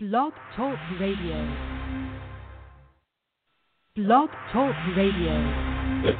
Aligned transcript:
Blog 0.00 0.32
Talk 0.54 0.78
Radio. 1.00 1.56
Blog 3.96 4.28
Talk 4.52 4.72
Radio. 4.96 6.14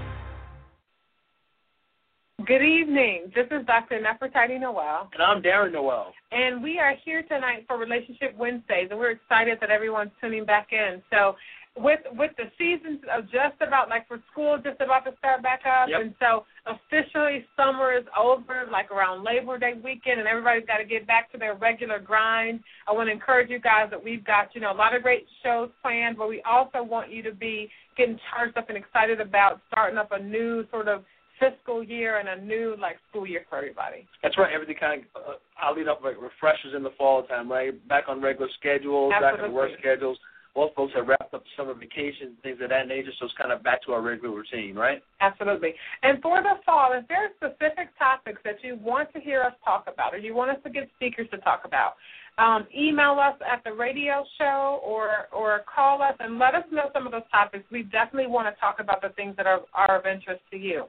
Good 2.44 2.62
evening. 2.62 3.30
This 3.36 3.46
is 3.52 3.64
Dr. 3.66 4.00
Nefertiti 4.00 4.58
Nowell. 4.58 5.08
And 5.12 5.22
I'm 5.22 5.40
Darren 5.40 5.70
Nowell. 5.70 6.06
And 6.32 6.60
we 6.60 6.80
are 6.80 6.96
here 7.04 7.22
tonight 7.22 7.66
for 7.68 7.78
Relationship 7.78 8.36
Wednesdays, 8.36 8.88
and 8.90 8.98
we're 8.98 9.12
excited 9.12 9.58
that 9.60 9.70
everyone's 9.70 10.10
tuning 10.20 10.44
back 10.44 10.72
in. 10.72 11.00
So, 11.12 11.36
with 11.78 12.00
with 12.12 12.32
the 12.36 12.44
seasons 12.58 13.00
of 13.14 13.24
just 13.30 13.54
about 13.60 13.88
like 13.88 14.06
for 14.08 14.20
school 14.30 14.58
just 14.62 14.80
about 14.80 15.04
to 15.04 15.12
start 15.18 15.42
back 15.42 15.60
up 15.66 15.88
Yep. 15.88 16.00
and 16.00 16.14
so 16.20 16.44
officially 16.66 17.44
summer 17.56 17.92
is 17.96 18.04
over 18.18 18.66
like 18.70 18.90
around 18.90 19.24
labor 19.24 19.58
day 19.58 19.74
weekend 19.82 20.18
and 20.18 20.28
everybody's 20.28 20.66
got 20.66 20.78
to 20.78 20.84
get 20.84 21.06
back 21.06 21.30
to 21.32 21.38
their 21.38 21.54
regular 21.54 21.98
grind 21.98 22.60
i 22.88 22.92
want 22.92 23.08
to 23.08 23.12
encourage 23.12 23.48
you 23.50 23.58
guys 23.60 23.88
that 23.90 24.02
we've 24.02 24.24
got 24.24 24.54
you 24.54 24.60
know 24.60 24.72
a 24.72 24.74
lot 24.74 24.94
of 24.94 25.02
great 25.02 25.26
shows 25.42 25.70
planned 25.82 26.16
but 26.16 26.28
we 26.28 26.42
also 26.42 26.82
want 26.82 27.10
you 27.10 27.22
to 27.22 27.32
be 27.32 27.70
getting 27.96 28.18
charged 28.30 28.56
up 28.56 28.68
and 28.68 28.78
excited 28.78 29.20
about 29.20 29.60
starting 29.70 29.98
up 29.98 30.10
a 30.12 30.18
new 30.18 30.64
sort 30.70 30.88
of 30.88 31.04
fiscal 31.38 31.84
year 31.84 32.18
and 32.18 32.28
a 32.28 32.44
new 32.44 32.74
like 32.80 32.96
school 33.08 33.26
year 33.26 33.44
for 33.48 33.58
everybody 33.58 34.06
That's 34.22 34.36
right. 34.36 34.52
Everything 34.52 34.74
kind 34.78 35.04
of, 35.14 35.22
uh, 35.22 35.34
I'll 35.60 35.74
lead 35.76 35.86
up 35.86 36.00
like 36.02 36.16
refreshers 36.20 36.74
in 36.74 36.82
the 36.82 36.90
fall 36.98 37.22
time, 37.22 37.48
right? 37.50 37.72
Back 37.88 38.04
on 38.08 38.20
regular 38.20 38.48
schedules, 38.58 39.12
back 39.20 39.38
on 39.40 39.52
work 39.52 39.70
schedules. 39.78 40.18
Most 40.58 40.74
folks 40.74 40.92
have 40.96 41.06
wrapped 41.06 41.32
up 41.32 41.44
summer 41.56 41.72
vacations, 41.72 42.34
things 42.42 42.58
of 42.60 42.70
that 42.70 42.88
nature, 42.88 43.12
so 43.20 43.26
it's 43.26 43.34
kind 43.38 43.52
of 43.52 43.62
back 43.62 43.80
to 43.84 43.92
our 43.92 44.02
regular 44.02 44.34
routine, 44.34 44.74
right? 44.74 45.00
Absolutely. 45.20 45.72
And 46.02 46.20
for 46.20 46.42
the 46.42 46.54
fall, 46.66 46.90
if 46.94 47.06
there 47.06 47.26
are 47.26 47.30
specific 47.36 47.96
topics 47.96 48.40
that 48.44 48.56
you 48.64 48.76
want 48.82 49.12
to 49.12 49.20
hear 49.20 49.40
us 49.42 49.52
talk 49.64 49.84
about 49.86 50.14
or 50.14 50.18
you 50.18 50.34
want 50.34 50.50
us 50.50 50.56
to 50.64 50.70
get 50.70 50.88
speakers 50.96 51.28
to 51.30 51.38
talk 51.38 51.62
about, 51.64 51.92
um, 52.38 52.66
email 52.76 53.20
us 53.20 53.36
at 53.48 53.62
the 53.62 53.72
radio 53.72 54.24
show 54.36 54.80
or 54.84 55.28
or 55.32 55.62
call 55.72 56.02
us 56.02 56.14
and 56.18 56.40
let 56.40 56.56
us 56.56 56.64
know 56.72 56.90
some 56.92 57.06
of 57.06 57.12
those 57.12 57.22
topics. 57.30 57.64
We 57.70 57.84
definitely 57.84 58.26
want 58.26 58.52
to 58.52 58.60
talk 58.60 58.80
about 58.80 59.00
the 59.00 59.10
things 59.10 59.36
that 59.36 59.46
are, 59.46 59.60
are 59.74 60.00
of 60.00 60.06
interest 60.06 60.40
to 60.50 60.56
you. 60.56 60.86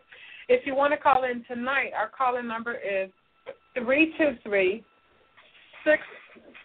If 0.48 0.66
you 0.66 0.74
want 0.74 0.94
to 0.94 0.98
call 0.98 1.26
in 1.26 1.46
tonight, 1.48 1.92
our 1.96 2.10
call-in 2.10 2.48
number 2.48 2.74
is 2.74 3.12
three 3.76 4.16
two 4.18 4.32
three 4.42 4.84
six. 5.86 6.02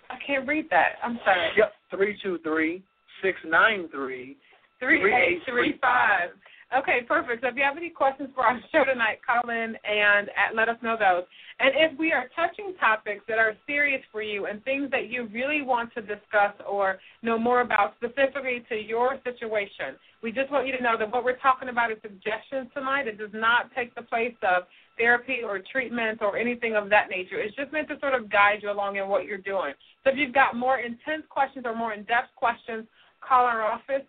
I 0.08 0.16
can't 0.26 0.48
read 0.48 0.70
that. 0.70 0.92
I'm 1.02 1.18
sorry. 1.22 1.50
Yep. 1.58 1.72
Three 1.90 2.18
two 2.22 2.38
three 2.42 2.82
six 3.24 3.38
nine 3.48 3.88
three. 3.88 4.36
Three 4.78 5.02
eight 5.14 5.40
three 5.48 5.78
five. 5.80 6.30
Okay, 6.76 7.02
perfect. 7.06 7.42
So 7.42 7.48
if 7.48 7.56
you 7.56 7.62
have 7.62 7.76
any 7.76 7.90
questions 7.90 8.30
for 8.34 8.44
our 8.44 8.58
show 8.72 8.84
tonight, 8.84 9.18
call 9.24 9.48
in 9.48 9.76
and 9.84 10.28
uh, 10.28 10.54
let 10.54 10.68
us 10.68 10.76
know 10.82 10.96
those. 10.98 11.22
And 11.60 11.70
if 11.76 11.96
we 11.98 12.10
are 12.10 12.28
touching 12.34 12.74
topics 12.80 13.22
that 13.28 13.38
are 13.38 13.54
serious 13.64 14.02
for 14.10 14.22
you 14.22 14.46
and 14.46 14.62
things 14.64 14.90
that 14.90 15.08
you 15.08 15.28
really 15.32 15.62
want 15.62 15.94
to 15.94 16.00
discuss 16.00 16.52
or 16.68 16.98
know 17.22 17.38
more 17.38 17.60
about 17.60 17.94
specifically 17.96 18.64
to 18.68 18.74
your 18.74 19.20
situation, 19.22 19.94
we 20.20 20.32
just 20.32 20.50
want 20.50 20.66
you 20.66 20.76
to 20.76 20.82
know 20.82 20.96
that 20.98 21.12
what 21.12 21.22
we're 21.22 21.36
talking 21.38 21.68
about 21.68 21.92
is 21.92 21.98
suggestions 22.02 22.68
tonight. 22.74 23.06
It 23.06 23.18
does 23.18 23.30
not 23.32 23.70
take 23.76 23.94
the 23.94 24.02
place 24.02 24.34
of 24.42 24.64
therapy 24.98 25.38
or 25.44 25.60
treatment 25.70 26.22
or 26.22 26.36
anything 26.36 26.74
of 26.74 26.90
that 26.90 27.08
nature. 27.08 27.40
It's 27.40 27.54
just 27.54 27.72
meant 27.72 27.88
to 27.88 28.00
sort 28.00 28.14
of 28.14 28.28
guide 28.30 28.60
you 28.62 28.70
along 28.72 28.96
in 28.96 29.06
what 29.08 29.26
you're 29.26 29.38
doing. 29.38 29.74
So 30.02 30.10
if 30.10 30.16
you've 30.18 30.34
got 30.34 30.56
more 30.56 30.78
intense 30.80 31.22
questions 31.28 31.66
or 31.66 31.76
more 31.76 31.92
in-depth 31.92 32.34
questions, 32.34 32.86
call 33.26 33.44
our 33.44 33.62
office, 33.62 34.02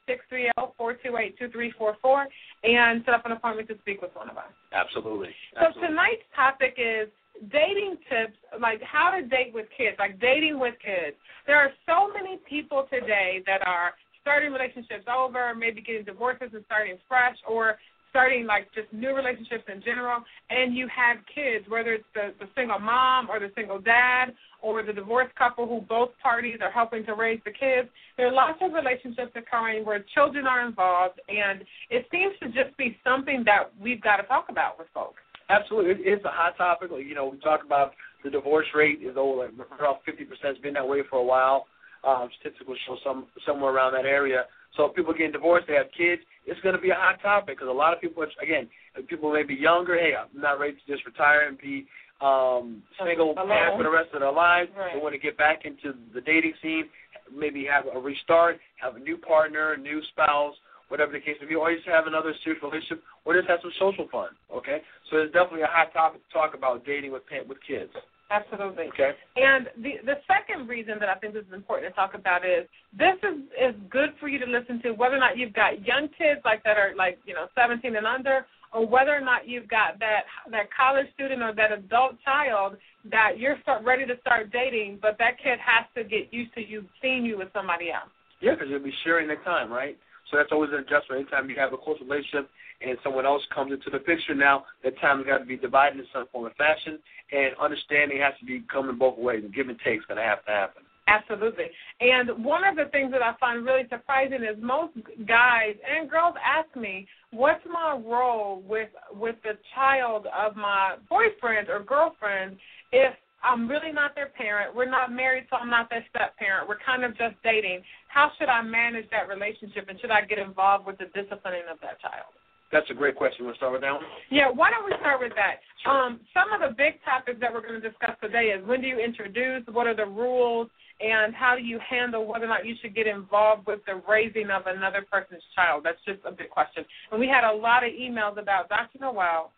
630-428-2344, 0.60 2.26
and 2.64 3.04
set 3.06 3.14
up 3.14 3.26
an 3.26 3.32
appointment 3.32 3.68
to 3.70 3.78
speak 3.80 4.02
with 4.02 4.14
one 4.16 4.30
of 4.30 4.38
us. 4.38 4.52
Absolutely. 4.74 5.30
So 5.56 5.72
tonight's 5.80 6.24
topic 6.36 6.78
is 6.78 7.10
dating 7.52 7.98
tips, 8.10 8.38
like 8.62 8.82
how 8.82 9.12
to 9.12 9.22
date 9.22 9.54
with 9.54 9.70
kids, 9.78 9.98
like 10.00 10.20
dating 10.20 10.60
with 10.60 10.76
kids. 10.84 11.18
There 11.48 11.58
are 11.58 11.72
so 11.86 12.12
many 12.14 12.38
people 12.50 12.88
today 12.90 13.42
that 13.46 13.66
are 13.68 13.94
starting 14.22 14.52
relationships 14.52 15.06
over, 15.08 15.54
maybe 15.54 15.82
getting 15.82 16.04
divorces 16.04 16.50
and 16.54 16.64
starting 16.66 16.98
fresh, 17.08 17.38
or 17.48 17.78
starting 18.16 18.46
like 18.46 18.72
just 18.74 18.88
new 18.94 19.14
relationships 19.14 19.66
in 19.68 19.84
general, 19.84 20.24
and 20.50 20.74
you 20.74 20.88
have 20.88 21.18
kids, 21.28 21.66
whether 21.68 21.92
it's 21.92 22.08
the, 22.14 22.32
the 22.40 22.48
single 22.56 22.80
mom 22.80 23.30
or 23.30 23.42
the 23.42 23.52
single 23.56 23.78
dad 23.78 24.28
or 24.62 24.82
the 24.84 24.94
divorced 24.94 25.36
couple 25.36 25.68
who 25.68 25.82
both 25.82 26.12
parties 26.24 26.60
are 26.62 26.72
helping 26.72 27.06
to 27.06 27.14
raise 27.14 27.42
the 27.44 27.52
kids. 27.52 27.90
There 28.16 28.28
are 28.28 28.32
lots 28.32 28.58
of 28.62 28.72
relationships 28.72 29.34
occurring 29.36 29.84
where 29.84 30.00
children 30.16 30.48
are 30.48 30.66
involved, 30.66 31.20
and 31.28 31.66
it 31.90 32.08
seems 32.10 32.34
to 32.40 32.48
just 32.48 32.76
be 32.78 32.98
something 33.04 33.44
that 33.46 33.64
we've 33.82 34.02
got 34.02 34.16
to 34.18 34.24
talk 34.24 34.46
about 34.48 34.80
with 34.80 34.88
folks. 34.94 35.20
Absolutely, 35.50 36.06
it's 36.06 36.24
a 36.24 36.32
hot 36.32 36.56
topic. 36.58 36.92
You 36.98 37.16
know, 37.16 37.28
we 37.28 37.38
talk 37.40 37.66
about 37.66 37.92
the 38.24 38.30
divorce 38.30 38.68
rate 38.74 39.00
is 39.04 39.18
over 39.18 39.44
like 39.44 39.52
around 39.78 39.98
fifty 40.06 40.24
percent. 40.24 40.56
It's 40.56 40.62
been 40.62 40.74
that 40.76 40.88
way 40.88 41.02
for 41.10 41.20
a 41.20 41.24
while. 41.24 41.68
Um, 42.08 42.30
statistics 42.40 42.66
will 42.66 42.78
show 42.88 42.98
some 43.04 43.28
somewhere 43.46 43.74
around 43.74 43.92
that 43.94 44.06
area. 44.06 44.46
So 44.78 44.86
if 44.86 44.96
people 44.96 45.14
getting 45.14 45.32
divorced, 45.32 45.68
they 45.68 45.74
have 45.76 45.88
kids. 45.98 46.22
It's 46.46 46.60
going 46.62 46.76
to 46.76 46.82
be 46.82 46.90
a 46.92 46.96
hot 46.96 47.22
topic 47.22 47.58
because 47.58 47.70
a 47.70 47.72
lot 47.72 47.94
of 47.94 48.02
people, 48.02 48.26
again, 48.42 48.70
people 49.08 49.32
may 49.34 49.44
be 49.44 49.56
younger. 49.56 49.96
Hey, 49.96 50.14
I'm 50.16 50.30
not 50.40 50.60
ready 50.60 50.74
to 50.74 50.92
just 50.92 51.06
retire 51.06 51.48
and 51.48 51.58
be 51.58 51.88
um, 52.22 52.84
single 53.04 53.34
for 53.36 53.84
the 53.84 53.90
rest 53.90 54.10
of 54.14 54.22
their 54.22 54.32
lives. 54.32 54.70
Right. 54.78 54.94
They 54.94 55.02
want 55.02 55.14
to 55.14 55.20
get 55.20 55.38
back 55.38 55.66
into 55.66 55.98
the 56.14 56.22
dating 56.22 56.54
scene, 56.62 56.86
maybe 57.34 57.66
have 57.66 57.86
a 57.94 58.00
restart, 58.00 58.60
have 58.78 58.96
a 58.96 59.00
new 59.00 59.18
partner, 59.18 59.74
a 59.74 59.78
new 59.78 60.02
spouse, 60.12 60.56
whatever 60.90 61.12
the 61.12 61.20
case 61.20 61.36
may 61.42 61.48
be, 61.48 61.56
or 61.56 61.74
just 61.74 61.88
have 61.88 62.08
another 62.08 62.34
serious 62.44 62.62
relationship, 62.62 63.04
or 63.26 63.36
just 63.36 63.50
have 63.50 63.60
some 63.62 63.72
social 63.80 64.08
fun. 64.12 64.30
Okay, 64.54 64.82
so 65.10 65.18
it's 65.18 65.34
definitely 65.34 65.64
a 65.64 65.72
hot 65.72 65.92
topic 65.94 66.22
to 66.28 66.34
talk 66.34 66.54
about 66.54 66.86
dating 66.86 67.12
with 67.12 67.24
with 67.48 67.58
kids. 67.68 67.92
Absolutely. 68.32 68.86
Okay, 68.86 69.12
And 69.36 69.68
the 69.78 69.94
the 70.04 70.16
second 70.26 70.68
reason 70.68 70.96
that 71.00 71.10
I 71.10 71.16
think 71.16 71.34
this 71.34 71.46
is 71.46 71.54
important 71.54 71.92
to 71.92 71.96
talk 71.96 72.16
about 72.16 72.44
is 72.44 72.68
this 72.92 73.16
is 73.22 73.38
is 73.54 73.76
good 73.90 74.10
for 74.20 74.28
you 74.28 74.40
to 74.40 74.48
listen 74.48 74.82
to 74.82 74.92
whether 74.94 75.16
or 75.16 75.20
not 75.20 75.38
you've 75.38 75.54
got 75.54 75.86
young 75.86 76.10
kids 76.18 76.42
like 76.44 76.64
that 76.64 76.78
are 76.78 76.94
like 76.98 77.20
you 77.26 77.36
know 77.36 77.48
17 77.56 77.96
and 77.96 78.08
under, 78.08 78.46
or 78.74 78.86
whether 78.88 79.16
or 79.16 79.22
not 79.22 79.48
you've 79.48 79.68
got 79.68 80.00
that 80.00 80.24
that 80.50 80.70
college 80.76 81.06
student 81.14 81.44
or 81.44 81.54
that 81.54 81.72
adult 81.72 82.16
child 82.26 82.78
that 83.12 83.38
you're 83.38 83.58
start 83.62 83.84
ready 83.84 84.06
to 84.08 84.18
start 84.22 84.52
dating, 84.52 84.98
but 85.02 85.18
that 85.20 85.38
kid 85.38 85.60
has 85.60 85.86
to 85.96 86.04
get 86.04 86.34
used 86.34 86.54
to 86.56 86.66
you 86.66 86.84
seeing 87.02 87.24
you 87.26 87.38
with 87.38 87.50
somebody 87.54 87.92
else. 87.92 88.10
yeah, 88.42 88.54
because 88.54 88.68
you'll 88.70 88.80
be 88.84 88.94
sharing 89.04 89.28
the 89.28 89.36
time, 89.46 89.72
right? 89.72 89.98
So 90.32 90.38
that's 90.38 90.50
always 90.52 90.72
an 90.72 90.78
adjustment. 90.80 91.22
Anytime 91.22 91.50
you 91.50 91.56
have 91.58 91.74
a 91.74 91.78
close 91.78 91.98
relationship 92.02 92.50
and 92.82 92.98
someone 93.04 93.26
else 93.26 93.44
comes 93.54 93.72
into 93.72 93.90
the 93.90 94.00
picture, 94.00 94.36
now 94.36 94.66
that 94.84 95.00
time 95.00 95.18
has 95.20 95.28
got 95.28 95.38
to 95.40 95.46
be 95.46 95.58
divided 95.58 96.00
in 96.00 96.06
some 96.14 96.26
form 96.32 96.46
of 96.46 96.54
fashion, 96.56 97.00
and 97.32 97.56
understanding 97.60 98.20
has 98.20 98.34
to 98.40 98.46
be 98.46 98.64
coming 98.72 98.98
both 98.98 99.18
ways. 99.18 99.44
And 99.44 99.54
give 99.54 99.70
and 99.70 99.80
take 99.84 100.00
is 100.00 100.06
going 100.08 100.18
to 100.18 100.24
have 100.24 100.44
to 100.46 100.52
happen. 100.52 100.84
Absolutely. 101.08 101.66
And 102.02 102.44
one 102.44 102.64
of 102.64 102.76
the 102.76 102.86
things 102.86 103.12
that 103.12 103.22
I 103.22 103.36
find 103.40 103.64
really 103.64 103.88
surprising 103.90 104.44
is 104.44 104.58
most 104.60 104.94
guys 105.28 105.76
and 105.88 106.10
girls 106.10 106.34
ask 106.44 106.76
me, 106.76 107.08
"What's 107.30 107.64
my 107.66 107.94
role 107.94 108.62
with 108.62 108.90
with 109.14 109.36
the 109.44 109.58
child 109.76 110.26
of 110.28 110.56
my 110.56 110.96
boyfriend 111.08 111.70
or 111.70 111.82
girlfriend 111.82 112.58
if 112.92 113.14
I'm 113.44 113.68
really 113.68 113.92
not 113.92 114.16
their 114.16 114.30
parent, 114.30 114.74
we're 114.76 114.90
not 114.90 115.12
married, 115.12 115.46
so 115.52 115.58
I'm 115.58 115.70
not 115.70 115.92
their 115.92 116.04
step 116.10 116.36
parent. 116.38 116.68
We're 116.68 116.80
kind 116.80 117.04
of 117.04 117.16
just 117.16 117.36
dating. 117.44 117.84
How 118.08 118.32
should 118.40 118.50
I 118.50 118.64
manage 118.64 119.08
that 119.12 119.28
relationship 119.28 119.88
and 119.88 120.00
should 120.00 120.10
I 120.10 120.22
get 120.22 120.40
involved 120.40 120.88
with 120.88 120.98
the 120.98 121.06
disciplining 121.14 121.68
of 121.70 121.80
that 121.82 122.02
child?" 122.02 122.34
That's 122.76 122.92
a 122.92 122.94
great 122.94 123.16
question. 123.16 123.46
We'll 123.46 123.56
start 123.56 123.72
with 123.72 123.88
that 123.88 123.94
one. 123.94 124.04
Yeah, 124.30 124.52
why 124.52 124.70
don't 124.70 124.84
we 124.84 124.92
start 125.00 125.22
with 125.22 125.32
that? 125.40 125.64
Um, 125.90 126.20
some 126.34 126.52
of 126.52 126.60
the 126.60 126.76
big 126.76 127.00
topics 127.06 127.40
that 127.40 127.54
we're 127.54 127.62
going 127.62 127.80
to 127.80 127.90
discuss 127.90 128.20
today 128.22 128.52
is 128.52 128.68
when 128.68 128.82
do 128.82 128.88
you 128.88 129.00
introduce, 129.00 129.64
what 129.72 129.88
are 129.88 129.96
the 129.96 130.06
rules, 130.06 130.68
and 131.00 131.34
how 131.34 131.56
do 131.56 131.64
you 131.64 131.80
handle 131.80 132.28
whether 132.28 132.44
or 132.44 132.50
not 132.50 132.66
you 132.66 132.76
should 132.82 132.94
get 132.94 133.08
involved 133.08 133.66
with 133.66 133.80
the 133.88 134.02
raising 134.10 134.52
of 134.52 134.68
another 134.68 135.06
person's 135.10 135.42
child. 135.56 135.86
That's 135.86 136.04
just 136.06 136.20
a 136.28 136.32
big 136.32 136.50
question. 136.50 136.84
And 137.12 137.20
we 137.20 137.30
had 137.30 137.46
a 137.46 137.56
lot 137.56 137.86
of 137.86 137.94
emails 137.94 138.38
about, 138.38 138.68
Dr. 138.68 139.00
Nowell, 139.00 139.52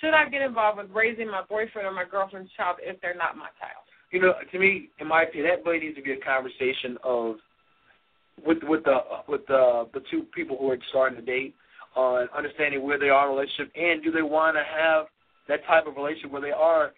should 0.00 0.14
I 0.14 0.30
get 0.30 0.40
involved 0.40 0.78
with 0.78 0.88
raising 0.96 1.28
my 1.28 1.42
boyfriend 1.46 1.86
or 1.86 1.92
my 1.92 2.08
girlfriend's 2.10 2.50
child 2.56 2.78
if 2.80 2.98
they're 3.02 3.14
not 3.14 3.36
my 3.36 3.52
child? 3.60 3.84
You 4.12 4.22
know, 4.22 4.32
to 4.50 4.58
me, 4.58 4.88
in 4.98 5.08
my 5.08 5.24
opinion, 5.24 5.50
that 5.50 5.68
really 5.68 5.84
needs 5.84 5.96
to 5.96 6.02
be 6.02 6.12
a 6.12 6.20
conversation 6.24 6.96
of 7.04 7.36
with 8.46 8.62
with 8.62 8.84
the 8.84 8.96
with 9.28 9.46
the 9.46 9.88
the 9.92 10.00
two 10.10 10.22
people 10.34 10.56
who 10.56 10.70
are 10.70 10.78
starting 10.88 11.18
to 11.18 11.24
date 11.24 11.54
on 11.94 12.28
understanding 12.36 12.82
where 12.82 12.98
they 12.98 13.08
are 13.08 13.26
in 13.26 13.32
a 13.32 13.34
relationship 13.34 13.72
and 13.76 14.02
do 14.02 14.10
they 14.10 14.22
want 14.22 14.56
to 14.56 14.62
have 14.64 15.06
that 15.48 15.64
type 15.66 15.86
of 15.86 15.96
relationship 15.96 16.30
where 16.30 16.42
they 16.42 16.50
are 16.50 16.92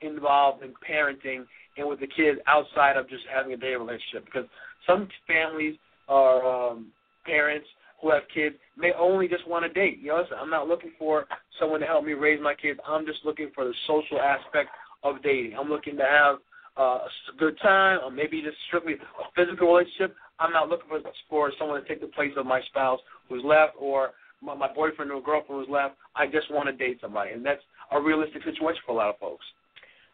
involved 0.00 0.62
in 0.62 0.72
parenting 0.88 1.44
and 1.76 1.88
with 1.88 2.00
the 2.00 2.06
kids 2.06 2.38
outside 2.46 2.96
of 2.96 3.08
just 3.08 3.24
having 3.32 3.52
a 3.52 3.56
dating 3.56 3.80
relationship 3.80 4.24
because 4.24 4.46
some 4.86 5.08
families 5.26 5.76
are 6.08 6.70
um, 6.70 6.86
parents 7.24 7.66
who 8.00 8.10
have 8.10 8.22
kids 8.32 8.56
may 8.76 8.92
only 8.98 9.26
just 9.26 9.46
want 9.48 9.64
to 9.64 9.72
date. 9.72 9.98
You 10.00 10.08
know, 10.08 10.18
listen, 10.22 10.36
I'm 10.40 10.50
not 10.50 10.68
looking 10.68 10.92
for 10.98 11.26
someone 11.58 11.80
to 11.80 11.86
help 11.86 12.04
me 12.04 12.12
raise 12.12 12.40
my 12.40 12.54
kids. 12.54 12.78
I'm 12.86 13.06
just 13.06 13.20
looking 13.24 13.50
for 13.54 13.64
the 13.64 13.74
social 13.86 14.20
aspect 14.20 14.70
of 15.02 15.22
dating. 15.22 15.56
I'm 15.58 15.68
looking 15.68 15.96
to 15.96 16.04
have 16.04 16.36
uh, 16.78 17.06
a 17.32 17.36
good 17.38 17.58
time, 17.62 18.00
or 18.04 18.10
maybe 18.10 18.42
just 18.42 18.56
strictly 18.68 18.94
a 18.94 18.96
physical 19.34 19.68
relationship. 19.68 20.14
I'm 20.38 20.52
not 20.52 20.68
looking 20.68 20.88
for 20.88 21.00
for 21.30 21.52
someone 21.58 21.82
to 21.82 21.88
take 21.88 22.00
the 22.00 22.08
place 22.08 22.32
of 22.36 22.44
my 22.44 22.60
spouse 22.68 23.00
who's 23.28 23.42
left, 23.44 23.74
or 23.78 24.10
my, 24.42 24.54
my 24.54 24.72
boyfriend 24.72 25.10
or 25.10 25.20
girlfriend 25.22 25.60
was 25.60 25.68
left. 25.70 25.96
I 26.14 26.26
just 26.26 26.50
want 26.50 26.68
to 26.68 26.72
date 26.72 26.98
somebody, 27.00 27.32
and 27.32 27.44
that's 27.44 27.62
a 27.92 28.00
realistic 28.00 28.42
situation 28.44 28.80
for 28.86 28.92
a 28.92 28.96
lot 28.96 29.10
of 29.10 29.18
folks. 29.18 29.44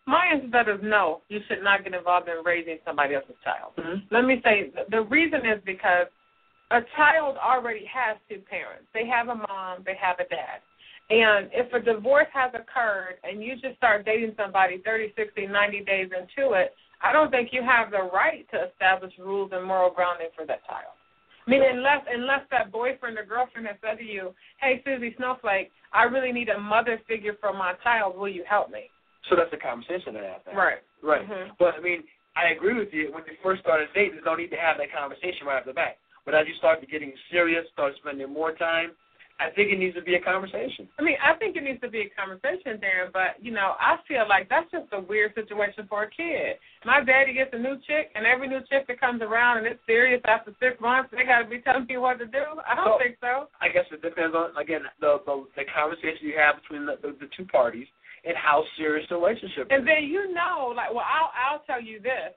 My 0.06 0.26
answer 0.26 0.46
to 0.46 0.50
that 0.52 0.68
is 0.68 0.80
no. 0.82 1.22
You 1.28 1.40
should 1.48 1.62
not 1.62 1.84
get 1.84 1.94
involved 1.94 2.28
in 2.28 2.42
raising 2.44 2.78
somebody 2.84 3.14
else's 3.14 3.36
child. 3.44 3.72
Mm-hmm. 3.78 4.14
Let 4.14 4.24
me 4.24 4.40
say 4.44 4.72
the 4.90 5.02
reason 5.02 5.46
is 5.46 5.62
because 5.64 6.06
a 6.70 6.80
child 6.96 7.36
already 7.36 7.84
has 7.86 8.16
two 8.28 8.40
parents. 8.48 8.88
They 8.94 9.06
have 9.06 9.28
a 9.28 9.34
mom, 9.34 9.84
they 9.84 9.94
have 10.00 10.16
a 10.18 10.28
dad. 10.28 10.58
And 11.10 11.50
if 11.52 11.72
a 11.72 11.80
divorce 11.80 12.28
has 12.32 12.50
occurred 12.54 13.16
and 13.22 13.42
you 13.42 13.54
just 13.54 13.76
start 13.76 14.06
dating 14.06 14.34
somebody 14.36 14.78
30, 14.84 15.12
60, 15.14 15.46
90 15.46 15.80
days 15.84 16.08
into 16.10 16.52
it, 16.54 16.74
I 17.02 17.12
don't 17.12 17.30
think 17.30 17.50
you 17.52 17.62
have 17.62 17.90
the 17.90 18.08
right 18.12 18.46
to 18.52 18.70
establish 18.70 19.12
rules 19.18 19.50
and 19.52 19.64
moral 19.64 19.90
grounding 19.90 20.28
for 20.34 20.46
that 20.46 20.64
child. 20.66 20.94
I 21.46 21.50
mean, 21.50 21.62
unless 21.62 22.04
unless 22.10 22.42
that 22.50 22.70
boyfriend 22.70 23.18
or 23.18 23.24
girlfriend 23.24 23.66
has 23.66 23.76
said 23.82 23.98
to 23.98 24.04
you, 24.04 24.34
"Hey, 24.60 24.82
Susie 24.84 25.14
Snowflake, 25.16 25.72
I 25.92 26.04
really 26.04 26.32
need 26.32 26.48
a 26.48 26.58
mother 26.58 26.98
figure 27.08 27.34
for 27.40 27.52
my 27.52 27.74
child. 27.82 28.16
Will 28.16 28.28
you 28.28 28.44
help 28.44 28.70
me?" 28.70 28.90
So 29.28 29.36
that's 29.36 29.52
a 29.52 29.56
conversation 29.56 30.14
that 30.14 30.24
happens. 30.24 30.56
Right. 30.56 30.82
Right. 31.02 31.28
Mhm. 31.28 31.56
But 31.58 31.74
I 31.74 31.80
mean, 31.80 32.04
I 32.36 32.48
agree 32.48 32.74
with 32.74 32.92
you. 32.92 33.12
When 33.12 33.24
you 33.26 33.36
first 33.42 33.62
start 33.62 33.80
a 33.80 33.86
date, 33.92 34.12
there's 34.12 34.24
no 34.24 34.34
need 34.34 34.50
to 34.50 34.56
have 34.56 34.78
that 34.78 34.92
conversation 34.92 35.46
right 35.46 35.58
off 35.58 35.64
the 35.64 35.72
bat. 35.72 35.98
But 36.24 36.34
as 36.34 36.46
you 36.46 36.54
start 36.54 36.86
getting 36.88 37.12
serious, 37.30 37.68
start 37.70 37.96
spending 37.96 38.32
more 38.32 38.52
time, 38.52 38.92
I 39.42 39.50
think 39.54 39.72
it 39.72 39.78
needs 39.78 39.94
to 39.96 40.02
be 40.02 40.14
a 40.14 40.20
conversation. 40.20 40.88
I 40.98 41.02
mean, 41.02 41.16
I 41.22 41.34
think 41.34 41.56
it 41.56 41.64
needs 41.64 41.80
to 41.82 41.88
be 41.90 42.02
a 42.06 42.10
conversation, 42.14 42.78
Darren, 42.78 43.12
but, 43.12 43.36
you 43.42 43.50
know, 43.50 43.74
I 43.80 43.96
feel 44.06 44.24
like 44.28 44.48
that's 44.48 44.70
just 44.70 44.86
a 44.92 45.00
weird 45.00 45.34
situation 45.34 45.86
for 45.88 46.04
a 46.04 46.10
kid. 46.10 46.56
My 46.84 47.02
daddy 47.02 47.34
gets 47.34 47.50
a 47.52 47.58
new 47.58 47.76
chick, 47.86 48.10
and 48.14 48.26
every 48.26 48.48
new 48.48 48.60
chick 48.70 48.86
that 48.88 49.00
comes 49.00 49.22
around 49.22 49.58
and 49.58 49.66
it's 49.66 49.80
serious 49.86 50.20
after 50.24 50.54
six 50.60 50.80
months, 50.80 51.10
they 51.12 51.24
got 51.24 51.42
to 51.42 51.48
be 51.48 51.60
telling 51.60 51.86
me 51.86 51.96
what 51.98 52.18
to 52.20 52.26
do. 52.26 52.44
I 52.68 52.74
don't 52.74 52.86
So- 52.86 52.98
think 52.98 53.16
so. 53.20 53.48
I 53.60 53.68
guess 53.68 53.84
it 53.90 54.02
depends 54.02 54.34
on 54.34 54.56
again 54.56 54.82
the 55.00 55.18
the, 55.26 55.46
the 55.56 55.64
conversation 55.74 56.26
you 56.26 56.38
have 56.38 56.60
between 56.62 56.86
the, 56.86 56.96
the, 57.02 57.14
the 57.20 57.28
two 57.36 57.44
parties 57.46 57.86
and 58.24 58.36
how 58.36 58.64
serious 58.76 59.06
the 59.08 59.16
relationship 59.16 59.66
is. 59.66 59.70
And 59.70 59.86
then 59.86 60.04
you 60.04 60.32
know, 60.32 60.72
like, 60.76 60.92
well, 60.94 61.06
I'll 61.06 61.30
I'll 61.34 61.62
tell 61.66 61.80
you 61.82 62.00
this: 62.00 62.34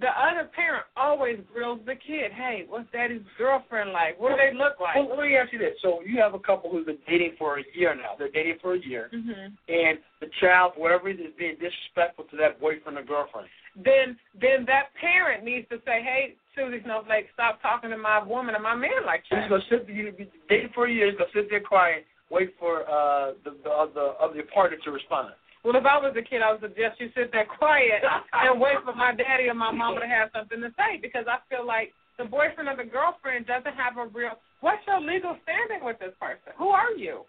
the 0.00 0.08
other 0.08 0.48
parent 0.54 0.84
always 0.96 1.38
grills 1.52 1.80
the 1.86 1.94
kid. 1.94 2.30
Hey, 2.32 2.64
what's 2.68 2.90
daddy's 2.92 3.22
girlfriend 3.36 3.92
like? 3.92 4.20
What 4.20 4.30
do 4.30 4.36
they 4.36 4.56
look 4.56 4.78
like? 4.80 4.96
Well, 4.96 5.16
let 5.16 5.26
me 5.26 5.36
ask 5.36 5.52
you 5.52 5.58
this: 5.58 5.74
so 5.82 6.00
you 6.06 6.20
have 6.20 6.34
a 6.34 6.38
couple 6.38 6.70
who's 6.70 6.86
been 6.86 6.98
dating 7.08 7.34
for 7.38 7.58
a 7.58 7.64
year 7.74 7.94
now. 7.94 8.14
They're 8.18 8.30
dating 8.30 8.58
for 8.60 8.74
a 8.74 8.80
year, 8.80 9.08
hmm 9.10 9.54
and 9.68 9.98
the 10.20 10.28
child, 10.40 10.72
whatever 10.76 11.04
reason, 11.04 11.26
is 11.26 11.32
being 11.38 11.54
disrespectful 11.54 12.24
to 12.30 12.36
that 12.36 12.60
boyfriend 12.60 12.98
or 12.98 13.04
girlfriend. 13.04 13.48
Then 13.76 14.16
then 14.40 14.64
that 14.66 14.94
parent 15.00 15.44
needs 15.44 15.68
to 15.70 15.78
say, 15.86 16.02
hey, 16.02 16.34
Susie 16.54 16.82
Snowflake, 16.84 17.26
stop 17.34 17.62
talking 17.62 17.90
to 17.90 17.96
my 17.96 18.22
woman 18.22 18.54
and 18.54 18.62
my 18.62 18.74
man 18.74 19.06
like 19.06 19.22
that. 19.30 19.42
he's 19.42 19.48
gonna 19.48 19.62
sit 19.70 19.86
there, 19.86 19.96
you 19.96 20.12
be 20.12 20.30
dating 20.48 20.70
for 20.74 20.86
a 20.86 20.92
year. 20.92 21.10
He's 21.10 21.18
gonna 21.18 21.30
sit 21.34 21.50
there 21.50 21.60
crying, 21.60 22.02
wait 22.30 22.54
for 22.58 22.82
uh 22.88 23.32
the 23.44 23.56
the 23.64 23.70
other 23.70 24.14
other 24.20 24.42
partner 24.52 24.76
to 24.84 24.90
respond. 24.90 25.34
Well, 25.64 25.74
if 25.76 25.84
I 25.84 25.98
was 25.98 26.14
a 26.16 26.22
kid, 26.22 26.40
I 26.40 26.52
would 26.52 26.60
suggest 26.62 27.00
you 27.00 27.10
sit 27.14 27.32
there 27.32 27.44
quiet 27.46 28.02
and 28.32 28.60
wait 28.60 28.78
for 28.84 28.94
my 28.94 29.12
daddy 29.14 29.48
or 29.48 29.54
my 29.54 29.70
mama 29.72 30.00
to 30.00 30.06
have 30.06 30.30
something 30.34 30.60
to 30.62 30.70
say 30.78 30.96
because 31.02 31.26
I 31.26 31.38
feel 31.50 31.66
like 31.66 31.92
the 32.16 32.24
boyfriend 32.24 32.68
or 32.68 32.76
the 32.76 32.84
girlfriend 32.88 33.46
doesn't 33.46 33.74
have 33.74 33.98
a 33.98 34.06
real. 34.06 34.38
What's 34.60 34.86
your 34.86 35.00
legal 35.00 35.36
standing 35.42 35.84
with 35.84 35.98
this 35.98 36.14
person? 36.20 36.52
Who 36.58 36.68
are 36.70 36.92
you? 36.92 37.24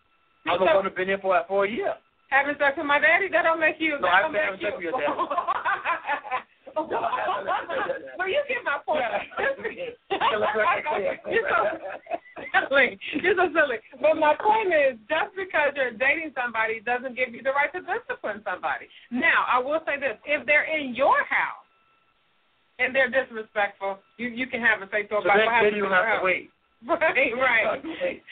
I'm 0.48 0.60
the 0.60 0.66
So- 0.70 0.76
one 0.78 0.86
who's 0.86 0.94
been 0.96 1.08
here 1.10 1.18
for 1.22 1.42
for 1.48 1.66
a 1.66 1.70
year. 1.70 1.94
Having 2.30 2.58
sex 2.62 2.78
with 2.78 2.86
my 2.86 3.00
daddy, 3.00 3.28
that 3.34 3.42
don't 3.42 3.60
make 3.60 3.80
you. 3.82 3.98
No, 4.00 4.08
I've 4.08 4.26
been 4.32 4.34
make 4.34 4.44
having 4.44 4.62
sex 4.62 4.78
you. 4.80 4.94
with 4.94 5.02
your 5.02 5.02
daddy. 5.02 5.18
but 8.18 8.28
you 8.30 8.42
get 8.48 8.62
my 8.64 8.78
point. 8.86 9.02
You're 11.34 11.50
so. 11.50 11.79
You're 13.18 13.36
so 13.36 13.50
silly. 13.54 13.80
But 14.02 14.16
my 14.22 14.36
point 14.38 14.70
is, 14.70 15.00
just 15.10 15.34
because 15.34 15.74
you're 15.76 15.96
dating 15.98 16.34
somebody 16.38 16.80
doesn't 16.86 17.16
give 17.18 17.34
you 17.34 17.42
the 17.42 17.52
right 17.56 17.72
to 17.74 17.82
discipline 17.82 18.42
somebody. 18.46 18.86
Now, 19.10 19.46
I 19.50 19.58
will 19.60 19.82
say 19.86 19.98
this: 20.00 20.18
if 20.26 20.46
they're 20.46 20.70
in 20.70 20.94
your 20.94 21.18
house 21.26 21.66
and 22.78 22.94
they're 22.94 23.10
disrespectful, 23.10 24.00
you 24.18 24.28
you 24.30 24.48
can 24.48 24.62
have 24.62 24.82
a 24.82 24.88
say 24.92 25.08
so 25.10 25.20
So 25.24 25.30
then, 25.30 25.48
then 25.64 25.76
you 25.80 25.86
have 25.90 26.20
to 26.20 26.26
wait. 26.26 26.50
Right, 26.88 27.36
right. 27.36 27.84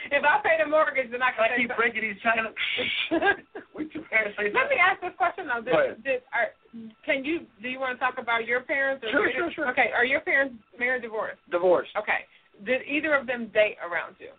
If 0.07 0.24
I 0.24 0.39
pay 0.39 0.56
the 0.63 0.69
mortgage, 0.71 1.12
then 1.12 1.19
I 1.21 1.35
can 1.35 1.44
I 1.44 1.47
say 1.51 1.68
keep 1.68 1.68
something. 1.68 1.91
breaking 1.91 2.03
these 2.07 2.21
China. 2.23 2.47
we 3.75 3.91
two 3.91 4.07
parents 4.07 4.39
say 4.39 4.47
Let 4.56 4.71
me 4.71 4.80
ask 4.80 5.01
this 5.03 5.12
question 5.19 5.51
though. 5.51 5.59
Ahead. 5.68 6.00
did, 6.00 6.23
are, 6.31 6.56
can 7.03 7.25
you 7.27 7.44
do 7.62 7.68
you 7.68 7.75
want 7.75 7.91
to 7.91 8.00
talk 8.00 8.15
about 8.15 8.47
your 8.47 8.62
parents? 8.63 9.03
Or 9.03 9.12
Sure, 9.12 9.27
sure, 9.35 9.51
sure. 9.51 9.68
Okay, 9.75 9.91
are 9.91 10.06
your 10.07 10.21
parents 10.23 10.56
married, 10.80 11.03
or 11.03 11.12
divorced? 11.12 11.44
divorce. 11.51 11.89
Okay. 12.00 12.23
Did 12.63 12.88
either 12.88 13.13
of 13.19 13.27
them 13.27 13.51
date 13.53 13.75
around 13.83 14.15
you? 14.18 14.31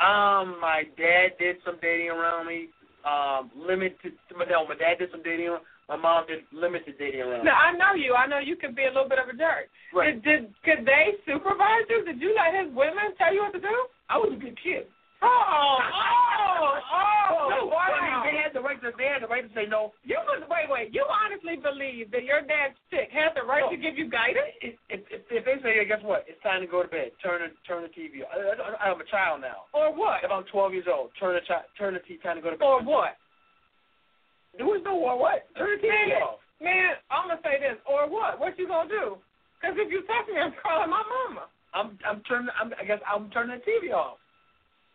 Um, 0.00 0.56
my 0.60 0.84
dad 0.96 1.36
did 1.38 1.56
some 1.64 1.76
dating 1.80 2.08
around 2.08 2.46
me. 2.46 2.68
Um, 3.04 3.50
limited. 3.56 4.12
No, 4.32 4.66
my 4.66 4.74
dad 4.74 4.98
did 4.98 5.10
some 5.10 5.22
dating. 5.22 5.48
around 5.48 5.62
My 5.88 5.96
mom 5.96 6.24
did 6.28 6.46
limited 6.52 6.94
dating 6.98 7.20
around 7.20 7.44
No. 7.44 7.50
I 7.50 7.72
know 7.72 7.98
you. 7.98 8.14
I 8.14 8.26
know 8.26 8.38
you 8.38 8.54
can 8.54 8.74
be 8.74 8.84
a 8.84 8.92
little 8.94 9.08
bit 9.08 9.18
of 9.18 9.28
a 9.28 9.36
jerk. 9.36 9.66
Right. 9.92 10.22
Did, 10.22 10.22
did 10.22 10.54
could 10.64 10.86
they 10.86 11.18
supervise 11.26 11.84
you? 11.90 12.04
Did 12.04 12.20
you 12.20 12.32
let 12.38 12.54
his 12.54 12.72
women 12.74 13.12
tell 13.18 13.34
you 13.34 13.42
what 13.42 13.52
to 13.54 13.60
do? 13.60 13.76
I 14.08 14.16
was 14.16 14.30
a 14.32 14.38
good 14.38 14.56
kid. 14.62 14.86
Oh, 15.20 15.28
oh, 15.28 16.80
oh! 16.80 17.48
no, 17.52 17.66
wow. 17.68 17.92
I 17.92 18.00
mean, 18.00 18.32
they 18.32 18.40
had 18.40 18.54
the 18.56 18.60
right 18.64 18.80
to. 18.80 18.88
They 18.96 19.04
had 19.04 19.20
the 19.20 19.28
right 19.28 19.44
to 19.44 19.52
say 19.52 19.68
no. 19.68 19.92
You 20.00 20.16
was 20.24 20.40
wait, 20.48 20.70
wait. 20.70 20.94
You 20.94 21.04
honestly 21.04 21.60
believe 21.60 22.10
that 22.12 22.24
your 22.24 22.40
dad's 22.40 22.78
chick 22.88 23.12
has 23.12 23.34
the 23.36 23.44
right 23.44 23.60
No. 23.60 23.68
to 23.68 23.76
give 23.76 23.98
you 23.98 24.08
guidance? 24.08 24.48
If, 24.62 24.80
if, 24.88 25.00
if, 25.30 25.44
they 25.46 25.56
say, 25.62 25.78
hey, 25.78 25.86
guess 25.86 26.02
what? 26.02 26.26
It's 26.26 26.40
time 26.42 26.60
to 26.60 26.66
go 26.66 26.82
to 26.82 26.88
bed. 26.90 27.14
Turn 27.22 27.40
the 27.40 27.54
turn 27.66 27.86
the 27.86 27.92
TV. 27.94 28.26
I, 28.26 28.34
I, 28.34 28.90
I'm 28.90 29.00
a 29.00 29.06
child 29.06 29.40
now. 29.40 29.70
Or 29.72 29.94
what? 29.94 30.26
If 30.26 30.30
I'm 30.30 30.44
12 30.50 30.74
years 30.74 30.90
old, 30.90 31.10
turn 31.18 31.38
the 31.38 31.44
chi- 31.46 31.66
turn 31.78 31.94
the 31.94 32.02
TV. 32.02 32.18
Time 32.22 32.36
to 32.36 32.42
go 32.42 32.50
to 32.50 32.58
bed. 32.58 32.66
Or 32.66 32.82
what? 32.82 33.14
There 34.58 34.66
was 34.66 34.82
no 34.84 34.98
or 34.98 35.14
what? 35.18 35.46
Turn 35.54 35.78
the 35.78 35.86
TV 35.86 35.94
Man, 36.10 36.22
off. 36.26 36.42
man, 36.58 36.90
I'm 37.10 37.30
gonna 37.30 37.40
say 37.46 37.62
this. 37.62 37.78
Or 37.86 38.10
what? 38.10 38.42
What 38.42 38.58
you 38.58 38.66
gonna 38.66 38.90
do? 38.90 39.16
Because 39.62 39.78
if 39.78 39.88
you 39.92 40.02
touch 40.10 40.26
me, 40.26 40.40
I'm 40.42 40.52
calling 40.58 40.90
my 40.90 41.02
mama. 41.06 41.46
I'm 41.72 41.94
I'm 42.02 42.20
turning. 42.26 42.50
I'm, 42.58 42.74
I 42.74 42.84
guess 42.84 42.98
I'm 43.06 43.30
turning 43.30 43.58
the 43.58 43.64
TV 43.64 43.94
off. 43.94 44.18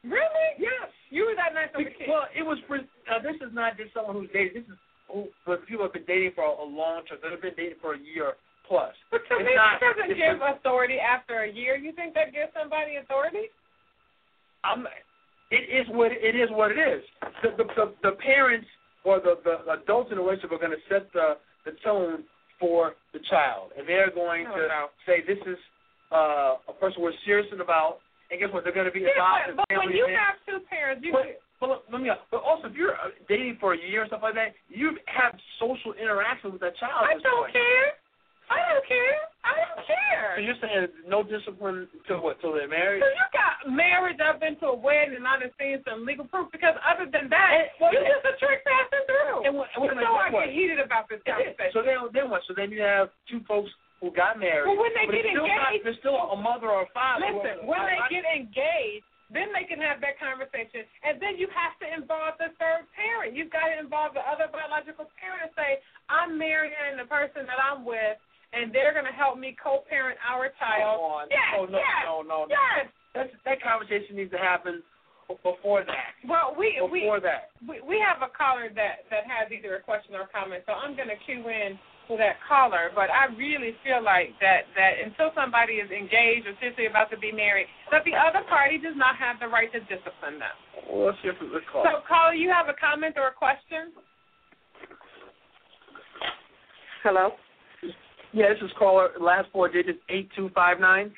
Really? 0.04 0.50
Yes. 0.60 0.92
You 1.10 1.26
were 1.32 1.36
that 1.40 1.56
nice 1.56 1.72
of 1.74 1.82
a 1.82 1.90
kid. 1.90 2.12
Well, 2.12 2.28
it 2.36 2.44
was. 2.44 2.60
For, 2.68 2.78
uh, 2.78 3.22
this 3.24 3.40
is 3.42 3.54
not 3.56 3.78
just 3.78 3.94
someone 3.96 4.20
who's 4.20 4.30
dating. 4.36 4.62
This 4.62 4.68
is 4.70 4.78
who, 5.08 5.32
for 5.48 5.58
people 5.64 5.88
have 5.88 5.94
been 5.94 6.06
dating 6.06 6.36
for 6.36 6.44
a, 6.44 6.52
a 6.52 6.68
long 6.68 7.08
time. 7.08 7.24
They've 7.24 7.42
been 7.42 7.56
dating 7.58 7.80
for 7.80 7.96
a 7.96 8.02
year 8.02 8.36
plus. 8.68 8.94
but 9.12 9.22
me, 9.44 9.56
not- 9.56 9.80
doesn't 9.80 10.16
give 10.18 10.40
not- 10.40 10.58
authority 10.58 10.98
after 11.00 11.44
a 11.44 11.52
year. 11.52 11.76
You 11.76 11.92
think 11.94 12.14
that 12.16 12.34
gives 12.34 12.52
somebody 12.60 12.96
authority? 12.98 13.50
I'm. 14.64 14.88
It 15.52 15.70
is 15.70 15.86
what 15.94 16.12
it 16.12 16.36
is. 16.36 16.50
What 16.52 16.72
it 16.72 16.80
is. 16.82 17.04
The 17.44 17.50
the 17.58 17.66
the, 17.76 17.86
the 18.04 18.12
parents 18.18 18.68
or 19.04 19.20
the 19.20 19.38
the 19.44 19.72
adults 19.74 20.10
in 20.12 20.18
the 20.18 20.24
relationship 20.24 20.52
are 20.54 20.58
going 20.60 20.74
to 20.74 20.84
set 20.90 21.12
the 21.14 21.38
the 21.66 21.74
tone 21.84 22.24
for 22.60 22.94
the 23.14 23.20
child, 23.30 23.72
and 23.78 23.88
they're 23.88 24.10
going 24.12 24.48
Oh, 24.50 24.56
to 24.58 24.68
no. 24.68 24.88
say 25.06 25.22
this 25.22 25.38
is 25.46 25.58
uh, 26.12 26.56
a 26.70 26.74
person 26.80 27.02
we're 27.02 27.14
serious 27.26 27.48
about. 27.54 28.00
And 28.32 28.40
guess 28.42 28.50
what? 28.50 28.64
They're 28.66 28.74
going 28.74 28.90
to 28.90 28.96
be 28.96 29.06
Yeah, 29.06 29.14
involved 29.14 29.54
but, 29.54 29.66
but 29.70 29.78
when 29.86 29.94
you 29.94 30.10
events. 30.10 30.18
have 30.18 30.36
two 30.50 30.60
parents, 30.66 31.06
you 31.06 31.14
But, 31.14 31.38
but 31.62 31.70
look, 31.70 31.82
let 31.94 32.02
me. 32.02 32.10
But 32.34 32.42
also, 32.42 32.68
if 32.70 32.74
you're 32.74 32.98
dating 33.30 33.58
for 33.62 33.76
a 33.76 33.80
year 33.80 34.02
and 34.02 34.10
stuff 34.10 34.26
like 34.26 34.34
that, 34.34 34.58
you 34.66 34.98
have 35.06 35.38
social 35.62 35.94
interaction 35.94 36.50
with 36.50 36.62
that 36.66 36.74
child. 36.82 37.06
I 37.06 37.22
don't 37.22 37.46
point. 37.46 37.54
care. 37.54 37.95
I 38.50 38.62
don't 38.70 38.86
care. 38.88 39.18
I 39.46 39.54
don't 39.62 39.86
So 39.86 39.94
care. 39.94 40.40
you're 40.42 40.58
saying 40.62 40.88
no 41.08 41.24
discipline 41.24 41.88
till 42.08 42.22
what? 42.22 42.40
Till 42.42 42.54
they're 42.54 42.68
married? 42.70 43.02
So 43.02 43.10
you 43.10 43.26
got 43.34 43.66
marriage 43.70 44.20
up 44.22 44.42
into 44.44 44.68
a 44.70 44.76
wedding 44.76 45.16
and 45.18 45.26
I 45.28 45.40
done 45.40 45.54
seen 45.58 45.82
some 45.86 46.06
legal 46.06 46.26
proof 46.26 46.50
because 46.52 46.76
other 46.86 47.06
than 47.10 47.30
that, 47.30 47.50
And- 47.54 47.70
well, 47.82 47.94
you're 47.94 48.04
yeah. 48.06 48.18
just 48.22 48.26
a 48.26 48.36
trick 48.38 48.62
passing 48.66 49.06
through. 49.06 49.46
And 49.46 49.54
what- 49.58 49.70
and 49.74 49.82
what- 49.86 49.98
so 49.98 50.06
I 50.16 50.30
what? 50.30 50.46
get 50.46 50.54
heated 50.54 50.80
about 50.80 51.10
this 51.10 51.22
conversation. 51.24 51.72
So 51.74 51.82
then, 51.82 51.98
then 52.14 52.30
what? 52.30 52.44
So 52.46 52.54
then 52.54 52.72
you 52.72 52.82
have 52.82 53.10
two 53.28 53.42
folks 53.42 53.72
who 54.02 54.12
got 54.12 54.38
married. 54.38 54.68
Well, 54.68 54.78
when 54.78 54.94
they 54.94 55.06
but 55.06 55.16
get 55.16 55.26
still 55.26 55.48
not, 55.48 55.68
engaged- 55.74 55.86
there's 55.86 55.98
still 56.00 56.18
a 56.32 56.36
mother 56.38 56.70
or 56.70 56.84
a 56.84 56.88
father. 56.94 57.26
Listen, 57.26 57.66
when 57.66 57.82
they 57.86 57.98
I- 57.98 58.08
get 58.10 58.26
engaged, 58.26 59.06
then 59.32 59.52
they 59.54 59.64
can 59.64 59.82
have 59.82 60.02
that 60.02 60.20
conversation, 60.20 60.86
and 61.02 61.20
then 61.20 61.36
you 61.38 61.48
have 61.50 61.74
to 61.80 61.88
involve 61.94 62.38
the 62.38 62.50
third 62.62 62.86
parent. 62.94 63.34
You've 63.34 63.50
got 63.50 63.68
to 63.74 63.78
involve 63.80 64.14
the 64.14 64.22
other 64.30 64.48
biological 64.50 65.10
parent 65.20 65.42
and 65.44 65.52
say, 65.56 65.82
"I'm 66.10 66.38
marrying 66.38 66.98
the 66.98 67.06
person 67.06 67.48
that 67.48 67.58
I'm 67.60 67.84
with, 67.86 68.20
and 68.56 68.72
they're 68.72 68.96
going 68.96 69.06
to 69.06 69.14
help 69.14 69.38
me 69.38 69.56
co-parent 69.60 70.18
our 70.24 70.50
child." 70.58 70.98
Come 70.98 71.12
on. 71.12 71.26
Yes, 71.30 71.52
oh, 71.60 71.66
no, 71.68 71.78
yes, 71.78 72.02
no, 72.08 72.16
no, 72.24 72.38
no. 72.48 72.56
yes. 72.56 72.88
That's, 73.16 73.32
that 73.46 73.64
conversation 73.64 74.16
needs 74.16 74.32
to 74.32 74.42
happen 74.42 74.84
before 75.42 75.82
that. 75.86 76.14
Well, 76.28 76.54
we 76.58 76.78
we 76.92 77.10
that. 77.24 77.50
we 77.66 77.82
we 77.82 77.98
have 77.98 78.22
a 78.22 78.30
caller 78.30 78.70
that 78.76 79.10
that 79.10 79.26
has 79.26 79.50
either 79.50 79.76
a 79.76 79.82
question 79.82 80.14
or 80.14 80.30
a 80.30 80.32
comment, 80.32 80.64
so 80.68 80.74
I'm 80.74 80.96
going 80.96 81.10
to 81.10 81.18
cue 81.26 81.42
in 81.50 81.80
for 82.08 82.18
that 82.18 82.38
caller. 82.46 82.94
But 82.94 83.10
I 83.10 83.34
really 83.34 83.74
feel 83.82 84.04
like 84.04 84.38
that 84.42 84.70
that 84.78 85.02
until 85.02 85.34
somebody 85.34 85.82
is 85.82 85.90
engaged 85.90 86.46
or 86.46 86.54
seriously 86.62 86.86
about 86.86 87.10
to 87.10 87.18
be 87.18 87.32
married, 87.34 87.66
that 87.90 88.06
the 88.06 88.14
other 88.14 88.46
party 88.46 88.78
does 88.78 88.98
not 88.98 89.18
have 89.18 89.42
the 89.42 89.50
right 89.50 89.72
to 89.74 89.82
discipline 89.90 90.38
them. 90.38 90.56
Well, 90.86 91.10
let's 91.10 91.18
hear 91.26 91.34
from 91.34 91.50
this 91.50 91.66
call. 91.74 91.84
So, 91.84 92.06
caller, 92.06 92.38
you 92.38 92.54
have 92.54 92.70
a 92.70 92.78
comment 92.78 93.18
or 93.18 93.34
a 93.34 93.36
question? 93.36 93.96
Hello. 97.02 97.34
Yeah, 98.36 98.50
this 98.54 98.62
is 98.62 98.72
caller. 98.78 99.10
Last 99.20 99.48
four 99.52 99.70
digits 99.70 100.00
eight 100.10 100.30
two 100.36 100.50
five 100.54 100.80
nine. 100.80 101.12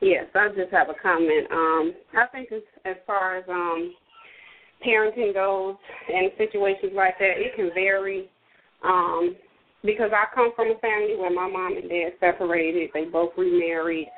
Yes, 0.00 0.24
I 0.34 0.48
just 0.48 0.72
have 0.72 0.88
a 0.88 0.94
comment. 1.02 1.50
Um, 1.50 1.92
I 2.16 2.26
think 2.32 2.52
as 2.52 2.62
as 2.86 2.96
far 3.06 3.38
as 3.38 3.44
um 3.48 3.92
parenting 4.86 5.34
goes 5.34 5.76
in 6.08 6.30
situations 6.38 6.92
like 6.94 7.18
that, 7.18 7.34
it 7.36 7.54
can 7.56 7.70
vary 7.74 8.30
Um, 8.82 9.36
because 9.84 10.10
I 10.12 10.24
come 10.34 10.52
from 10.56 10.70
a 10.70 10.78
family 10.78 11.16
where 11.18 11.34
my 11.34 11.48
mom 11.48 11.76
and 11.76 11.88
dad 11.88 12.12
separated. 12.20 12.90
They 12.94 13.04
both 13.04 13.32
remarried. 13.36 14.08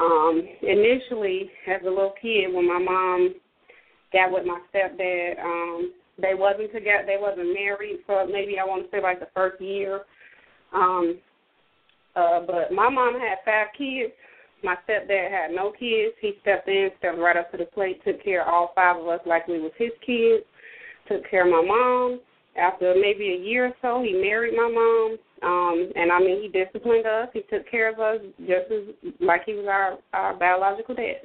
Um, 0.00 0.42
initially, 0.62 1.50
as 1.68 1.82
a 1.82 1.88
little 1.88 2.14
kid, 2.20 2.52
when 2.52 2.66
my 2.66 2.78
mom 2.78 3.34
got 4.12 4.32
with 4.32 4.44
my 4.44 4.60
stepdad, 4.74 5.38
um, 5.38 5.92
they 6.20 6.34
wasn't 6.34 6.72
together. 6.72 7.04
They 7.06 7.18
wasn't 7.20 7.54
married 7.54 8.00
for 8.06 8.26
maybe 8.26 8.58
I 8.58 8.64
want 8.64 8.84
to 8.84 8.90
say 8.90 9.02
like 9.02 9.20
the 9.20 9.28
first 9.34 9.60
year. 9.60 10.00
Um, 10.74 11.18
uh, 12.14 12.40
but 12.46 12.72
my 12.72 12.88
mom 12.88 13.14
had 13.14 13.38
five 13.44 13.68
kids. 13.76 14.12
My 14.62 14.76
stepdad 14.88 15.30
had 15.30 15.50
no 15.50 15.72
kids. 15.72 16.14
He 16.20 16.34
stepped 16.42 16.68
in, 16.68 16.90
stepped 16.98 17.18
right 17.18 17.36
up 17.36 17.50
to 17.50 17.58
the 17.58 17.64
plate, 17.64 18.00
took 18.04 18.22
care 18.22 18.42
of 18.42 18.48
all 18.48 18.72
five 18.74 18.96
of 18.96 19.08
us 19.08 19.20
like 19.26 19.48
we 19.48 19.58
was 19.60 19.72
his 19.76 19.90
kids. 20.04 20.44
Took 21.08 21.28
care 21.28 21.44
of 21.44 21.50
my 21.50 21.66
mom. 21.66 22.20
After 22.56 22.94
maybe 22.94 23.32
a 23.32 23.44
year 23.44 23.66
or 23.68 23.72
so, 23.80 24.02
he 24.02 24.12
married 24.12 24.54
my 24.54 24.68
mom. 24.68 25.18
Um, 25.42 25.90
and 25.96 26.12
I 26.12 26.20
mean, 26.20 26.42
he 26.42 26.48
disciplined 26.48 27.06
us. 27.06 27.28
He 27.32 27.40
took 27.50 27.68
care 27.68 27.90
of 27.90 27.98
us 27.98 28.20
just 28.40 28.70
as 28.70 29.12
like 29.20 29.42
he 29.46 29.54
was 29.54 29.66
our 29.68 29.98
our 30.12 30.38
biological 30.38 30.94
dad. 30.94 31.22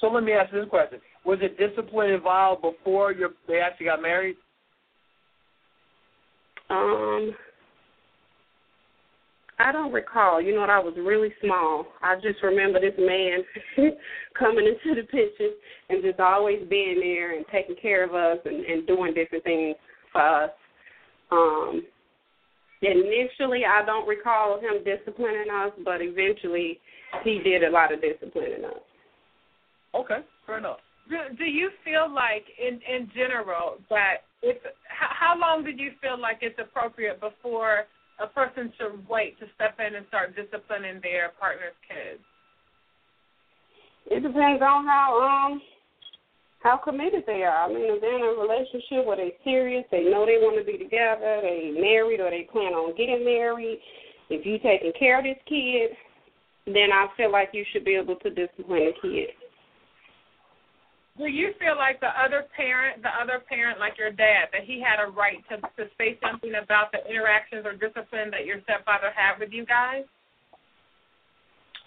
So 0.00 0.08
let 0.08 0.22
me 0.22 0.32
ask 0.32 0.52
this 0.52 0.68
question: 0.68 1.00
Was 1.24 1.38
it 1.42 1.58
discipline 1.58 2.10
involved 2.10 2.62
before 2.62 3.12
your 3.12 3.30
they 3.48 3.60
actually 3.60 3.86
got 3.86 4.02
married? 4.02 4.36
Um, 6.70 7.34
I 9.60 9.72
don't 9.72 9.92
recall. 9.92 10.40
You 10.40 10.54
know 10.54 10.60
what? 10.60 10.70
I 10.70 10.78
was 10.78 10.94
really 10.96 11.32
small. 11.42 11.86
I 12.00 12.14
just 12.16 12.42
remember 12.42 12.80
this 12.80 12.94
man 12.98 13.42
coming 14.38 14.66
into 14.66 15.00
the 15.00 15.06
picture 15.06 15.50
and 15.88 16.02
just 16.02 16.20
always 16.20 16.60
being 16.70 17.00
there 17.00 17.36
and 17.36 17.44
taking 17.50 17.74
care 17.80 18.04
of 18.04 18.14
us 18.14 18.38
and, 18.44 18.64
and 18.64 18.86
doing 18.86 19.14
different 19.14 19.42
things 19.42 19.76
for 20.12 20.44
us. 20.44 20.50
Um, 21.32 21.82
initially, 22.82 23.62
I 23.64 23.84
don't 23.84 24.06
recall 24.06 24.60
him 24.60 24.84
disciplining 24.84 25.50
us, 25.52 25.72
but 25.84 26.00
eventually, 26.00 26.78
he 27.24 27.40
did 27.42 27.64
a 27.64 27.70
lot 27.70 27.92
of 27.92 28.00
disciplining 28.00 28.64
us. 28.64 28.80
Okay, 29.94 30.20
fair 30.46 30.58
enough. 30.58 30.78
Do, 31.08 31.16
do 31.36 31.44
you 31.44 31.70
feel 31.84 32.12
like, 32.12 32.44
in 32.58 32.80
in 32.88 33.10
general, 33.14 33.78
that 33.90 34.28
it's 34.42 34.60
how, 34.88 35.34
long 35.38 35.64
do 35.64 35.70
you 35.70 35.92
feel 36.00 36.20
like 36.20 36.38
it's 36.42 36.58
appropriate 36.58 37.20
before 37.20 37.84
a 38.20 38.26
person 38.26 38.72
should 38.76 39.08
wait 39.08 39.38
to 39.38 39.46
step 39.54 39.78
in 39.78 39.94
and 39.94 40.06
start 40.08 40.34
disciplining 40.34 41.00
their 41.02 41.30
partner's 41.38 41.76
kids? 41.86 42.22
It 44.10 44.22
depends 44.22 44.62
on 44.62 44.86
how 44.86 45.20
um 45.20 45.62
how 46.62 46.76
committed 46.76 47.22
they 47.26 47.44
are. 47.44 47.64
I 47.64 47.68
mean, 47.68 47.86
if 47.86 48.00
they're 48.00 48.18
in 48.18 48.36
a 48.36 48.40
relationship 48.40 49.06
where 49.06 49.16
they're 49.16 49.38
serious, 49.44 49.84
they 49.90 50.02
know 50.02 50.26
they 50.26 50.42
want 50.42 50.58
to 50.58 50.66
be 50.66 50.78
together, 50.78 51.40
they 51.42 51.70
married 51.78 52.20
or 52.20 52.30
they 52.30 52.48
plan 52.50 52.74
on 52.74 52.96
getting 52.96 53.24
married. 53.24 53.78
If 54.28 54.44
you 54.44 54.58
taking 54.58 54.92
care 54.98 55.18
of 55.18 55.24
this 55.24 55.38
kid, 55.46 55.94
then 56.66 56.90
I 56.92 57.06
feel 57.16 57.30
like 57.30 57.50
you 57.52 57.64
should 57.72 57.84
be 57.84 57.94
able 57.94 58.16
to 58.16 58.30
discipline 58.30 58.90
the 58.90 58.94
kid. 59.00 59.30
Do 61.18 61.26
you 61.26 61.50
feel 61.58 61.76
like 61.76 61.98
the 61.98 62.14
other 62.14 62.46
parent, 62.56 63.02
the 63.02 63.10
other 63.10 63.42
parent, 63.48 63.80
like 63.80 63.98
your 63.98 64.12
dad, 64.12 64.48
that 64.52 64.62
he 64.64 64.80
had 64.80 65.02
a 65.02 65.10
right 65.10 65.42
to 65.50 65.56
to 65.58 65.90
say 65.98 66.16
something 66.22 66.54
about 66.54 66.92
the 66.92 67.02
interactions 67.10 67.66
or 67.66 67.74
discipline 67.74 68.30
that 68.30 68.46
your 68.46 68.62
stepfather 68.62 69.10
had 69.14 69.38
with 69.38 69.50
you 69.50 69.66
guys? 69.66 70.04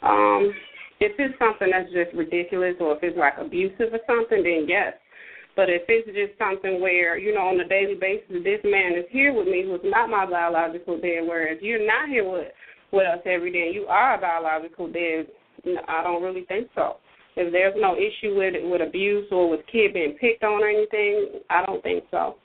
Um, 0.03 0.51
if 0.99 1.13
it's 1.17 1.37
something 1.39 1.71
that's 1.71 1.91
just 1.93 2.13
ridiculous 2.13 2.75
or 2.81 2.97
if 2.97 3.03
it's 3.03 3.17
like 3.17 3.39
abusive 3.39 3.93
or 3.95 4.03
something, 4.05 4.43
then 4.43 4.65
yes. 4.67 4.93
But 5.55 5.69
if 5.69 5.83
it's 5.87 6.07
just 6.11 6.37
something 6.39 6.81
where, 6.81 7.17
you 7.17 7.33
know, 7.33 7.47
on 7.47 7.59
a 7.59 7.67
daily 7.67 7.95
basis, 7.95 8.43
this 8.43 8.59
man 8.63 8.93
is 8.97 9.05
here 9.11 9.33
with 9.33 9.47
me 9.47 9.63
who's 9.63 9.81
not 9.83 10.09
my 10.09 10.25
biological 10.25 10.99
dad, 10.99 11.23
whereas 11.23 11.57
you're 11.61 11.85
not 11.85 12.09
here 12.09 12.29
with 12.29 12.51
with 12.91 13.07
us 13.07 13.23
every 13.25 13.51
day, 13.51 13.67
and 13.67 13.75
you 13.75 13.85
are 13.87 14.15
a 14.15 14.19
biological 14.19 14.91
dad, 14.91 15.23
I 15.87 16.03
don't 16.03 16.21
really 16.21 16.43
think 16.45 16.67
so. 16.75 16.97
If 17.35 17.51
there's 17.51 17.75
no 17.77 17.95
issue 17.95 18.35
with 18.35 18.55
with 18.63 18.81
abuse 18.81 19.27
or 19.31 19.49
with 19.49 19.61
kid 19.71 19.93
being 19.93 20.17
picked 20.19 20.43
on 20.43 20.63
or 20.63 20.67
anything, 20.67 21.41
I 21.49 21.65
don't 21.65 21.81
think 21.81 22.03
so. 22.11 22.35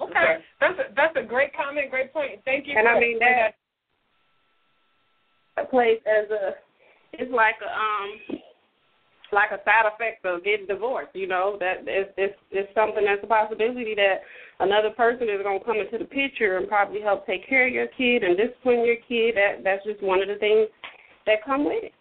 Okay, 0.00 0.12
okay. 0.12 0.36
that's 0.60 0.78
a, 0.78 0.94
that's 0.94 1.16
a 1.16 1.22
great 1.22 1.56
comment, 1.56 1.90
great 1.90 2.12
point. 2.12 2.40
Thank 2.44 2.66
you. 2.66 2.74
And 2.76 2.86
I 2.86 2.98
mean 3.00 3.18
that, 3.18 3.54
that 5.56 5.70
plays 5.70 5.98
as 6.06 6.30
a 6.30 6.54
it's 7.14 7.32
like 7.32 7.56
a 7.62 7.72
um 7.72 8.40
like 9.32 9.50
a 9.50 9.62
side 9.64 9.90
effect 9.92 10.24
of 10.24 10.44
getting 10.44 10.66
divorced. 10.66 11.14
You 11.14 11.26
know 11.26 11.56
that 11.60 11.82
it's 11.86 12.12
it's, 12.16 12.38
it's 12.50 12.74
something 12.74 13.04
that's 13.04 13.24
a 13.24 13.26
possibility 13.26 13.94
that 13.96 14.20
another 14.60 14.90
person 14.90 15.28
is 15.28 15.42
going 15.42 15.58
to 15.58 15.64
come 15.64 15.78
into 15.78 15.98
the 15.98 16.04
picture 16.04 16.58
and 16.58 16.68
probably 16.68 17.00
help 17.00 17.26
take 17.26 17.48
care 17.48 17.66
of 17.66 17.72
your 17.72 17.88
kid 17.88 18.22
and 18.22 18.36
discipline 18.36 18.84
your 18.84 19.00
kid. 19.08 19.34
That 19.34 19.64
that's 19.64 19.84
just 19.84 20.02
one 20.02 20.22
of 20.22 20.28
the 20.28 20.36
things 20.36 20.68
that 21.26 21.44
come 21.44 21.64
with 21.64 21.84
it. 21.84 21.92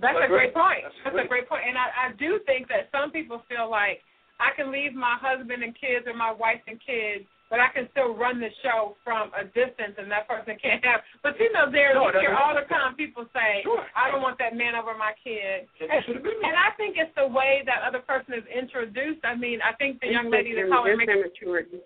That's, 0.00 0.18
a 0.22 0.28
great, 0.28 0.54
point. 0.54 0.86
That's, 0.86 1.16
That's 1.16 1.26
a 1.26 1.28
great 1.28 1.48
point. 1.48 1.62
And 1.66 1.76
I, 1.76 2.10
I 2.10 2.12
do 2.18 2.38
think 2.46 2.68
that 2.68 2.88
some 2.94 3.10
people 3.10 3.42
feel 3.48 3.68
like 3.68 4.00
I 4.38 4.54
can 4.54 4.70
leave 4.70 4.94
my 4.94 5.18
husband 5.18 5.62
and 5.62 5.74
kids 5.74 6.06
or 6.06 6.14
my 6.14 6.30
wife 6.30 6.62
and 6.66 6.78
kids, 6.78 7.26
but 7.50 7.58
I 7.58 7.68
can 7.74 7.88
still 7.90 8.14
run 8.14 8.38
the 8.38 8.50
show 8.62 8.94
from 9.02 9.32
a 9.34 9.42
distance, 9.44 9.96
and 9.98 10.10
that 10.10 10.28
person 10.28 10.54
can't 10.62 10.84
have. 10.84 11.00
But 11.22 11.38
you 11.40 11.50
know, 11.52 11.66
there 11.70 11.94
no, 11.94 12.06
you 12.12 12.20
hear 12.20 12.36
all 12.36 12.54
the 12.54 12.68
time 12.68 12.94
people 12.94 13.26
say, 13.34 13.64
sure. 13.64 13.86
"I 13.96 14.10
don't 14.10 14.22
want 14.22 14.38
that 14.38 14.54
man 14.54 14.74
over 14.74 14.94
my 14.94 15.12
kid," 15.24 15.66
and, 15.80 15.90
and 15.90 16.54
I 16.54 16.70
think 16.76 16.96
it's 16.96 17.14
the 17.16 17.26
way 17.26 17.62
that 17.66 17.82
other 17.82 18.00
person 18.00 18.34
is 18.34 18.44
introduced. 18.46 19.24
I 19.24 19.34
mean, 19.34 19.60
I 19.64 19.72
think 19.74 20.00
the 20.00 20.08
young 20.08 20.30
lady 20.30 20.54
that 20.54 20.68
called 20.70 20.86
makes 20.96 21.10
immaturity. 21.10 21.80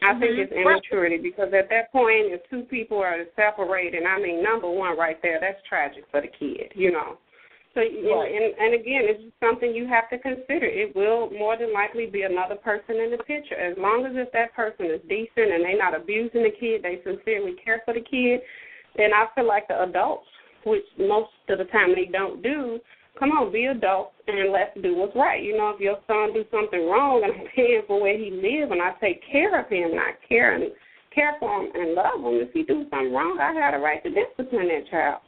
I 0.00 0.12
mm-hmm. 0.12 0.20
think 0.20 0.32
it's 0.38 0.52
immaturity 0.52 1.18
because 1.18 1.52
at 1.52 1.68
that 1.70 1.90
point, 1.90 2.30
if 2.30 2.40
two 2.48 2.62
people 2.62 2.98
are 2.98 3.18
separated, 3.34 4.04
I 4.04 4.20
mean, 4.20 4.42
number 4.42 4.70
one, 4.70 4.96
right 4.96 5.20
there, 5.22 5.38
that's 5.40 5.58
tragic 5.68 6.04
for 6.10 6.20
the 6.20 6.28
kid, 6.28 6.72
you 6.74 6.92
know. 6.92 7.18
So, 7.74 7.80
right. 7.80 8.32
and, 8.32 8.54
and 8.58 8.74
again, 8.74 9.06
it's 9.06 9.22
just 9.22 9.38
something 9.38 9.74
you 9.74 9.86
have 9.86 10.08
to 10.10 10.18
consider. 10.18 10.66
It 10.66 10.96
will 10.96 11.30
more 11.30 11.56
than 11.56 11.72
likely 11.72 12.06
be 12.06 12.22
another 12.22 12.56
person 12.56 12.96
in 12.96 13.10
the 13.10 13.22
picture. 13.22 13.54
As 13.54 13.76
long 13.78 14.06
as 14.06 14.12
if 14.14 14.32
that 14.32 14.54
person 14.54 14.86
is 14.86 15.00
decent 15.08 15.52
and 15.52 15.62
they're 15.64 15.78
not 15.78 15.94
abusing 15.94 16.42
the 16.42 16.54
kid, 16.58 16.82
they 16.82 17.02
sincerely 17.04 17.54
care 17.62 17.82
for 17.84 17.94
the 17.94 18.00
kid, 18.00 18.40
then 18.96 19.10
I 19.12 19.26
feel 19.34 19.46
like 19.46 19.68
the 19.68 19.82
adults, 19.82 20.26
which 20.64 20.82
most 20.98 21.30
of 21.48 21.58
the 21.58 21.64
time 21.66 21.94
they 21.94 22.06
don't 22.10 22.42
do, 22.42 22.80
come 23.18 23.30
on, 23.32 23.52
be 23.52 23.66
adults 23.66 24.14
and 24.26 24.52
let's 24.52 24.74
do 24.82 24.96
what's 24.96 25.16
right. 25.16 25.42
You 25.42 25.56
know, 25.56 25.70
if 25.74 25.80
your 25.80 25.98
son 26.06 26.32
do 26.32 26.44
something 26.50 26.86
wrong 26.86 27.22
and 27.24 27.32
I'm 27.32 27.46
paying 27.54 27.82
for 27.86 28.00
where 28.00 28.16
he 28.16 28.30
live 28.30 28.70
and 28.70 28.80
I 28.80 28.92
take 29.00 29.20
care 29.30 29.58
of 29.58 29.68
him 29.68 29.90
and 29.90 30.00
I 30.00 30.12
care 30.28 30.54
and 30.54 30.70
care 31.14 31.36
for 31.40 31.50
him 31.50 31.70
and 31.74 31.94
love 31.94 32.20
him, 32.20 32.40
if 32.40 32.52
he 32.52 32.62
do 32.62 32.86
something 32.90 33.12
wrong, 33.12 33.38
I 33.40 33.52
have 33.52 33.74
a 33.74 33.78
right 33.78 34.02
to 34.02 34.10
discipline 34.10 34.68
that 34.68 34.88
child. 34.90 35.20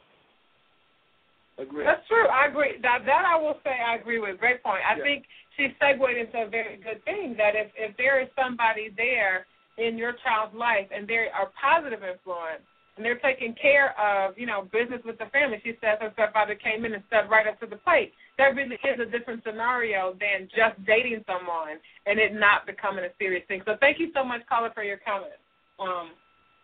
Agree. 1.59 1.83
That's 1.85 2.07
true. 2.07 2.25
I 2.27 2.47
agree. 2.47 2.79
That 2.81 3.05
that 3.05 3.23
I 3.27 3.37
will 3.37 3.59
say 3.63 3.75
I 3.75 3.95
agree 3.95 4.19
with. 4.19 4.39
Great 4.39 4.63
point. 4.63 4.81
I 4.81 4.97
yeah. 4.97 5.03
think 5.03 5.25
she 5.57 5.67
segued 5.77 6.17
into 6.17 6.47
a 6.47 6.49
very 6.49 6.77
good 6.77 7.03
thing 7.05 7.35
that 7.37 7.53
if 7.53 7.69
if 7.77 7.95
there 7.97 8.21
is 8.21 8.29
somebody 8.39 8.89
there 8.95 9.45
in 9.77 9.97
your 9.97 10.15
child's 10.23 10.55
life 10.55 10.87
and 10.95 11.07
they 11.07 11.27
are 11.29 11.51
positive 11.59 12.01
influence 12.01 12.65
and 12.97 13.05
they're 13.05 13.19
taking 13.19 13.55
care 13.55 13.97
of, 13.99 14.37
you 14.37 14.45
know, 14.45 14.67
business 14.71 15.01
with 15.05 15.17
the 15.17 15.25
family. 15.27 15.61
She 15.63 15.77
says 15.81 15.97
her 16.01 16.11
stepfather 16.13 16.55
came 16.55 16.85
in 16.85 16.93
and 16.93 17.03
stepped 17.07 17.29
right 17.29 17.47
up 17.47 17.59
to 17.61 17.65
the 17.65 17.77
plate. 17.77 18.13
That 18.37 18.55
really 18.55 18.75
is 18.75 18.99
a 18.99 19.05
different 19.05 19.43
scenario 19.45 20.15
than 20.19 20.49
just 20.53 20.83
dating 20.85 21.23
someone 21.25 21.79
and 22.05 22.19
it 22.19 22.33
not 22.33 22.65
becoming 22.65 23.05
a 23.05 23.09
serious 23.17 23.43
thing. 23.47 23.61
So 23.65 23.75
thank 23.79 23.99
you 23.99 24.11
so 24.13 24.23
much, 24.23 24.41
caller, 24.47 24.71
for 24.73 24.83
your 24.83 24.97
comment. 24.97 25.33
Um, 25.79 26.11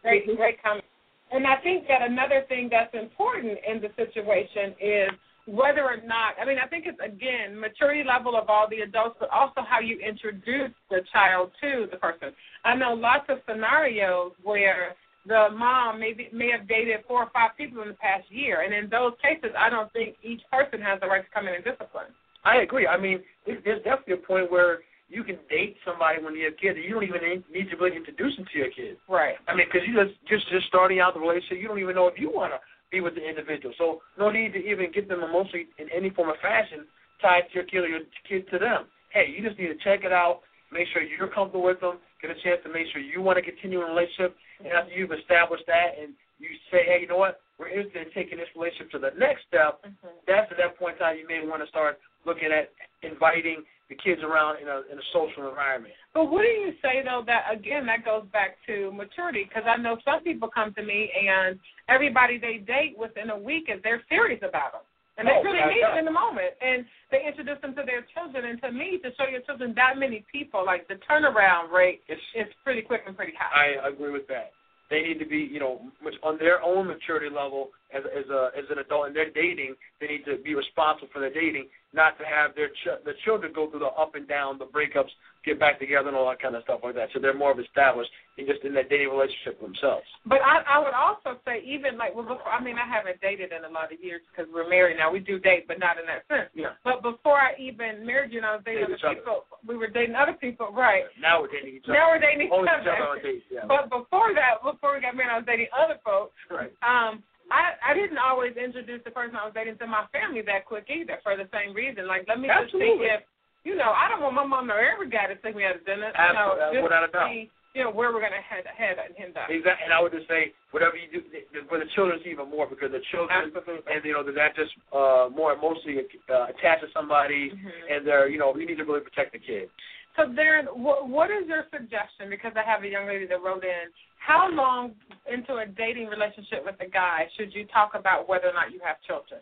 great, 0.04 0.26
great 0.36 0.62
comment. 0.62 0.86
And 1.32 1.46
I 1.46 1.58
think 1.58 1.88
that 1.88 2.02
another 2.02 2.46
thing 2.48 2.70
that's 2.72 2.94
important 2.94 3.58
in 3.68 3.82
the 3.82 3.90
situation 3.96 4.76
is 4.80 5.10
whether 5.46 5.84
or 5.84 5.98
not, 6.06 6.36
I 6.42 6.46
mean, 6.46 6.58
I 6.62 6.68
think 6.68 6.86
it's, 6.88 7.00
again, 7.04 7.58
maturity 7.58 8.04
level 8.04 8.36
of 8.36 8.50
all 8.50 8.68
the 8.70 8.82
adults, 8.82 9.16
but 9.20 9.30
also 9.30 9.62
how 9.68 9.80
you 9.80 9.98
introduce 10.00 10.72
the 10.90 11.02
child 11.12 11.52
to 11.62 11.88
the 11.90 11.98
person. 11.98 12.32
I 12.66 12.76
know 12.76 12.94
lots 12.94 13.26
of 13.30 13.40
scenarios 13.48 14.34
where 14.44 14.96
the 15.28 15.50
mom 15.56 16.00
maybe 16.00 16.30
may 16.34 16.50
have 16.52 16.68
dated 16.68 17.04
four 17.08 17.24
or 17.24 17.30
five 17.34 17.52
people 17.58 17.82
in 17.82 17.90
the 17.90 17.94
past 17.96 18.26
year, 18.30 18.62
and 18.62 18.74
in 18.74 18.90
those 18.90 19.14
cases, 19.22 19.52
I 19.58 19.70
don't 19.70 19.92
think 19.94 20.16
each 20.24 20.42
person 20.52 20.82
has 20.82 21.00
the 21.00 21.08
right 21.08 21.24
to 21.24 21.32
come 21.34 21.48
in 21.48 21.56
and 21.56 21.64
discipline. 21.64 22.14
I 22.44 22.58
agree. 22.62 22.88
I 22.88 22.98
mean, 22.98 23.20
there's 23.46 23.84
definitely 23.84 24.16
a 24.16 24.26
point 24.26 24.52
where 24.52 24.80
you 25.10 25.24
can 25.24 25.38
date 25.50 25.78
somebody 25.86 26.24
when 26.24 26.36
you're 26.36 26.50
a 26.50 26.56
kid, 26.56 26.76
and 26.76 26.84
you 26.84 26.94
don't 26.94 27.04
even 27.04 27.44
need 27.52 27.70
to 27.70 27.78
really 27.78 27.96
introduce 27.96 28.36
them 28.36 28.46
to 28.52 28.58
your 28.58 28.72
kid. 28.72 28.98
Right. 29.08 29.36
I 29.48 29.56
mean, 29.56 29.68
because 29.72 29.88
you 29.88 29.96
just 29.96 30.16
just 30.28 30.50
just 30.50 30.68
starting 30.68 31.00
out 31.00 31.14
the 31.14 31.20
relationship, 31.20 31.60
you 31.60 31.68
don't 31.68 31.80
even 31.80 31.96
know 31.96 32.08
if 32.08 32.20
you 32.20 32.32
want 32.32 32.54
to 32.54 32.60
be 32.92 33.02
with 33.02 33.16
the 33.16 33.24
individual. 33.24 33.74
So 33.78 34.02
no 34.18 34.32
need 34.32 34.54
to 34.54 34.60
even 34.60 34.92
get 34.92 35.10
them 35.10 35.24
emotionally 35.24 35.68
in 35.78 35.88
any 35.96 36.10
form 36.10 36.30
or 36.30 36.38
fashion 36.42 36.88
tied 37.22 37.44
to 37.52 37.56
your 37.56 37.64
kid 37.64 37.84
or 37.84 37.88
your 37.88 38.06
kid 38.28 38.48
to 38.52 38.60
them. 38.60 38.86
Hey, 39.12 39.28
you 39.28 39.46
just 39.46 39.60
need 39.60 39.68
to 39.68 39.80
check 39.84 40.04
it 40.04 40.12
out, 40.12 40.42
make 40.72 40.88
sure 40.94 41.02
you're 41.02 41.28
comfortable 41.28 41.64
with 41.64 41.80
them, 41.80 41.98
get 42.22 42.32
a 42.32 42.36
chance 42.44 42.60
to 42.64 42.72
make 42.72 42.88
sure 42.92 43.02
you 43.02 43.22
want 43.22 43.38
to 43.38 43.44
continue 43.44 43.82
a 43.82 43.88
relationship, 43.88 44.36
and 44.60 44.74
after 44.74 44.92
you've 44.92 45.12
established 45.12 45.66
that 45.68 45.98
and 46.00 46.14
you 46.40 46.50
say, 46.72 46.86
hey, 46.86 47.00
you 47.02 47.08
know 47.08 47.18
what, 47.18 47.42
we're 47.58 47.70
interested 47.70 48.08
in 48.08 48.14
taking 48.14 48.38
this 48.38 48.48
relationship 48.56 48.92
to 48.92 49.00
the 49.00 49.12
next 49.18 49.46
step, 49.48 49.82
mm-hmm. 49.82 50.14
that's 50.28 50.52
at 50.52 50.58
that 50.58 50.78
point 50.78 50.96
in 50.96 51.00
time 51.00 51.18
you 51.18 51.28
may 51.28 51.42
want 51.46 51.62
to 51.62 51.70
start 51.70 52.00
looking 52.26 52.50
at 52.54 52.70
inviting 53.02 53.64
the 53.90 53.96
kids 53.96 54.22
around 54.22 54.62
in 54.62 54.68
a 54.68 54.84
in 54.92 55.00
a 55.00 55.08
social 55.14 55.48
environment. 55.48 55.94
But 56.14 56.30
what 56.30 56.42
do 56.42 56.50
you 56.50 56.74
say 56.82 57.02
though? 57.04 57.24
That 57.26 57.46
again, 57.52 57.86
that 57.86 58.04
goes 58.04 58.26
back 58.34 58.58
to 58.68 58.92
maturity 58.92 59.48
because 59.48 59.64
I 59.66 59.78
know 59.78 59.98
some 60.04 60.24
people 60.24 60.50
come 60.50 60.74
to 60.74 60.84
me 60.84 61.10
and 61.16 61.58
everybody 61.88 62.38
they 62.38 62.58
date 62.58 62.96
within 62.98 63.30
a 63.30 63.38
week 63.38 63.70
is 63.74 63.80
they're 63.84 64.04
serious 64.10 64.40
about 64.44 64.74
them. 64.74 64.82
And 65.18 65.28
they 65.28 65.34
Oh, 65.34 65.44
mean 65.44 65.58
it 65.58 65.98
in 65.98 66.06
the 66.06 66.12
moment. 66.12 66.54
And 66.62 66.86
they 67.12 67.26
introduce 67.26 67.60
them 67.62 67.74
to 67.76 67.84
their 67.84 68.06
children. 68.14 68.46
And 68.46 68.62
to 68.62 68.72
me, 68.72 69.00
to 69.04 69.10
show 69.16 69.28
your 69.30 69.42
children 69.42 69.74
that 69.76 69.98
many 69.98 70.26
people, 70.32 70.64
like 70.66 70.88
the 70.88 70.96
turnaround 71.10 71.72
rate 71.72 72.02
It's 72.08 72.22
is 72.36 72.48
pretty 72.64 72.82
quick 72.82 73.02
and 73.08 73.16
pretty 73.18 73.34
high. 73.38 73.76
I 73.84 73.90
agree 73.90 74.12
with 74.12 74.28
that. 74.28 74.52
They 74.90 75.02
need 75.02 75.20
to 75.20 75.26
be, 75.26 75.40
you 75.40 75.60
know, 75.60 75.82
much 76.02 76.14
on 76.24 76.38
their 76.38 76.62
own 76.62 76.88
maturity 76.88 77.30
level 77.34 77.70
as 77.94 78.04
as 78.16 78.30
a 78.30 78.50
as 78.58 78.66
an 78.70 78.80
adult, 78.80 79.08
and 79.08 79.16
they're 79.16 79.32
dating. 79.32 79.76
They 80.02 80.08
need 80.08 80.26
to 80.26 80.38
be 80.44 80.56
responsible 80.56 81.08
for 81.14 81.20
their 81.20 81.34
dating, 81.34 81.68
not 81.94 82.18
to 82.20 82.26
have 82.26 82.54
their 82.56 82.70
ch- 82.70 83.00
the 83.06 83.14
children 83.26 83.52
go 83.54 83.70
through 83.70 83.80
the 83.80 83.88
up 83.96 84.16
and 84.16 84.28
down, 84.28 84.58
the 84.60 84.66
breakups, 84.66 85.10
get 85.46 85.60
back 85.60 85.80
together, 85.80 86.10
and 86.10 86.18
all 86.18 86.28
that 86.30 86.42
kind 86.42 86.56
of 86.56 86.64
stuff 86.64 86.82
like 86.84 86.96
that. 86.96 87.10
So 87.14 87.20
they're 87.20 87.34
more 87.34 87.52
of 87.52 87.60
established 87.60 88.12
in 88.38 88.46
just 88.46 88.62
in 88.64 88.74
that 88.76 88.90
dating 88.90 89.10
relationship 89.10 89.60
themselves. 89.62 90.06
But 90.26 90.42
I, 90.44 90.62
I 90.68 90.78
would 90.80 90.94
also 90.94 91.40
say, 91.46 91.64
even 91.66 91.98
like, 91.98 92.14
well, 92.14 92.28
before, 92.28 92.52
I 92.52 92.62
mean, 92.62 92.76
I 92.78 92.86
haven't 92.86 93.20
dated 93.22 93.52
in 93.56 93.64
a 93.66 93.72
lot 93.74 93.92
of 93.92 94.04
years 94.04 94.22
because 94.30 94.52
we're 94.54 94.70
married 94.70 94.98
now. 94.98 95.10
We 95.12 95.20
do 95.20 95.40
date, 95.40 95.66
but 95.68 95.80
not 95.80 95.98
in 95.98 96.06
that 96.06 96.28
sense. 96.28 96.52
Yeah. 96.54 96.76
But 96.84 97.02
before 97.02 97.40
I 97.40 97.56
even 97.58 98.06
married 98.06 98.32
you 98.32 98.40
and 98.40 98.46
I 98.46 98.56
was 98.60 98.64
dating 98.66 98.84
other 98.86 99.00
other. 99.02 99.16
people, 99.16 99.44
we 99.66 99.78
were 99.78 99.88
dating 99.88 100.14
other 100.16 100.34
people, 100.34 100.70
right? 100.76 101.04
Now 101.22 101.42
we're 101.42 101.48
dating 101.50 101.76
each 101.80 101.86
other. 101.88 101.94
Now 101.98 102.12
we're 102.12 102.20
dating 102.20 102.48
each 102.48 102.54
Only 102.54 102.70
other. 102.70 102.84
each 102.84 102.92
other 102.94 103.08
on 103.08 103.24
dates. 103.24 103.46
Yeah. 103.50 103.66
But 103.66 103.90
before 103.90 104.36
that, 104.36 104.60
before 104.62 104.94
we 104.94 105.02
got 105.02 105.16
married, 105.16 105.32
I 105.32 105.38
was 105.40 105.48
dating 105.48 105.72
other 105.74 105.98
folks. 106.04 106.36
right. 106.52 106.70
Um, 106.84 107.24
I 107.52 107.92
I 107.92 107.94
didn't 107.94 108.18
always 108.18 108.56
introduce 108.58 109.04
the 109.04 109.12
person 109.12 109.36
I 109.36 109.46
was 109.46 109.54
dating 109.56 109.78
to 109.80 109.88
my 109.88 110.06
family 110.12 110.42
that 110.44 110.66
quick 110.66 110.88
either, 110.90 111.20
for 111.24 111.36
the 111.38 111.48
same 111.54 111.74
reason. 111.74 112.08
Like, 112.08 112.26
let 112.28 112.40
me 112.40 112.48
just 112.48 112.72
see 112.74 113.00
if, 113.08 113.22
you 113.64 113.76
know, 113.76 113.92
I 113.96 114.08
don't 114.10 114.22
want 114.22 114.36
my 114.36 114.46
mom 114.46 114.72
or 114.72 114.80
every 114.80 115.10
guy 115.10 115.28
to 115.28 115.36
take 115.40 115.56
me 115.56 115.64
out 115.66 115.80
to 115.80 115.84
dinner. 115.84 116.12
You 116.12 116.34
know, 116.34 116.56
Absolutely, 116.60 116.76
just 116.76 116.84
without 116.84 117.04
a 117.08 117.12
doubt. 117.12 117.30
see, 117.32 117.52
you 117.76 117.84
know, 117.84 117.92
where 117.92 118.12
we're 118.12 118.22
gonna 118.24 118.42
head 118.44 118.66
head 118.68 118.98
and 119.00 119.14
end 119.16 119.38
up. 119.38 119.48
Exactly. 119.50 119.86
And 119.86 119.94
I 119.94 120.00
would 120.02 120.12
just 120.12 120.28
say 120.28 120.52
whatever 120.72 120.98
you 121.00 121.08
do 121.08 121.22
for 121.70 121.80
the 121.80 121.88
children 121.96 122.20
it's 122.20 122.28
even 122.28 122.50
more 122.50 122.68
because 122.68 122.92
the 122.92 123.04
children 123.12 123.52
Absolutely. 123.54 123.86
and 123.88 124.04
you 124.04 124.14
know 124.14 124.24
they're 124.24 124.36
not 124.36 124.56
just 124.56 124.74
uh, 124.92 125.30
more 125.32 125.54
emotionally 125.54 126.04
uh, 126.28 126.52
attached 126.52 126.84
to 126.84 126.90
somebody, 126.92 127.52
Mhm. 127.52 127.72
and 127.96 128.00
they're 128.08 128.28
you 128.28 128.40
know 128.40 128.56
you 128.56 128.66
need 128.68 128.78
to 128.82 128.88
really 128.88 129.02
protect 129.06 129.32
the 129.32 129.40
kids. 129.40 129.72
So, 130.18 130.26
Darren, 130.34 130.66
what, 130.74 131.30
is 131.30 131.48
your 131.48 131.66
suggestion? 131.70 132.30
Because 132.30 132.54
I 132.58 132.66
have 132.66 132.84
a 132.84 132.90
young 132.90 133.06
lady 133.06 133.28
that 133.28 133.38
wrote 133.38 133.64
in. 133.64 133.94
How 134.18 134.50
long 134.52 134.94
into 135.32 135.62
a 135.62 135.66
dating 135.68 136.08
relationship 136.08 136.66
with 136.66 136.76
a 136.82 136.90
guy 136.90 137.30
should 137.38 137.54
you 137.54 137.66
talk 137.68 137.92
about 137.94 138.28
whether 138.28 138.50
or 138.50 138.54
not 138.54 138.74
you 138.74 138.82
have 138.84 138.98
children? 139.06 139.40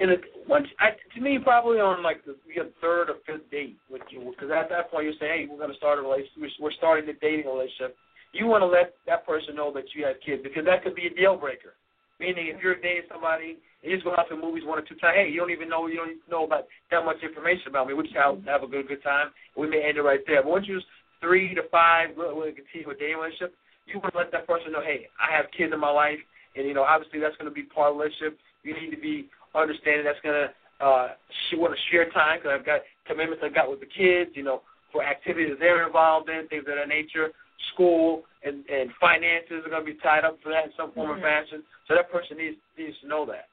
In 0.00 0.10
a, 0.10 0.16
once 0.48 0.66
I, 0.80 0.96
to 1.14 1.20
me, 1.20 1.38
probably 1.42 1.80
on 1.80 2.02
like 2.02 2.24
the 2.24 2.36
your 2.48 2.66
third 2.80 3.10
or 3.10 3.16
fifth 3.26 3.50
date 3.50 3.76
because 3.90 4.48
at 4.54 4.70
that 4.70 4.90
point 4.90 5.04
you're 5.04 5.18
saying, 5.20 5.44
hey, 5.44 5.46
we're 5.50 5.58
going 5.58 5.70
to 5.70 5.76
start 5.76 5.98
a 5.98 6.02
relationship. 6.02 6.56
We're 6.58 6.72
starting 6.72 7.04
the 7.04 7.18
dating 7.20 7.50
relationship. 7.50 7.96
You 8.32 8.46
want 8.46 8.62
to 8.62 8.70
let 8.70 8.94
that 9.06 9.26
person 9.26 9.56
know 9.56 9.72
that 9.74 9.92
you 9.94 10.06
have 10.06 10.16
kids 10.24 10.40
because 10.42 10.64
that 10.64 10.82
could 10.82 10.94
be 10.94 11.06
a 11.06 11.14
deal 11.14 11.36
breaker. 11.36 11.74
Meaning, 12.20 12.46
if 12.54 12.62
you're 12.62 12.78
dating 12.78 13.10
somebody 13.10 13.58
you 13.82 13.94
just 13.94 14.04
go 14.04 14.12
out 14.18 14.28
to 14.28 14.34
the 14.34 14.40
movies 14.40 14.64
one 14.66 14.78
or 14.78 14.82
two 14.82 14.96
times, 14.96 15.16
hey, 15.16 15.28
you 15.30 15.38
don't 15.38 15.50
even 15.50 15.68
know 15.68 15.86
you 15.86 15.96
don't 15.96 16.18
know 16.30 16.44
about 16.44 16.66
that 16.90 17.04
much 17.04 17.22
information 17.22 17.68
about 17.68 17.86
me. 17.86 17.94
We 17.94 18.02
just 18.04 18.16
have, 18.16 18.42
have 18.44 18.62
a 18.62 18.66
good 18.66 18.88
good 18.88 19.02
time. 19.02 19.28
We 19.56 19.68
may 19.68 19.82
end 19.86 19.98
it 19.98 20.02
right 20.02 20.20
there. 20.26 20.42
But 20.42 20.50
once 20.50 20.66
you're 20.66 20.80
three 21.20 21.54
to 21.54 21.62
five, 21.70 22.10
we're 22.16 22.32
going 22.32 22.54
to 22.54 22.60
continue 22.60 22.90
a 22.90 22.94
dating 22.94 23.16
relationship. 23.18 23.54
You 23.86 24.00
want 24.00 24.12
to 24.12 24.18
let 24.18 24.32
that 24.32 24.46
person 24.46 24.72
know, 24.72 24.82
hey, 24.82 25.08
I 25.16 25.34
have 25.34 25.46
kids 25.56 25.72
in 25.72 25.80
my 25.80 25.90
life, 25.90 26.18
and 26.56 26.66
you 26.66 26.74
know, 26.74 26.82
obviously 26.82 27.20
that's 27.20 27.36
going 27.36 27.50
to 27.50 27.54
be 27.54 27.62
part 27.62 27.90
of 27.92 27.96
the 27.96 28.04
relationship. 28.04 28.38
You 28.62 28.74
need 28.74 28.90
to 28.90 29.00
be 29.00 29.30
understanding 29.54 30.04
that's 30.04 30.20
going 30.20 30.34
to 30.34 30.50
uh, 30.84 31.08
she 31.48 31.56
want 31.56 31.74
to 31.74 31.80
share 31.90 32.08
time 32.10 32.38
because 32.38 32.54
I've 32.54 32.66
got 32.66 32.82
commitments 33.06 33.42
I've 33.44 33.54
got 33.54 33.70
with 33.70 33.80
the 33.80 33.86
kids, 33.90 34.30
you 34.34 34.44
know, 34.44 34.62
for 34.92 35.02
activities 35.02 35.56
they're 35.58 35.86
involved 35.86 36.28
in, 36.28 36.46
things 36.48 36.64
of 36.68 36.74
that 36.76 36.88
nature. 36.88 37.30
School 37.74 38.22
and 38.44 38.62
and 38.70 38.90
finances 39.00 39.66
are 39.66 39.70
going 39.70 39.84
to 39.84 39.92
be 39.92 39.98
tied 39.98 40.24
up 40.24 40.38
for 40.42 40.50
that 40.50 40.66
in 40.66 40.72
some 40.76 40.92
form 40.92 41.10
Mhm. 41.10 41.18
or 41.18 41.20
fashion. 41.20 41.64
So 41.86 41.94
that 41.94 42.10
person 42.10 42.38
needs 42.38 42.56
needs 42.76 42.98
to 43.00 43.08
know 43.08 43.26
that. 43.26 43.48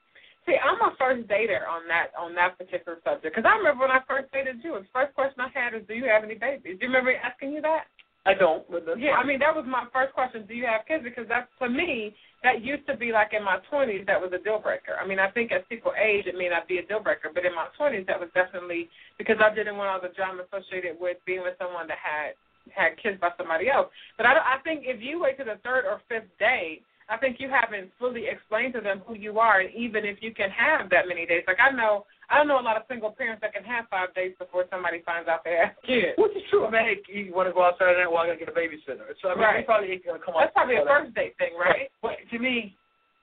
See, 0.46 0.54
I'm 0.54 0.78
a 0.78 0.94
first 0.94 1.26
dater 1.26 1.66
on 1.66 1.90
that 1.90 2.14
on 2.14 2.34
that 2.38 2.56
particular 2.56 2.98
subject 3.02 3.34
because 3.34 3.48
I 3.48 3.58
remember 3.58 3.82
when 3.82 3.90
I 3.90 4.00
first 4.06 4.30
dated 4.32 4.62
you. 4.62 4.78
The 4.78 4.86
first 4.94 5.12
question 5.14 5.42
I 5.42 5.50
had 5.50 5.74
is, 5.74 5.82
"Do 5.86 5.94
you 5.94 6.06
have 6.06 6.22
any 6.22 6.38
babies?" 6.38 6.78
Do 6.78 6.86
you 6.86 6.92
remember 6.92 7.14
asking 7.18 7.52
you 7.52 7.60
that? 7.62 7.90
I 8.26 8.34
don't, 8.34 8.68
but 8.70 8.86
that's 8.86 8.98
Yeah, 8.98 9.14
I 9.14 9.24
mean 9.24 9.38
that 9.38 9.54
was 9.54 9.64
my 9.66 9.86
first 9.92 10.12
question. 10.14 10.46
Do 10.46 10.54
you 10.54 10.66
have 10.66 10.86
kids? 10.86 11.02
Because 11.02 11.26
that's 11.28 11.50
for 11.58 11.70
me 11.70 12.14
that 12.42 12.62
used 12.62 12.86
to 12.86 12.96
be 12.96 13.10
like 13.10 13.32
in 13.34 13.42
my 13.42 13.58
twenties 13.70 14.06
that 14.06 14.20
was 14.20 14.32
a 14.34 14.42
deal 14.42 14.58
breaker. 14.58 14.98
I 15.00 15.06
mean 15.06 15.18
I 15.18 15.30
think 15.30 15.50
as 15.50 15.62
people 15.68 15.94
age 15.94 16.26
it 16.26 16.38
may 16.38 16.48
not 16.48 16.66
be 16.66 16.78
a 16.78 16.86
deal 16.86 17.02
breaker, 17.02 17.30
but 17.34 17.46
in 17.46 17.54
my 17.54 17.66
twenties 17.76 18.06
that 18.06 18.18
was 18.18 18.28
definitely 18.34 18.90
because 19.18 19.38
I 19.38 19.54
didn't 19.54 19.76
want 19.76 19.90
all 19.90 20.00
the 20.02 20.14
drama 20.14 20.42
associated 20.46 20.98
with 20.98 21.18
being 21.24 21.42
with 21.42 21.54
someone 21.58 21.86
that 21.86 21.98
had 21.98 22.34
had 22.74 22.98
kids 22.98 23.18
by 23.20 23.30
somebody 23.38 23.70
else. 23.70 23.90
But 24.16 24.26
I 24.26 24.34
I 24.34 24.58
think 24.62 24.82
if 24.86 25.00
you 25.00 25.22
wait 25.22 25.38
to 25.38 25.44
the 25.44 25.58
third 25.62 25.86
or 25.86 26.02
fifth 26.08 26.30
date, 26.38 26.82
I 27.08 27.16
think 27.16 27.38
you 27.38 27.48
haven't 27.48 27.90
fully 27.98 28.26
explained 28.26 28.74
to 28.74 28.80
them 28.80 29.00
who 29.06 29.14
you 29.14 29.38
are, 29.38 29.60
and 29.60 29.70
even 29.74 30.04
if 30.04 30.18
you 30.20 30.34
can 30.34 30.50
have 30.50 30.90
that 30.90 31.06
many 31.06 31.24
dates, 31.24 31.46
like 31.46 31.62
I 31.62 31.70
know 31.70 32.04
I 32.28 32.38
don't 32.38 32.48
know 32.50 32.58
a 32.58 32.66
lot 32.66 32.76
of 32.76 32.82
single 32.90 33.12
parents 33.14 33.40
that 33.42 33.54
can 33.54 33.62
have 33.62 33.86
five 33.88 34.10
dates 34.14 34.34
before 34.38 34.66
somebody 34.70 35.02
finds 35.06 35.28
out 35.28 35.44
they 35.46 35.54
have 35.54 35.78
kids. 35.86 36.18
Which 36.18 36.34
is 36.34 36.42
true. 36.50 36.66
I 36.66 36.70
mean, 36.74 36.82
hey, 36.82 36.98
you 37.06 37.30
want 37.30 37.46
to 37.46 37.54
go 37.54 37.62
outside 37.62 37.94
Saturday 37.94 38.02
night? 38.02 38.10
Well, 38.10 38.26
I 38.26 38.34
got 38.34 38.38
to 38.38 38.42
get 38.42 38.50
a 38.50 38.58
babysitter. 38.58 39.06
So 39.22 39.30
I 39.30 39.38
mean, 39.38 39.46
Right. 39.46 39.62
probably 39.66 39.94
ain't 39.94 40.02
going 40.04 40.18
to 40.18 40.24
come 40.24 40.34
out. 40.34 40.50
That's 40.50 40.56
probably 40.58 40.82
a 40.82 40.84
first 40.84 41.14
date 41.14 41.38
thing, 41.38 41.54
right? 41.54 41.86
But 42.02 42.18
to 42.34 42.38
me, 42.42 42.74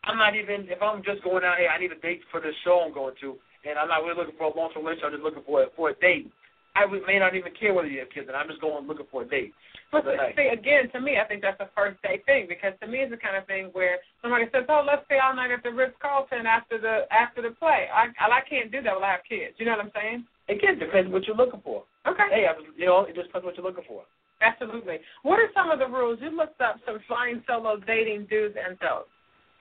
I'm 0.07 0.15
not 0.15 0.35
even 0.39 0.71
if 0.71 0.79
I'm 0.79 1.03
just 1.03 1.19
going 1.23 1.43
out. 1.43 1.59
Hey, 1.59 1.67
I 1.67 1.75
need 1.75 1.91
a 1.91 1.99
date 1.99 2.23
for 2.31 2.39
this 2.39 2.55
show 2.63 2.79
I'm 2.87 2.95
going 2.95 3.15
to, 3.19 3.35
and 3.67 3.75
I'm 3.75 3.91
not 3.91 4.07
really 4.07 4.15
looking 4.15 4.39
for 4.39 4.47
a 4.47 4.55
long 4.55 4.71
term 4.71 4.87
relationship. 4.87 5.11
I'm 5.11 5.19
just 5.19 5.27
looking 5.27 5.43
for 5.43 5.63
a, 5.63 5.67
for 5.75 5.91
a 5.91 5.95
date. 5.99 6.31
I 6.75 6.87
may 6.87 7.19
not 7.19 7.35
even 7.35 7.51
care 7.59 7.73
whether 7.73 7.87
you 7.91 7.99
have 7.99 8.09
kids, 8.09 8.27
and 8.31 8.35
I'm 8.39 8.47
just 8.47 8.61
going 8.61 8.87
looking 8.87 9.05
for 9.11 9.21
a 9.21 9.27
date. 9.27 9.53
But 9.93 10.35
see, 10.35 10.49
again, 10.49 10.89
to 10.91 10.99
me, 10.99 11.21
I 11.21 11.25
think 11.29 11.41
that's 11.41 11.61
a 11.61 11.69
first 11.77 12.01
date 12.01 12.25
thing 12.25 12.47
because 12.49 12.73
to 12.81 12.87
me, 12.87 13.05
it's 13.05 13.11
the 13.11 13.17
kind 13.17 13.37
of 13.37 13.45
thing 13.45 13.69
where 13.71 14.01
somebody 14.21 14.45
says, 14.51 14.65
"Oh, 14.67 14.83
let's 14.85 15.05
stay 15.05 15.19
all 15.21 15.35
night 15.35 15.51
at 15.51 15.61
the 15.61 15.69
Ritz 15.69 15.93
Carlton 16.01 16.45
after 16.49 16.81
the 16.81 17.05
after 17.13 17.41
the 17.41 17.51
play." 17.51 17.87
I 17.93 18.09
I 18.19 18.41
can't 18.49 18.71
do 18.71 18.81
that 18.81 18.95
when 18.95 19.05
I 19.05 19.21
have 19.21 19.23
kids. 19.29 19.55
You 19.61 19.65
know 19.65 19.77
what 19.77 19.85
I'm 19.85 19.95
saying? 19.95 20.25
again, 20.49 20.79
depends 20.79 21.11
what 21.11 21.25
you're 21.27 21.35
looking 21.35 21.61
for. 21.63 21.83
Okay. 22.07 22.27
Hey, 22.31 22.45
I, 22.47 22.53
you 22.77 22.85
know, 22.85 23.05
it 23.05 23.15
just 23.15 23.27
depends 23.27 23.45
what 23.45 23.55
you're 23.55 23.65
looking 23.65 23.85
for. 23.87 24.03
Absolutely. 24.41 24.99
What 25.23 25.39
are 25.39 25.49
some 25.53 25.71
of 25.71 25.79
the 25.79 25.87
rules? 25.87 26.19
You 26.21 26.35
looked 26.35 26.59
up 26.59 26.75
some 26.85 26.99
flying 27.07 27.43
solo 27.47 27.77
dating 27.87 28.27
do's 28.29 28.53
and 28.59 28.77
don'ts. 28.79 29.07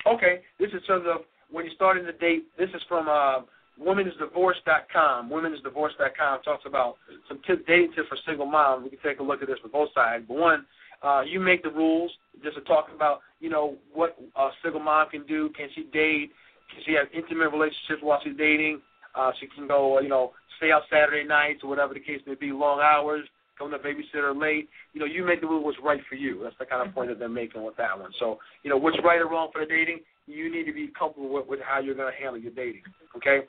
Okay, 0.06 0.40
this 0.58 0.70
is 0.70 0.82
sort 0.86 1.06
of 1.06 1.22
when 1.50 1.64
you're 1.64 1.74
starting 1.74 2.04
the 2.04 2.12
date. 2.12 2.46
This 2.58 2.70
is 2.74 2.82
from 2.88 3.06
uh, 3.08 3.46
womensdivorce.com. 3.80 5.30
Womensdivorce.com 5.30 6.42
talks 6.42 6.64
about 6.66 6.96
some 7.28 7.40
tips, 7.46 7.62
dating 7.66 7.92
tips 7.94 8.08
for 8.08 8.18
single 8.26 8.46
moms. 8.46 8.84
We 8.84 8.90
can 8.90 8.98
take 9.02 9.20
a 9.20 9.22
look 9.22 9.42
at 9.42 9.48
this 9.48 9.58
from 9.60 9.70
both 9.70 9.90
sides. 9.94 10.24
But 10.26 10.36
one, 10.36 10.66
uh, 11.02 11.22
you 11.26 11.40
make 11.40 11.62
the 11.62 11.70
rules. 11.70 12.10
Just 12.42 12.56
to 12.56 12.62
talk 12.62 12.88
about, 12.94 13.20
you 13.40 13.50
know, 13.50 13.76
what 13.92 14.16
a 14.36 14.50
single 14.62 14.80
mom 14.80 15.08
can 15.10 15.26
do. 15.26 15.50
Can 15.50 15.68
she 15.74 15.84
date? 15.92 16.30
Can 16.72 16.82
she 16.84 16.92
have 16.92 17.06
intimate 17.12 17.50
relationships 17.50 18.02
while 18.02 18.20
she's 18.24 18.36
dating? 18.36 18.80
Uh, 19.14 19.30
she 19.38 19.46
can 19.46 19.68
go, 19.68 20.00
you 20.00 20.08
know, 20.08 20.32
stay 20.56 20.72
out 20.72 20.82
Saturday 20.90 21.26
nights 21.26 21.60
or 21.62 21.68
whatever 21.68 21.92
the 21.92 22.00
case 22.00 22.20
may 22.26 22.34
be, 22.34 22.52
long 22.52 22.80
hours, 22.80 23.26
come 23.58 23.70
to 23.70 23.78
babysitter 23.78 24.38
late. 24.38 24.68
You 24.94 25.00
know, 25.00 25.06
you 25.06 25.24
make 25.24 25.40
the 25.40 25.46
rule 25.46 25.62
what's 25.62 25.78
right 25.82 26.00
for 26.08 26.14
you. 26.14 26.40
That's 26.42 26.56
the 26.58 26.64
kind 26.64 26.86
of 26.86 26.94
point 26.94 27.08
that 27.08 27.18
they're 27.18 27.28
making 27.28 27.62
with 27.62 27.76
that 27.76 27.98
one. 27.98 28.10
So, 28.18 28.38
you 28.62 28.70
know, 28.70 28.76
what's 28.76 28.96
right 29.04 29.20
or 29.20 29.28
wrong 29.28 29.50
for 29.52 29.60
the 29.60 29.66
dating, 29.66 30.00
you 30.26 30.50
need 30.50 30.64
to 30.64 30.72
be 30.72 30.88
comfortable 30.98 31.32
with, 31.32 31.46
with 31.46 31.60
how 31.60 31.80
you're 31.80 31.94
going 31.94 32.12
to 32.12 32.18
handle 32.18 32.38
your 32.38 32.52
dating. 32.52 32.82
Okay. 33.16 33.40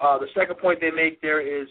Uh, 0.00 0.18
the 0.18 0.26
second 0.34 0.58
point 0.58 0.80
they 0.80 0.90
make 0.90 1.20
there 1.20 1.40
is 1.40 1.68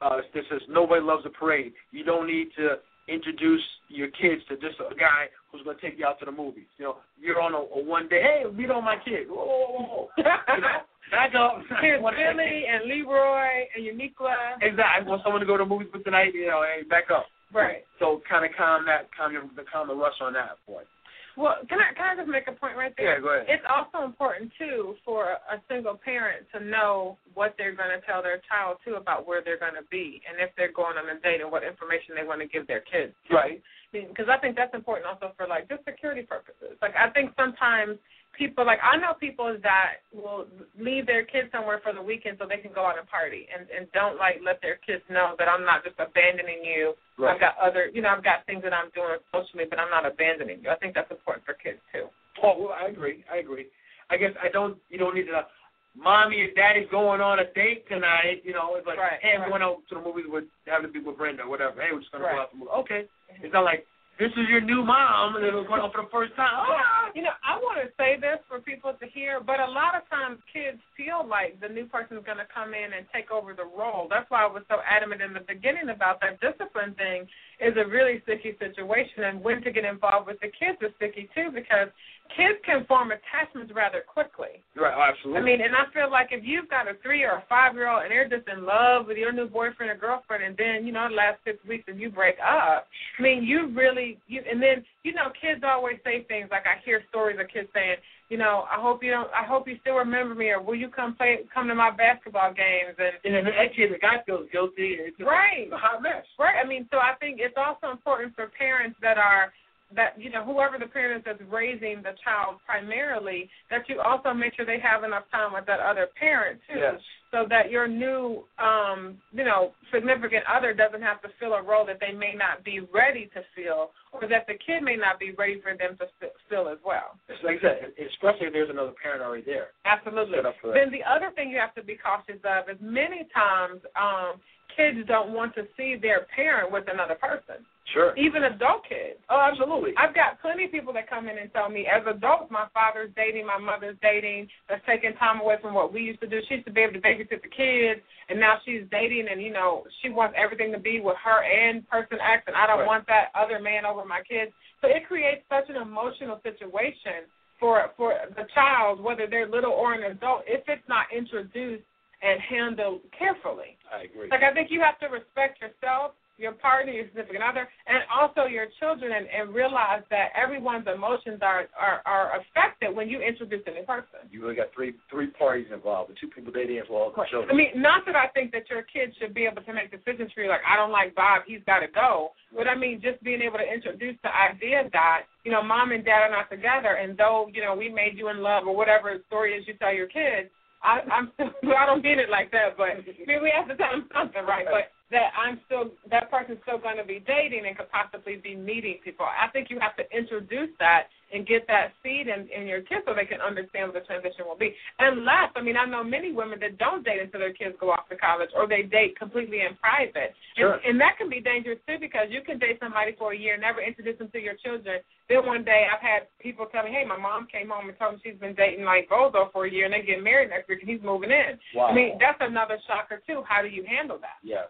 uh, 0.00 0.16
this 0.34 0.44
is 0.50 0.62
nobody 0.68 1.02
loves 1.02 1.24
a 1.26 1.30
parade. 1.30 1.72
You 1.92 2.04
don't 2.04 2.26
need 2.26 2.48
to 2.56 2.76
introduce 3.08 3.62
your 3.88 4.08
kids 4.08 4.42
to 4.48 4.56
just 4.56 4.78
a 4.80 4.94
guy 4.94 5.26
who's 5.50 5.62
going 5.62 5.76
to 5.76 5.82
take 5.82 5.98
you 5.98 6.06
out 6.06 6.18
to 6.20 6.24
the 6.24 6.32
movies. 6.32 6.70
You 6.78 6.84
know, 6.86 6.96
you're 7.20 7.40
on 7.40 7.54
a, 7.54 7.58
a 7.58 7.84
one 7.84 8.08
day, 8.08 8.22
hey, 8.22 8.50
meet 8.50 8.70
on 8.70 8.84
my 8.84 8.96
kids. 8.96 9.28
Whoa, 9.28 9.44
whoa, 9.44 9.68
whoa, 9.68 10.08
you 10.18 10.24
know, 10.24 10.78
back 11.10 11.34
up. 11.34 11.62
Here's 11.80 12.02
One 12.02 12.14
second. 12.14 12.36
Billy 12.36 12.64
and 12.70 12.88
Leroy 12.88 13.66
and 13.76 13.84
Uniqua. 13.84 14.62
Exactly. 14.62 14.84
I 14.84 15.08
want 15.08 15.22
someone 15.24 15.40
to 15.40 15.46
go 15.46 15.56
to 15.56 15.64
the 15.64 15.68
movies 15.68 15.88
with 15.92 16.04
tonight. 16.04 16.34
You 16.34 16.46
know, 16.46 16.62
hey, 16.62 16.86
back 16.88 17.10
up. 17.10 17.26
Right. 17.52 17.82
So 17.98 18.22
kind 18.28 18.44
of 18.44 18.52
calm 18.56 18.86
that, 18.86 19.10
calm 19.16 19.32
your, 19.32 19.42
calm 19.72 19.88
the 19.88 19.94
rush 19.94 20.14
on 20.20 20.32
that 20.34 20.56
point. 20.66 20.86
Well, 21.36 21.56
can 21.68 21.78
I 21.78 21.94
can 21.94 22.06
I 22.10 22.16
just 22.16 22.28
make 22.28 22.48
a 22.48 22.52
point 22.52 22.76
right 22.76 22.92
there? 22.96 23.16
Yeah, 23.16 23.20
go 23.20 23.34
ahead. 23.34 23.46
It's 23.48 23.64
also 23.68 24.04
important 24.04 24.50
too 24.58 24.94
for 25.04 25.38
a 25.46 25.62
single 25.68 25.94
parent 25.94 26.46
to 26.54 26.60
know 26.62 27.16
what 27.34 27.54
they're 27.56 27.74
going 27.74 27.90
to 27.90 28.04
tell 28.06 28.22
their 28.22 28.42
child 28.48 28.78
too 28.84 28.94
about 28.94 29.26
where 29.26 29.42
they're 29.42 29.58
going 29.58 29.78
to 29.78 29.86
be 29.90 30.20
and 30.28 30.40
if 30.40 30.50
they're 30.56 30.72
going 30.72 30.98
on 30.98 31.08
a 31.08 31.20
date 31.20 31.40
and 31.40 31.50
what 31.50 31.62
information 31.62 32.14
they 32.16 32.26
want 32.26 32.40
to 32.40 32.48
give 32.48 32.66
their 32.66 32.80
kids. 32.80 33.14
Right. 33.30 33.62
Because 33.92 34.26
I 34.30 34.38
think 34.38 34.56
that's 34.56 34.74
important 34.74 35.06
also 35.06 35.34
for 35.36 35.46
like 35.46 35.68
just 35.68 35.84
security 35.84 36.22
purposes. 36.22 36.78
Like 36.82 36.94
I 36.94 37.10
think 37.10 37.32
sometimes 37.36 37.98
people 38.40 38.64
like 38.64 38.80
I 38.80 38.96
know 38.96 39.12
people 39.12 39.52
that 39.60 40.00
will 40.16 40.48
leave 40.80 41.04
their 41.04 41.28
kids 41.28 41.52
somewhere 41.52 41.84
for 41.84 41.92
the 41.92 42.00
weekend 42.00 42.40
so 42.40 42.48
they 42.48 42.56
can 42.56 42.72
go 42.72 42.88
out 42.88 42.96
and 42.96 43.04
party 43.04 43.44
and 43.52 43.68
and 43.68 43.84
don't 43.92 44.16
like 44.16 44.40
let 44.40 44.64
their 44.64 44.80
kids 44.80 45.04
know 45.12 45.36
that 45.36 45.44
I'm 45.44 45.68
not 45.68 45.84
just 45.84 46.00
abandoning 46.00 46.64
you. 46.64 46.96
Right. 47.20 47.36
I've 47.36 47.40
got 47.40 47.60
other 47.60 47.92
you 47.92 48.00
know 48.00 48.08
I've 48.08 48.24
got 48.24 48.48
things 48.48 48.64
that 48.64 48.72
I'm 48.72 48.88
doing 48.96 49.20
socially, 49.28 49.68
but 49.68 49.76
I'm 49.76 49.92
not 49.92 50.08
abandoning 50.08 50.64
you. 50.64 50.72
I 50.72 50.80
think 50.80 50.96
that's 50.96 51.12
important 51.12 51.44
for 51.44 51.52
kids 51.52 51.84
too. 51.92 52.08
Oh, 52.40 52.56
well, 52.56 52.72
I 52.72 52.88
agree. 52.88 53.20
I 53.28 53.44
agree. 53.44 53.68
I 54.08 54.16
guess 54.16 54.32
I 54.40 54.48
don't. 54.48 54.80
You 54.88 54.96
don't 54.96 55.14
need 55.14 55.28
to 55.28 55.44
mommy 55.92 56.40
and 56.40 56.54
daddy's 56.56 56.88
going 56.90 57.20
on 57.20 57.40
a 57.40 57.52
date 57.52 57.84
tonight. 57.88 58.40
You 58.44 58.56
know, 58.56 58.76
it's 58.76 58.86
like, 58.86 58.98
right, 58.98 59.20
hey, 59.20 59.36
I'm 59.36 59.50
going 59.50 59.60
out 59.60 59.84
to 59.88 59.94
the 59.96 60.00
movies 60.00 60.24
with 60.28 60.44
having 60.66 60.88
to 60.88 60.92
be 60.92 61.04
with 61.04 61.18
Brenda 61.18 61.44
or 61.44 61.50
whatever. 61.50 61.76
Hey, 61.82 61.92
we're 61.92 62.00
just 62.00 62.12
gonna 62.12 62.24
right. 62.24 62.34
go 62.36 62.40
out 62.40 62.50
to 62.50 62.56
the 62.56 62.64
movie. 62.64 62.78
Okay. 62.88 63.02
It's 63.42 63.52
not 63.52 63.68
like 63.68 63.84
this 64.20 64.30
is 64.36 64.44
your 64.52 64.60
new 64.60 64.84
mom 64.84 65.34
and 65.36 65.48
we're 65.48 65.64
going 65.64 65.80
out 65.80 65.96
for 65.96 66.04
the 66.04 66.12
first 66.12 66.36
time. 66.36 66.52
Ah! 66.52 67.08
You 67.16 67.24
know, 67.24 67.32
I 67.40 67.56
want 67.56 67.80
to 67.80 67.88
say 67.96 68.20
this 68.20 68.36
for 68.46 68.60
people 68.60 68.92
to 68.92 69.06
hear, 69.08 69.40
but 69.40 69.58
a 69.58 69.66
lot 69.66 69.96
of 69.96 70.04
times 70.12 70.38
kids 70.52 70.76
feel 70.92 71.24
like 71.26 71.58
the 71.58 71.72
new 71.72 71.88
person 71.88 72.20
is 72.20 72.24
going 72.28 72.38
to 72.38 72.46
come 72.52 72.76
in 72.76 72.92
and 72.92 73.08
take 73.16 73.32
over 73.32 73.56
the 73.56 73.64
role. 73.64 74.06
That's 74.12 74.28
why 74.28 74.44
I 74.44 74.46
was 74.46 74.62
so 74.68 74.84
adamant 74.84 75.24
in 75.24 75.32
the 75.32 75.40
beginning 75.40 75.88
about 75.88 76.20
that 76.20 76.36
discipline 76.38 76.92
thing 77.00 77.24
is 77.60 77.76
a 77.76 77.86
really 77.88 78.20
sticky 78.22 78.56
situation, 78.58 79.24
and 79.24 79.42
when 79.42 79.62
to 79.62 79.70
get 79.70 79.84
involved 79.84 80.26
with 80.26 80.40
the 80.40 80.48
kids 80.48 80.78
is 80.80 80.90
sticky 80.96 81.28
too 81.34 81.50
because 81.52 81.88
kids 82.36 82.58
can 82.64 82.86
form 82.86 83.12
attachments 83.12 83.72
rather 83.74 84.02
quickly. 84.06 84.62
Right, 84.76 84.94
oh, 84.96 85.02
absolutely. 85.02 85.40
I 85.40 85.44
mean, 85.44 85.60
and 85.60 85.74
I 85.74 85.84
feel 85.92 86.10
like 86.10 86.28
if 86.30 86.44
you've 86.44 86.70
got 86.70 86.88
a 86.88 86.94
three 87.02 87.22
or 87.22 87.42
a 87.42 87.44
five 87.48 87.74
year 87.74 87.88
old 87.88 88.02
and 88.02 88.10
they're 88.10 88.28
just 88.28 88.48
in 88.48 88.64
love 88.64 89.06
with 89.06 89.16
your 89.16 89.32
new 89.32 89.48
boyfriend 89.48 89.90
or 89.90 89.96
girlfriend, 89.96 90.44
and 90.44 90.56
then 90.56 90.86
you 90.86 90.92
know 90.92 91.08
the 91.08 91.14
last 91.14 91.38
six 91.44 91.58
weeks 91.66 91.84
and 91.88 92.00
you 92.00 92.10
break 92.10 92.36
up, 92.40 92.86
I 93.18 93.22
mean, 93.22 93.44
you 93.44 93.68
really 93.74 94.18
you 94.26 94.42
and 94.48 94.62
then 94.62 94.84
you 95.02 95.12
know 95.12 95.28
kids 95.40 95.60
always 95.64 95.98
say 96.04 96.24
things 96.24 96.48
like 96.50 96.64
I 96.64 96.80
hear 96.84 97.02
stories 97.10 97.38
of 97.40 97.48
kids 97.48 97.68
saying, 97.74 97.96
you 98.30 98.38
know, 98.38 98.64
I 98.70 98.80
hope 98.80 99.02
you 99.02 99.10
don't, 99.10 99.28
I 99.34 99.44
hope 99.44 99.66
you 99.66 99.76
still 99.80 99.96
remember 99.96 100.36
me, 100.36 100.50
or 100.50 100.62
will 100.62 100.76
you 100.76 100.88
come 100.88 101.16
play, 101.16 101.40
come 101.52 101.66
to 101.66 101.74
my 101.74 101.90
basketball 101.90 102.54
games? 102.54 102.96
And 102.96 103.18
and 103.24 103.46
then 103.46 103.52
actually 103.52 103.88
the 103.88 103.98
guy 103.98 104.22
feels 104.24 104.46
guilty. 104.52 104.94
And 104.94 105.08
it's 105.08 105.20
right, 105.20 105.68
a 105.70 105.76
hot 105.76 106.00
mess. 106.00 106.24
Right. 106.38 106.54
I 106.56 106.66
mean, 106.66 106.86
so 106.90 106.98
I 106.98 107.14
think 107.18 107.40
it's 107.40 107.58
also 107.58 107.90
important 107.90 108.36
for 108.36 108.46
parents 108.56 108.96
that 109.02 109.18
are 109.18 109.52
that 109.96 110.14
you 110.16 110.30
know 110.30 110.44
whoever 110.44 110.78
the 110.78 110.86
parent 110.86 111.18
is 111.18 111.24
that's 111.26 111.50
raising 111.50 111.96
the 112.02 112.14
child 112.22 112.62
primarily 112.64 113.50
that 113.70 113.88
you 113.88 114.00
also 114.00 114.32
make 114.32 114.54
sure 114.54 114.64
they 114.64 114.78
have 114.78 115.02
enough 115.02 115.24
time 115.32 115.52
with 115.52 115.66
that 115.66 115.80
other 115.80 116.06
parent 116.18 116.60
too 116.70 116.78
yes. 116.78 117.00
So 117.30 117.46
that 117.48 117.70
your 117.70 117.86
new 117.86 118.42
um 118.58 119.16
you 119.32 119.44
know 119.44 119.72
significant 119.92 120.44
other 120.46 120.74
doesn't 120.74 121.02
have 121.02 121.22
to 121.22 121.28
fill 121.38 121.54
a 121.54 121.62
role 121.62 121.86
that 121.86 121.98
they 122.00 122.12
may 122.12 122.34
not 122.34 122.64
be 122.64 122.80
ready 122.92 123.30
to 123.34 123.42
fill 123.54 123.90
or 124.12 124.28
that 124.28 124.46
the 124.46 124.54
kid 124.54 124.82
may 124.82 124.96
not 124.96 125.18
be 125.18 125.32
ready 125.32 125.60
for 125.60 125.76
them 125.76 125.96
to 125.98 126.06
fill 126.48 126.68
as 126.68 126.78
well. 126.84 127.14
It's 127.28 127.42
like 127.44 127.58
I 127.58 127.62
said 127.62 127.92
especially 127.98 128.48
if 128.48 128.52
there's 128.52 128.70
another 128.70 128.92
parent 129.00 129.22
already 129.22 129.44
there. 129.44 129.68
Absolutely. 129.84 130.38
Then 130.74 130.90
the 130.90 131.04
other 131.04 131.30
thing 131.34 131.50
you 131.50 131.58
have 131.58 131.74
to 131.74 131.82
be 131.82 131.96
cautious 131.96 132.40
of 132.44 132.68
is 132.68 132.76
many 132.80 133.28
times 133.34 133.80
um 133.94 134.40
kids 134.76 134.98
don't 135.06 135.32
want 135.32 135.54
to 135.54 135.66
see 135.76 135.96
their 136.00 136.26
parent 136.34 136.70
with 136.70 136.84
another 136.92 137.14
person 137.14 137.64
Sure. 137.92 138.16
Even 138.16 138.44
adult 138.44 138.84
kids. 138.88 139.18
Oh, 139.28 139.40
absolutely. 139.40 139.92
I've 139.96 140.14
got 140.14 140.40
plenty 140.40 140.64
of 140.64 140.70
people 140.70 140.92
that 140.92 141.10
come 141.10 141.28
in 141.28 141.38
and 141.38 141.52
tell 141.52 141.68
me, 141.68 141.86
as 141.86 142.02
adults, 142.06 142.50
my 142.50 142.66
father's 142.72 143.10
dating, 143.16 143.46
my 143.46 143.58
mother's 143.58 143.96
dating, 144.00 144.48
that's 144.68 144.84
taking 144.86 145.14
time 145.14 145.40
away 145.40 145.56
from 145.60 145.74
what 145.74 145.92
we 145.92 146.02
used 146.02 146.20
to 146.20 146.28
do. 146.28 146.40
She 146.48 146.54
used 146.54 146.66
to 146.66 146.72
be 146.72 146.82
able 146.82 146.94
to 146.94 147.00
babysit 147.00 147.42
the 147.42 147.48
kids, 147.48 148.00
and 148.28 148.38
now 148.38 148.58
she's 148.64 148.82
dating, 148.92 149.26
and, 149.28 149.42
you 149.42 149.52
know, 149.52 149.84
she 150.02 150.08
wants 150.08 150.36
everything 150.38 150.70
to 150.72 150.78
be 150.78 151.00
with 151.00 151.16
her 151.24 151.42
and 151.42 151.88
person 151.88 152.18
X, 152.20 152.44
and 152.46 152.54
I 152.54 152.66
don't 152.66 152.80
right. 152.80 152.86
want 152.86 153.06
that 153.08 153.32
other 153.34 153.58
man 153.58 153.84
over 153.84 154.04
my 154.04 154.20
kids. 154.22 154.52
So 154.82 154.88
it 154.88 155.06
creates 155.08 155.42
such 155.48 155.68
an 155.68 155.76
emotional 155.76 156.40
situation 156.42 157.26
for 157.58 157.90
for 157.96 158.14
the 158.36 158.46
child, 158.54 159.00
whether 159.02 159.26
they're 159.26 159.48
little 159.48 159.72
or 159.72 159.92
an 159.92 160.04
adult, 160.04 160.42
if 160.46 160.62
it's 160.66 160.88
not 160.88 161.06
introduced 161.14 161.84
and 162.22 162.40
handled 162.40 163.00
carefully. 163.16 163.76
I 163.92 164.04
agree. 164.04 164.28
Like 164.30 164.42
I 164.42 164.52
think 164.52 164.70
you 164.70 164.80
have 164.80 164.98
to 165.00 165.06
respect 165.06 165.60
yourself 165.60 166.12
your 166.40 166.52
partner, 166.52 166.92
your 166.92 167.06
significant 167.06 167.44
other, 167.44 167.68
and 167.86 168.02
also 168.08 168.48
your 168.48 168.66
children, 168.80 169.12
and, 169.12 169.26
and 169.28 169.54
realize 169.54 170.02
that 170.10 170.32
everyone's 170.34 170.86
emotions 170.88 171.40
are, 171.42 171.68
are 171.78 172.00
are 172.06 172.40
affected 172.40 172.96
when 172.96 173.08
you 173.08 173.20
introduce 173.20 173.62
a 173.66 173.70
new 173.70 173.84
person. 173.84 174.24
You 174.30 174.42
really 174.42 174.56
got 174.56 174.72
three 174.74 174.94
three 175.10 175.28
parties 175.28 175.66
involved, 175.72 176.10
the 176.10 176.16
two 176.20 176.28
people 176.28 176.52
dating 176.52 176.78
as 176.78 176.86
well 176.90 177.10
as 177.10 177.14
the 177.14 177.24
children. 177.30 177.50
I 177.52 177.54
mean, 177.54 177.70
not 177.76 178.06
that 178.06 178.16
I 178.16 178.28
think 178.28 178.52
that 178.52 178.70
your 178.70 178.82
kids 178.82 179.12
should 179.20 179.34
be 179.34 179.44
able 179.44 179.62
to 179.62 179.72
make 179.72 179.90
decisions 179.90 180.32
for 180.34 180.42
you, 180.42 180.48
like 180.48 180.64
I 180.66 180.76
don't 180.76 180.92
like 180.92 181.14
Bob, 181.14 181.42
he's 181.46 181.60
got 181.66 181.80
to 181.80 181.88
go. 181.88 182.32
But 182.56 182.66
I 182.66 182.74
mean, 182.74 183.00
just 183.02 183.22
being 183.22 183.42
able 183.42 183.58
to 183.58 183.68
introduce 183.68 184.16
the 184.22 184.34
idea 184.34 184.88
that 184.92 185.22
you 185.44 185.52
know, 185.52 185.62
mom 185.62 185.92
and 185.92 186.04
dad 186.04 186.22
are 186.22 186.30
not 186.30 186.50
together, 186.50 186.96
and 187.00 187.16
though 187.16 187.50
you 187.52 187.62
know 187.62 187.74
we 187.74 187.88
made 187.88 188.16
you 188.16 188.28
in 188.28 188.42
love 188.42 188.66
or 188.66 188.74
whatever 188.74 189.14
story 189.26 189.54
is 189.54 189.66
you 189.66 189.74
tell 189.74 189.94
your 189.94 190.08
kids. 190.08 190.48
I, 190.82 191.00
I'm 191.12 191.30
still, 191.34 191.50
I 191.76 191.86
don't 191.86 192.02
mean 192.02 192.18
it 192.18 192.30
like 192.30 192.50
that, 192.52 192.76
but 192.76 192.88
I 192.88 192.94
mean, 193.26 193.42
we 193.42 193.52
have 193.54 193.68
to 193.68 193.76
tell 193.76 193.92
them 193.92 194.08
something, 194.14 194.44
right? 194.44 194.64
But 194.64 194.90
that 195.10 195.32
I'm 195.36 195.60
still 195.66 195.90
that 196.10 196.30
person's 196.30 196.58
still 196.62 196.78
going 196.78 196.96
to 196.96 197.04
be 197.04 197.22
dating 197.26 197.66
and 197.66 197.76
could 197.76 197.90
possibly 197.90 198.36
be 198.36 198.54
meeting 198.54 198.98
people. 199.04 199.26
I 199.26 199.48
think 199.48 199.68
you 199.70 199.78
have 199.80 199.96
to 199.96 200.04
introduce 200.16 200.70
that 200.78 201.08
and 201.32 201.46
get 201.46 201.66
that 201.68 201.92
seed 202.02 202.26
in, 202.26 202.48
in 202.50 202.66
your 202.66 202.82
kids 202.82 203.02
so 203.06 203.14
they 203.14 203.24
can 203.24 203.40
understand 203.40 203.90
what 203.90 203.94
the 203.94 204.06
transition 204.06 204.46
will 204.46 204.58
be. 204.58 204.74
Unless, 204.98 205.54
I 205.54 205.62
mean, 205.62 205.76
I 205.76 205.86
know 205.86 206.02
many 206.02 206.32
women 206.32 206.58
that 206.60 206.78
don't 206.78 207.04
date 207.04 207.22
until 207.22 207.40
their 207.40 207.52
kids 207.52 207.76
go 207.78 207.90
off 207.90 208.08
to 208.08 208.16
college 208.16 208.50
or 208.54 208.66
they 208.66 208.82
date 208.82 209.18
completely 209.18 209.60
in 209.60 209.76
private. 209.78 210.34
Sure. 210.56 210.74
And, 210.74 210.82
and 210.84 211.00
that 211.00 211.18
can 211.18 211.30
be 211.30 211.40
dangerous 211.40 211.78
too 211.86 211.98
because 212.00 212.26
you 212.30 212.42
can 212.42 212.58
date 212.58 212.78
somebody 212.80 213.14
for 213.16 213.32
a 213.32 213.38
year, 213.38 213.56
never 213.56 213.80
introduce 213.80 214.18
them 214.18 214.30
to 214.30 214.40
your 214.40 214.54
children. 214.54 215.00
Then 215.28 215.46
one 215.46 215.64
day 215.64 215.86
I've 215.86 216.02
had 216.02 216.26
people 216.40 216.66
tell 216.66 216.84
me, 216.84 216.90
hey, 216.90 217.04
my 217.06 217.18
mom 217.18 217.46
came 217.46 217.70
home 217.70 217.88
and 217.88 217.98
told 217.98 218.14
me 218.14 218.20
she's 218.24 218.40
been 218.40 218.54
dating 218.54 218.84
like 218.84 219.08
Bozo 219.08 219.52
for 219.52 219.66
a 219.66 219.70
year 219.70 219.84
and 219.86 219.94
they 219.94 220.02
get 220.02 220.22
married 220.22 220.50
next 220.50 220.68
week 220.68 220.82
and 220.82 220.90
he's 220.90 221.02
moving 221.02 221.30
in. 221.30 221.58
Wow. 221.74 221.86
I 221.86 221.94
mean, 221.94 222.18
that's 222.18 222.38
another 222.40 222.78
shocker 222.86 223.22
too. 223.26 223.42
How 223.46 223.62
do 223.62 223.68
you 223.68 223.84
handle 223.86 224.18
that? 224.18 224.42
Yes. 224.42 224.66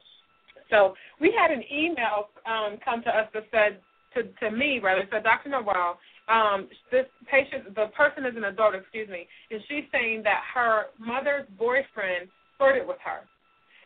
So 0.71 0.95
we 1.21 1.35
had 1.37 1.51
an 1.51 1.63
email 1.73 2.31
um, 2.47 2.79
come 2.85 3.03
to 3.03 3.11
us 3.11 3.29
that 3.35 3.45
said 3.51 3.81
to 4.15 4.25
to 4.41 4.51
me 4.57 4.81
rather 4.83 5.03
said 5.11 5.23
Dr. 5.23 5.51
Nowell, 5.51 5.99
um, 6.29 6.69
this 6.91 7.07
patient, 7.31 7.75
the 7.75 7.87
person 7.97 8.25
is 8.25 8.37
an 8.37 8.45
adult, 8.45 8.75
excuse 8.75 9.09
me, 9.09 9.27
and 9.51 9.61
she's 9.69 9.85
saying 9.91 10.23
that 10.25 10.43
her 10.55 10.87
mother's 10.99 11.47
boyfriend 11.59 12.31
flirted 12.57 12.87
with 12.87 12.99
her. 13.05 13.27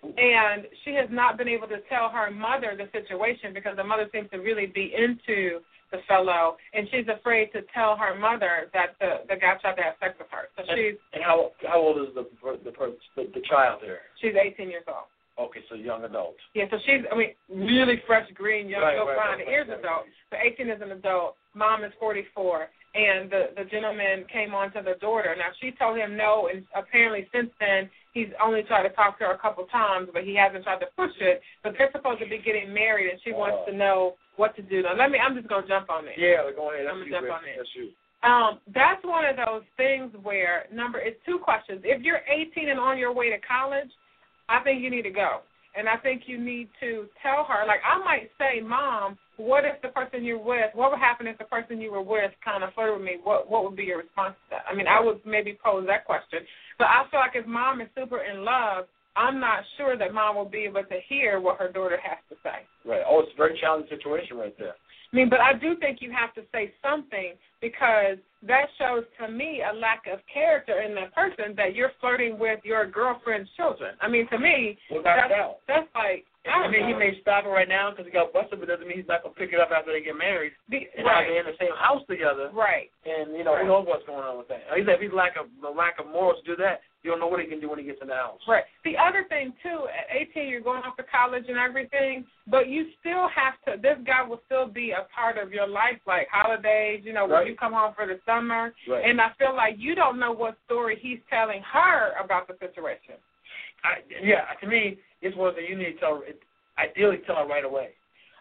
And 0.05 0.67
she 0.85 0.93
has 0.93 1.09
not 1.11 1.39
been 1.39 1.49
able 1.49 1.67
to 1.69 1.81
tell 1.89 2.11
her 2.11 2.31
mother 2.31 2.77
the 2.77 2.93
situation 2.93 3.55
because 3.55 3.77
the 3.77 3.85
mother 3.85 4.07
seems 4.13 4.29
to 4.33 4.37
really 4.37 4.67
be 4.67 4.93
into 4.93 5.61
the 5.91 5.99
fellow, 6.07 6.57
and 6.75 6.87
she's 6.91 7.09
afraid 7.09 7.53
to 7.53 7.63
tell 7.73 7.97
her 7.97 8.15
mother 8.15 8.69
that 8.75 8.97
the 9.01 9.25
the 9.29 9.37
guy 9.41 9.57
tried 9.63 9.77
to 9.77 9.83
have 9.83 9.95
sex 10.01 10.15
with 10.19 10.29
her. 10.31 10.53
So 10.57 10.65
and, 10.69 10.77
she's 10.77 11.01
and 11.15 11.23
how 11.25 11.53
how 11.65 11.81
old 11.81 11.97
is 12.07 12.15
the 12.15 12.29
the 12.43 12.73
the, 13.17 13.23
the 13.33 13.43
child 13.49 13.81
here? 13.83 14.01
She's 14.21 14.35
18 14.37 14.69
years 14.69 14.85
old. 14.89 15.09
Okay, 15.39 15.61
so 15.69 15.75
young 15.75 16.05
adult. 16.05 16.37
Yeah, 16.55 16.67
so 16.71 16.79
she's, 16.87 17.03
I 17.11 17.17
mean, 17.17 17.35
really 17.49 18.03
fresh 18.07 18.31
green, 18.35 18.69
young, 18.69 18.83
right, 18.83 18.97
no 18.97 19.07
right, 19.07 19.17
fine. 19.17 19.39
right, 19.39 19.49
Here's 19.49 19.69
right, 19.69 19.81
adult. 19.81 20.05
So 20.31 20.37
18 20.41 20.71
is 20.71 20.81
an 20.81 20.93
adult. 20.93 21.37
Mom 21.55 21.85
is 21.85 21.93
44. 21.99 22.69
And 22.95 23.29
the 23.29 23.51
the 23.57 23.65
gentleman 23.65 24.25
came 24.33 24.55
on 24.55 24.73
to 24.73 24.81
the 24.81 24.95
daughter. 25.01 25.35
Now 25.37 25.51
she 25.61 25.73
told 25.73 25.99
him 25.99 26.17
no, 26.17 26.49
and 26.53 26.65
apparently 26.77 27.27
since 27.35 27.51
then 27.59 27.91
he's 28.13 28.29
only 28.41 28.63
tried 28.63 28.85
to 28.85 28.91
talk 28.91 29.19
to 29.19 29.25
her 29.25 29.33
a 29.33 29.39
couple 29.39 29.65
times, 29.65 30.11
but 30.13 30.23
he 30.23 30.37
hasn't 30.37 30.63
tried 30.63 30.79
to 30.79 30.87
push 30.97 31.11
it. 31.21 31.43
But 31.65 31.75
they're 31.77 31.91
supposed 31.91 32.21
to 32.21 32.29
be 32.29 32.39
getting 32.39 32.73
married, 32.73 33.11
and 33.11 33.21
she 33.25 33.33
wow. 33.33 33.39
wants 33.39 33.59
to 33.69 33.77
know 33.77 34.15
what 34.37 34.55
to 34.55 34.63
do. 34.63 34.83
Now 34.83 34.95
let 34.95 35.11
me. 35.11 35.19
I'm 35.19 35.35
just 35.35 35.49
gonna 35.49 35.67
jump 35.67 35.91
on 35.91 36.07
it. 36.07 36.15
Yeah, 36.17 36.49
go 36.55 36.71
ahead. 36.71 36.87
I'm 36.87 37.01
gonna 37.01 37.11
jump 37.11 37.33
on 37.33 37.45
it. 37.45 37.57
That's 37.57 37.69
you. 37.75 37.91
Um, 38.23 38.61
that's 38.73 39.05
one 39.05 39.25
of 39.27 39.37
those 39.37 39.63
things 39.77 40.13
where 40.23 40.67
number 40.73 41.01
it's 41.01 41.19
two 41.27 41.39
questions. 41.39 41.83
If 41.83 42.03
you're 42.03 42.21
18 42.31 42.69
and 42.69 42.79
on 42.79 42.97
your 42.97 43.13
way 43.13 43.29
to 43.31 43.39
college, 43.39 43.91
I 44.49 44.61
think 44.61 44.83
you 44.83 44.91
need 44.91 45.03
to 45.03 45.11
go. 45.11 45.41
And 45.77 45.89
I 45.89 45.97
think 45.97 46.23
you 46.27 46.39
need 46.39 46.69
to 46.81 47.07
tell 47.21 47.45
her, 47.49 47.67
like 47.67 47.81
I 47.83 47.99
might 47.99 48.31
say, 48.39 48.61
Mom, 48.61 49.19
what 49.37 49.65
if 49.65 49.83
the 49.83 49.89
person 49.89 50.23
you're 50.23 50.39
with, 50.39 50.71
what 50.75 50.93
would 50.93 51.01
happen 51.01 51.27
if 51.27 51.37
the 51.39 51.45
person 51.45 51.81
you 51.81 51.91
were 51.91 52.03
with 52.03 52.31
kind 52.45 52.63
of 52.63 52.73
flirted 52.75 52.99
with 52.99 53.05
me? 53.05 53.17
What 53.23 53.51
what 53.51 53.65
would 53.65 53.75
be 53.75 53.83
your 53.83 53.99
response 53.99 54.35
to 54.35 54.57
that? 54.57 54.65
I 54.71 54.75
mean, 54.75 54.87
I 54.87 55.01
would 55.01 55.21
maybe 55.27 55.59
pose 55.65 55.85
that 55.89 56.05
question. 56.05 56.47
But 56.79 56.87
I 56.87 57.11
feel 57.11 57.19
like 57.19 57.35
if 57.35 57.47
mom 57.47 57.81
is 57.81 57.89
super 57.97 58.23
in 58.23 58.45
love, 58.45 58.87
I'm 59.17 59.41
not 59.41 59.63
sure 59.77 59.97
that 59.99 60.15
mom 60.15 60.37
will 60.37 60.49
be 60.49 60.65
able 60.65 60.83
to 60.83 60.99
hear 61.09 61.41
what 61.41 61.59
her 61.59 61.71
daughter 61.71 61.99
has 62.03 62.19
to 62.31 62.37
say. 62.43 62.67
Right. 62.89 63.03
Oh, 63.07 63.21
it's 63.21 63.33
a 63.35 63.37
very 63.37 63.59
challenging 63.61 63.91
situation 63.91 64.37
right 64.37 64.55
there. 64.59 64.75
I 65.15 65.17
mean, 65.17 65.31
but 65.31 65.39
I 65.41 65.53
do 65.55 65.77
think 65.77 65.99
you 66.03 66.11
have 66.11 66.35
to 66.35 66.43
say 66.51 66.75
something 66.83 67.35
because 67.63 68.19
that 68.43 68.67
shows 68.79 69.05
to 69.21 69.31
me 69.31 69.63
a 69.63 69.73
lack 69.73 70.11
of 70.13 70.19
character 70.27 70.83
in 70.83 70.93
that 70.97 71.15
person 71.15 71.55
that 71.57 71.77
you're 71.77 71.93
flirting 72.01 72.37
with 72.37 72.59
your 72.65 72.85
girlfriend's 72.85 73.49
children. 73.57 73.95
I 74.01 74.09
mean, 74.09 74.29
to 74.31 74.39
me, 74.39 74.77
Without 74.91 75.31
that's, 75.31 75.55
that's 75.69 75.89
like 75.95 76.27
I 76.51 76.69
mean, 76.69 76.89
he 76.89 76.95
may 76.95 77.17
stop 77.23 77.47
it 77.47 77.49
right 77.49 77.69
now 77.69 77.91
because 77.91 78.07
he 78.07 78.13
got 78.13 78.33
busted, 78.33 78.59
but 78.59 78.67
doesn't 78.69 78.87
mean 78.89 78.99
he's 78.99 79.09
not 79.09 79.23
gonna 79.23 79.35
pick 79.39 79.53
it 79.55 79.61
up 79.61 79.71
after 79.71 79.93
they 79.93 80.03
get 80.03 80.19
married. 80.19 80.53
the, 80.69 80.83
And 80.99 81.07
right, 81.07 81.25
they're 81.31 81.41
in 81.41 81.47
the 81.47 81.57
same 81.63 81.73
house 81.79 82.03
together, 82.11 82.51
right. 82.53 82.91
and 83.07 83.33
you 83.39 83.45
know 83.45 83.55
Right. 83.55 83.63
who 83.63 83.69
knows 83.69 83.87
what's 83.87 84.05
going 84.05 84.27
on 84.27 84.37
with 84.37 84.49
that. 84.49 84.67
I 84.71 84.83
said, 84.85 84.99
if 84.99 85.01
he's 85.01 85.13
lack 85.15 85.37
of 85.39 85.47
the 85.63 85.71
lack 85.71 86.01
of 86.01 86.07
morals 86.11 86.43
to 86.43 86.51
do 86.51 86.57
that, 86.61 86.83
you 87.05 87.11
don't 87.11 87.21
know 87.21 87.27
what 87.29 87.39
he 87.41 87.47
can 87.47 87.61
do 87.61 87.69
when 87.69 87.79
he 87.79 87.85
gets 87.85 88.01
in 88.01 88.09
the 88.09 88.15
house. 88.15 88.41
Right. 88.49 88.65
The 88.85 88.97
other 88.97 89.27
thing 89.29 89.53
too, 89.63 89.87
at 89.93 90.17
18, 90.33 90.49
you're 90.49 90.63
going 90.63 90.83
off 90.83 90.97
to 90.97 91.05
college 91.05 91.45
and 91.49 91.59
everything, 91.59 92.25
but 92.49 92.69
you 92.69 92.87
still 92.99 93.29
have 93.29 93.55
to. 93.69 93.81
This 93.81 93.99
guy 94.07 94.23
will 94.27 94.41
still 94.47 94.67
be 94.67 94.93
a 94.93 95.07
part 95.15 95.37
of 95.37 95.53
your 95.53 95.69
life, 95.69 96.01
like 96.07 96.27
holidays. 96.33 97.03
You 97.05 97.13
know, 97.13 97.29
Right. 97.29 97.41
when 97.45 97.47
you 97.49 97.57
come 97.57 97.75
home 97.75 97.93
for 97.95 98.07
the 98.07 98.19
summer, 98.25 98.73
Right. 98.89 99.05
and 99.05 99.21
I 99.21 99.31
feel 99.39 99.55
like 99.55 99.77
you 99.79 99.95
don't 99.95 100.19
know 100.19 100.33
what 100.33 100.57
story 100.65 100.97
he's 100.97 101.21
telling 101.29 101.61
her 101.63 102.13
about 102.19 102.49
the 102.49 102.57
situation. 102.59 103.15
I, 103.85 103.99
yeah, 104.23 104.47
to 104.63 104.67
me, 104.67 104.97
it's 105.21 105.37
one 105.37 105.55
that 105.55 105.69
you 105.69 105.77
need 105.77 105.95
to 105.95 106.01
tell. 106.01 106.23
Ideally, 106.79 107.19
tell 107.27 107.37
her 107.37 107.47
right 107.47 107.65
away. 107.65 107.91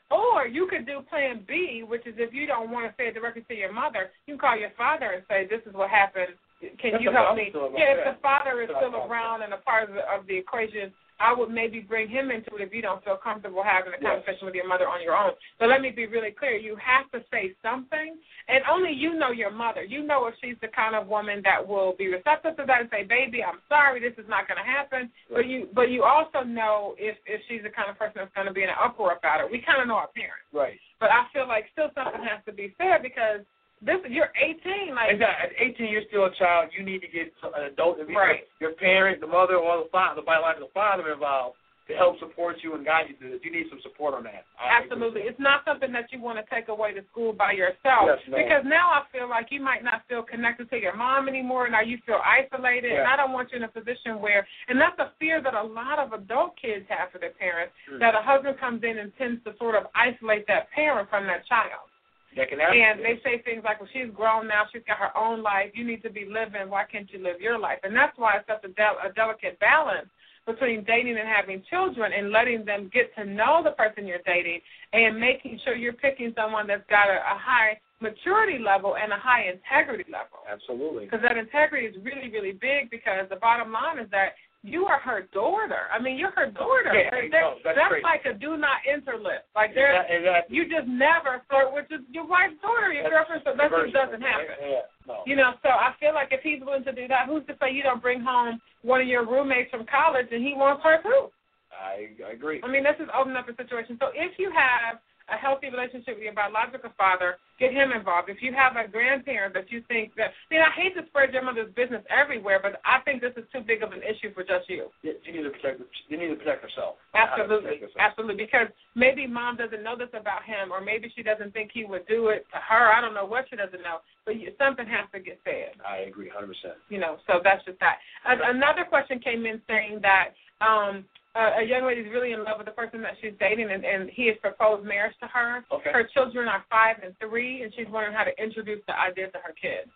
Or 0.10 0.48
you 0.48 0.68
could 0.68 0.86
do 0.86 1.02
plan 1.10 1.44
B, 1.48 1.84
which 1.84 2.06
is 2.08 2.16
if 2.18 2.34
you 2.34 2.46
don't 2.48 2.70
want 2.72 2.86
to 2.90 2.94
say 2.98 3.08
it 3.10 3.14
directly 3.16 3.42
to 3.50 3.54
your 3.56 3.72
mother, 3.74 4.12
you 4.26 4.36
can 4.36 4.40
call 4.40 4.56
your 4.58 4.70
father 4.78 5.12
and 5.12 5.24
say, 5.28 5.46
This 5.48 5.62
is 5.66 5.74
what 5.74 5.90
happened, 5.90 6.34
can 6.80 7.02
you 7.02 7.12
help 7.12 7.36
me? 7.36 7.52
Yeah, 7.78 7.98
if 7.98 8.16
the 8.16 8.22
father 8.22 8.62
is 8.62 8.70
still 8.78 8.96
around 8.96 9.42
and 9.44 9.54
a 9.54 9.58
part 9.58 9.90
of 9.90 9.96
the, 9.96 10.02
of 10.10 10.28
the 10.28 10.38
equation, 10.38 10.92
I 11.20 11.32
would 11.34 11.52
maybe 11.52 11.80
bring 11.80 12.10
him 12.10 12.32
into 12.32 12.56
it 12.56 12.62
if 12.62 12.74
you 12.74 12.82
don't 12.82 13.04
feel 13.04 13.18
comfortable 13.18 13.64
having 13.64 13.94
a 13.94 13.98
Yes. 14.02 14.24
conversation 14.26 14.46
with 14.48 14.56
your 14.56 14.68
mother 14.68 14.88
on 14.90 15.02
your 15.02 15.16
own. 15.16 15.32
But 15.60 15.70
let 15.70 15.80
me 15.82 15.90
be 15.92 16.06
really 16.08 16.32
clear: 16.32 16.58
you 16.58 16.76
have 16.76 17.10
to 17.12 17.24
say 17.32 17.56
something, 17.62 18.18
and 18.50 18.64
only 18.70 18.92
you 18.92 19.14
know 19.14 19.32
your 19.32 19.52
mother. 19.52 19.84
You 19.84 20.04
know 20.04 20.26
if 20.28 20.36
she's 20.42 20.58
the 20.62 20.68
kind 20.70 20.96
of 20.96 21.08
woman 21.08 21.42
that 21.44 21.66
will 21.66 21.94
be 21.98 22.08
receptive 22.08 22.58
to 22.58 22.66
that 22.66 22.82
and 22.82 22.90
say, 22.90 23.04
"Baby, 23.04 23.44
I'm 23.44 23.62
sorry, 23.70 24.00
this 24.02 24.18
is 24.18 24.28
not 24.28 24.48
going 24.48 24.58
to 24.58 24.66
happen." 24.70 25.12
But 25.30 25.46
you, 25.48 25.70
but 25.74 25.90
you 25.90 26.04
also 26.04 26.42
know 26.42 26.96
if 26.98 27.16
if 27.26 27.42
she's 27.48 27.64
the 27.64 27.70
kind 27.70 27.90
of 27.90 27.98
person 27.98 28.16
that's 28.18 28.34
going 28.34 28.48
to 28.48 28.54
be 28.54 28.64
in 28.64 28.70
an 28.70 28.76
uproar 28.84 29.14
about 29.16 29.40
it. 29.42 29.52
We 29.52 29.62
kind 29.62 29.82
of 29.82 29.88
know 29.88 29.96
our 29.96 30.10
parents, 30.12 30.50
Right. 30.52 30.80
but 31.00 31.10
I 31.12 31.26
feel 31.32 31.48
like 31.48 31.70
still 31.72 31.90
something 31.96 32.24
has 32.24 32.44
to 32.46 32.52
be 32.52 32.74
fair 32.78 33.00
because 33.00 33.42
this 33.86 33.98
you're 34.10 34.32
18, 34.42 34.96
like 34.96 35.12
Exactly. 35.12 35.56
At 35.58 35.62
18, 35.76 35.88
you're 35.92 36.04
still 36.08 36.26
a 36.26 36.36
child. 36.36 36.70
You 36.78 36.84
need 36.84 37.02
to 37.02 37.08
get 37.08 37.34
an 37.44 37.64
adult, 37.66 37.98
Right. 38.10 38.48
your 38.60 38.72
parent, 38.74 39.20
the 39.22 39.28
mother, 39.28 39.56
or 39.58 39.84
the 39.84 39.90
father, 39.92 40.22
the 40.22 40.26
biological 40.26 40.70
father 40.74 41.12
involved 41.12 41.58
to 41.86 41.94
help 41.98 42.18
support 42.20 42.56
you 42.64 42.76
and 42.76 42.86
guide 42.86 43.08
you 43.10 43.16
through 43.20 43.32
this. 43.32 43.42
You 43.44 43.52
need 43.52 43.68
some 43.70 43.82
support 43.82 44.14
on 44.14 44.24
that. 44.24 44.46
I. 44.58 44.80
Absolutely. 44.82 45.24
It's 45.24 45.38
not 45.40 45.66
something 45.66 45.92
that 45.92 46.14
you 46.14 46.22
want 46.22 46.40
to 46.40 46.46
take 46.56 46.70
away 46.70 46.94
to 46.94 47.04
school 47.12 47.34
by 47.34 47.52
yourself. 47.52 48.08
Yes, 48.08 48.20
no. 48.30 48.38
Because 48.38 48.64
now 48.64 48.88
I 48.88 49.04
feel 49.12 49.28
like 49.28 49.48
you 49.52 49.60
might 49.60 49.84
not 49.84 50.04
feel 50.08 50.24
connected 50.24 50.70
to 50.70 50.80
your 50.80 50.96
mom 50.96 51.28
anymore. 51.28 51.68
Now 51.68 51.82
you 51.82 51.98
feel 52.06 52.22
isolated. 52.24 52.94
Yeah. 52.94 53.00
And 53.00 53.08
I 53.10 53.18
don't 53.18 53.34
want 53.34 53.52
you 53.52 53.58
in 53.58 53.64
a 53.64 53.68
position 53.68 54.22
where, 54.22 54.48
and 54.70 54.80
that's 54.80 54.98
a 55.00 55.12
fear 55.20 55.42
that 55.42 55.56
a 55.56 55.62
lot 55.64 56.00
of 56.00 56.14
adult 56.14 56.56
kids 56.56 56.86
have 56.88 57.12
for 57.12 57.18
their 57.20 57.32
parents, 57.32 57.74
Mm. 57.92 58.00
that 58.00 58.16
a 58.16 58.22
husband 58.22 58.58
comes 58.60 58.82
in 58.86 59.00
and 59.00 59.12
tends 59.18 59.44
to 59.44 59.54
sort 59.58 59.76
of 59.76 59.84
isolate 59.94 60.48
that 60.48 60.72
parent 60.72 61.10
from 61.10 61.28
that 61.28 61.46
child. 61.48 61.90
That 62.36 62.50
can 62.50 62.60
happen. 62.60 62.80
And 62.80 63.00
they 63.00 63.20
say 63.24 63.42
things 63.44 63.64
like, 63.64 63.80
well, 63.80 63.90
she's 63.94 64.12
grown 64.14 64.48
now. 64.48 64.64
She's 64.72 64.84
got 64.88 64.98
her 64.98 65.16
own 65.18 65.44
life. 65.44 65.72
You 65.74 65.86
need 65.86 66.04
to 66.04 66.10
be 66.10 66.26
living. 66.26 66.70
Why 66.70 66.86
can't 66.90 67.10
you 67.12 67.22
live 67.24 67.40
your 67.40 67.60
life? 67.60 67.80
And 67.84 67.96
that's 67.96 68.18
why 68.18 68.38
it's 68.38 68.48
such 68.48 68.64
a, 68.64 68.74
del- 68.74 69.00
a 69.04 69.14
delicate 69.14 69.60
balance 69.60 70.08
between 70.46 70.84
dating 70.84 71.18
and 71.18 71.28
having 71.28 71.64
children 71.70 72.12
and 72.12 72.32
letting 72.32 72.66
them 72.66 72.90
get 72.94 73.16
to 73.16 73.24
know 73.24 73.62
the 73.64 73.72
person 73.72 74.06
you're 74.06 74.26
dating 74.26 74.60
and 74.92 75.20
making 75.20 75.60
sure 75.64 75.76
you're 75.76 75.94
picking 75.94 76.34
someone 76.36 76.68
that's 76.68 76.84
got 76.90 77.08
a, 77.08 77.16
a 77.16 77.38
high 77.40 77.80
maturity 78.02 78.60
level 78.60 78.98
and 78.98 79.14
a 79.14 79.18
high 79.18 79.48
integrity 79.48 80.04
level. 80.12 80.44
Absolutely. 80.52 81.06
Because 81.06 81.22
that 81.24 81.38
integrity 81.38 81.88
is 81.88 81.96
really, 82.04 82.30
really 82.30 82.52
big 82.52 82.92
because 82.92 83.26
the 83.30 83.38
bottom 83.38 83.72
line 83.72 83.98
is 84.00 84.12
that 84.12 84.36
you 84.64 84.86
are 84.86 85.00
her 85.00 85.28
daughter. 85.34 85.92
I 85.92 86.00
mean, 86.02 86.18
you're 86.18 86.32
her 86.32 86.50
daughter. 86.50 86.96
Yeah, 86.96 87.10
There- 87.12 87.30
no, 87.30 87.56
that's 87.64 87.76
that's 87.76 87.90
crazy. 87.90 88.04
like 88.04 88.24
a 88.26 88.34
do 88.34 88.56
not 88.56 88.80
enter 88.90 89.18
list. 89.18 89.44
Like 89.56 89.76
there's 89.76 90.06
Exactly. 90.10 90.56
you 90.56 90.64
just 90.70 90.88
never 90.88 91.42
flirt 91.50 91.74
with 91.74 91.86
your, 91.92 92.00
your 92.12 92.26
wife's 92.26 92.56
daughter, 92.62 92.92
your 92.92 93.10
girlfriend, 93.10 93.44
so 93.44 93.52
that 93.58 93.70
just 93.70 93.94
doesn't 93.94 94.22
happen. 94.22 94.56
Yeah, 94.64 94.88
no. 95.06 95.24
You 95.28 95.36
know, 95.36 95.54
so 95.62 95.70
I 95.70 95.94
feel 96.00 96.14
like 96.14 96.30
if 96.32 96.40
he's 96.42 96.62
willing 96.62 96.86
to 96.86 96.94
do 96.94 97.08
that, 97.10 97.28
who's 97.28 97.46
to 97.48 97.58
say 97.60 97.72
you 97.76 97.84
don't 97.84 98.02
bring 98.02 98.22
home 98.22 98.62
one 98.84 99.02
of 99.02 99.08
your 99.08 99.28
roommates 99.28 99.70
from 99.70 99.86
college 99.86 100.28
and 100.32 100.42
he 100.42 100.54
wants 100.56 100.82
her 100.84 101.02
too? 101.04 101.28
I, 101.74 102.08
I 102.26 102.32
agree. 102.32 102.62
I 102.64 102.68
mean, 102.72 102.84
this 102.84 102.96
is 103.00 103.10
opening 103.14 103.36
up 103.36 103.50
a 103.50 103.56
situation. 103.56 103.98
So 104.00 104.10
if 104.16 104.40
you 104.40 104.50
have 104.56 105.00
a 105.30 105.38
healthy 105.38 105.70
relationship 105.70 106.16
with 106.16 106.24
your 106.24 106.34
biological 106.34 106.92
father, 106.98 107.38
get 107.60 107.72
him 107.72 107.92
involved. 107.92 108.30
If 108.30 108.42
you 108.42 108.54
have 108.54 108.76
a 108.76 108.88
grandparent 108.88 109.54
that 109.54 109.72
you 109.72 109.82
think 109.88 110.12
that, 110.18 110.32
see, 110.50 110.58
I 110.58 110.70
hate 110.72 110.96
to 110.96 111.06
spread 111.08 111.32
your 111.34 111.44
mother's 111.44 111.72
business 111.76 112.04
everywhere, 112.10 112.60
but 112.62 112.82
I 112.84 113.00
think 113.02 113.22
this 113.22 113.34
is 113.38 113.46
too 113.54 113.62
big 113.62 113.84
of 113.84 113.92
an 113.92 114.02
issue 114.04 114.34
for 114.34 114.44
just 114.44 114.68
you. 114.70 114.88
You 115.02 115.14
need 115.32 115.44
to 115.44 115.50
protect. 115.52 115.82
You 116.10 116.18
need 116.18 116.28
to 116.28 116.36
protect 116.36 116.64
herself. 116.64 116.96
Absolutely, 117.14 117.80
Protect 117.80 117.82
herself. 117.94 118.00
absolutely. 118.00 118.44
Because 118.44 118.68
maybe 118.96 119.28
mom 119.28 119.56
doesn't 119.58 119.84
know 119.84 119.96
this 119.98 120.10
about 120.14 120.44
him, 120.44 120.72
or 120.72 120.82
maybe 120.82 121.12
she 121.16 121.24
doesn't 121.24 121.54
think 121.54 121.72
he 121.74 121.86
would 121.86 122.06
do 122.08 122.28
it 122.30 122.46
to 122.52 122.58
her. 122.60 122.92
I 122.92 123.00
don't 123.00 123.14
know 123.14 123.26
what 123.26 123.46
she 123.50 123.56
doesn't 123.56 123.82
know, 123.82 124.00
but 124.26 124.40
you, 124.40 124.52
something 124.60 124.86
has 124.88 125.08
to 125.14 125.20
get 125.20 125.40
said. 125.46 125.80
I 125.88 126.00
agree, 126.10 126.30
hundred 126.30 126.48
percent. 126.48 126.76
You 126.90 127.00
know, 127.00 127.18
so 127.28 127.40
that's 127.44 127.64
just 127.66 127.80
that. 127.80 127.98
Another 128.26 128.84
question 128.84 129.20
came 129.20 129.46
in 129.46 129.62
saying 129.68 130.00
that 130.02 130.30
um, 130.60 131.06
a, 131.36 131.62
a 131.62 131.64
young 131.66 131.86
lady's 131.86 132.12
really 132.12 132.32
in 132.34 132.44
love 132.44 132.58
with 132.58 132.68
the 132.68 132.72
person 132.74 133.02
that 133.02 133.14
she's 133.22 133.34
dating, 133.40 133.72
and, 133.72 133.84
and 133.86 134.10
he 134.10 134.28
has 134.28 134.38
proposed 134.42 134.86
marriage 134.86 135.16
to 135.22 135.28
her. 135.28 135.64
Okay. 135.72 135.92
Her 135.92 136.04
children 136.14 136.48
are 136.48 136.64
five 136.70 136.98
and 137.04 137.14
three, 137.20 137.64
and 137.64 137.74
she's 137.76 137.88
wondering 137.90 138.16
how 138.16 138.24
to 138.24 138.44
introduce 138.44 138.82
the 138.88 138.98
idea 139.00 139.30
to 139.32 139.38
her 139.40 139.54
kids. 139.60 139.90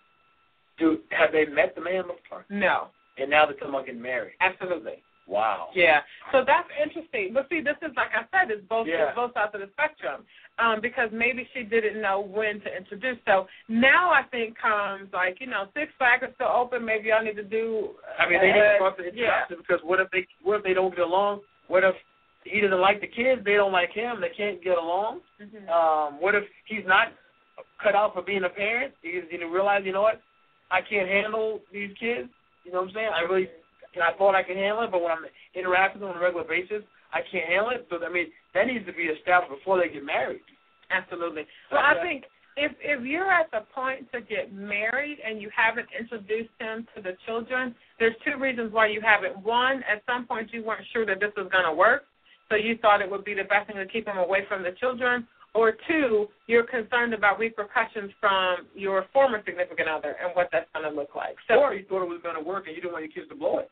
Do 0.80 1.00
have 1.12 1.32
they 1.32 1.46
met 1.46 1.74
the 1.76 1.82
man 1.82 2.04
before? 2.04 2.46
No, 2.50 2.88
And 3.18 3.30
now 3.30 3.46
they're 3.46 3.56
talking 3.56 3.70
about 3.70 3.86
getting 3.86 4.02
married. 4.02 4.34
absolutely. 4.42 5.02
Wow. 5.28 5.68
Yeah. 5.76 6.00
So 6.32 6.44
that's 6.46 6.68
interesting. 6.82 7.32
But 7.34 7.48
see, 7.50 7.60
this 7.62 7.76
is 7.82 7.92
like 7.96 8.10
I 8.16 8.24
said, 8.32 8.50
it's 8.50 8.66
both 8.68 8.88
Yeah. 8.88 9.10
it's 9.10 9.16
both 9.16 9.34
sides 9.34 9.52
of 9.54 9.62
the 9.62 9.70
spectrum. 9.74 10.24
Um, 10.60 10.82
because 10.82 11.10
maybe 11.12 11.48
she 11.54 11.62
didn't 11.62 12.02
know 12.02 12.20
when 12.20 12.60
to 12.62 12.76
introduce. 12.76 13.18
So 13.28 13.48
now 13.68 14.10
I 14.10 14.24
think 14.24 14.58
comes 14.58 15.10
like, 15.14 15.40
you 15.40 15.46
know, 15.46 15.68
Six 15.76 15.92
Flags 16.00 16.24
is 16.24 16.34
still 16.34 16.48
open, 16.48 16.84
maybe 16.84 17.10
y'all 17.10 17.24
need 17.24 17.36
to 17.36 17.44
do 17.44 17.92
I 18.18 18.28
mean, 18.28 18.40
they 18.42 18.48
need 18.48 18.60
to 18.60 18.76
cross 18.80 18.96
the 18.98 19.12
yeah. 19.14 19.44
because 19.50 19.80
what 19.84 20.00
if 20.00 20.10
they 20.12 20.26
what 20.42 20.58
if 20.58 20.64
they 20.64 20.74
don't 20.74 20.96
get 20.96 21.06
along? 21.06 21.42
What 21.68 21.84
if 21.84 21.94
he 22.44 22.62
doesn't 22.62 22.80
like 22.80 23.02
the 23.02 23.08
kids? 23.08 23.42
They 23.44 23.54
don't 23.54 23.74
like 23.74 23.92
him. 23.92 24.22
They 24.22 24.30
can't 24.30 24.64
get 24.64 24.78
along. 24.78 25.22
Mhm. 25.42 25.70
Um, 25.70 26.22
what 26.22 26.34
if 26.34 26.46
he's 26.66 26.86
not 26.88 27.10
cut 27.84 27.96
out 27.96 28.14
for 28.14 28.22
being 28.22 28.46
a 28.46 28.50
parent? 28.50 28.94
He 29.02 29.20
didn't 29.20 29.52
realize, 29.52 29.84
you 29.86 29.92
know 29.92 30.02
what? 30.02 30.22
I 30.72 30.82
can't 30.82 31.08
handle 31.08 31.62
these 31.72 31.92
kids. 32.00 32.30
You 32.64 32.72
know 32.72 32.82
what 32.82 32.90
I'm 32.90 32.94
saying? 32.94 33.10
I 33.14 33.22
really, 33.22 33.50
and 33.98 34.06
I 34.06 34.14
thought 34.18 34.36
I 34.36 34.44
could 34.44 34.58
handle 34.58 34.84
it, 34.84 34.92
but 34.92 35.02
when 35.02 35.12
I'm 35.12 35.26
interacting 35.56 36.02
with 36.02 36.10
them 36.10 36.16
on 36.16 36.22
a 36.22 36.24
regular 36.24 36.46
basis, 36.46 36.86
I 37.12 37.26
can't 37.26 37.50
handle 37.50 37.72
it. 37.72 37.88
So 37.90 37.98
I 37.98 38.10
mean, 38.14 38.28
that 38.54 38.68
needs 38.68 38.86
to 38.86 38.94
be 38.94 39.10
established 39.10 39.58
before 39.58 39.82
they 39.82 39.90
get 39.90 40.06
married. 40.06 40.46
Absolutely. 40.92 41.44
Well, 41.72 41.82
I 41.82 41.98
think 42.02 42.26
if 42.56 42.72
if 42.82 43.06
you're 43.06 43.32
at 43.32 43.50
the 43.52 43.66
point 43.74 44.12
to 44.12 44.22
get 44.22 44.54
married 44.54 45.18
and 45.26 45.42
you 45.42 45.50
haven't 45.56 45.88
introduced 45.98 46.54
him 46.60 46.88
to 46.96 47.02
the 47.02 47.18
children, 47.26 47.76
there's 48.00 48.16
two 48.26 48.38
reasons 48.38 48.74
why 48.74 48.88
you 48.88 49.02
haven't. 49.02 49.44
One, 49.44 49.84
at 49.90 50.04
some 50.06 50.26
point 50.26 50.54
you 50.54 50.64
weren't 50.64 50.86
sure 50.94 51.06
that 51.06 51.20
this 51.20 51.32
was 51.38 51.50
going 51.52 51.66
to 51.66 51.74
work, 51.74 52.04
so 52.50 52.56
you 52.56 52.78
thought 52.78 53.02
it 53.02 53.10
would 53.10 53.26
be 53.26 53.34
the 53.34 53.44
best 53.44 53.68
thing 53.68 53.78
to 53.78 53.86
keep 53.86 54.08
him 54.08 54.18
away 54.18 54.46
from 54.48 54.64
the 54.64 54.72
children. 54.80 55.28
Or 55.54 55.74
two, 55.88 56.28
you're 56.46 56.68
concerned 56.68 57.14
about 57.14 57.40
repercussions 57.40 58.12
from 58.20 58.68
your 58.76 59.06
former 59.12 59.42
significant 59.44 59.88
other 59.88 60.16
and 60.22 60.36
what 60.36 60.50
that's 60.52 60.70
going 60.74 60.88
to 60.88 60.96
look 60.96 61.16
like. 61.16 61.36
So 61.48 61.56
or 61.56 61.74
you 61.74 61.86
thought 61.88 62.04
it 62.04 62.10
was 62.10 62.20
going 62.22 62.36
to 62.36 62.44
work 62.44 62.68
and 62.68 62.76
you 62.76 62.82
didn't 62.82 62.94
want 62.94 63.06
your 63.06 63.14
kids 63.14 63.30
to 63.30 63.36
blow 63.36 63.60
it. 63.60 63.72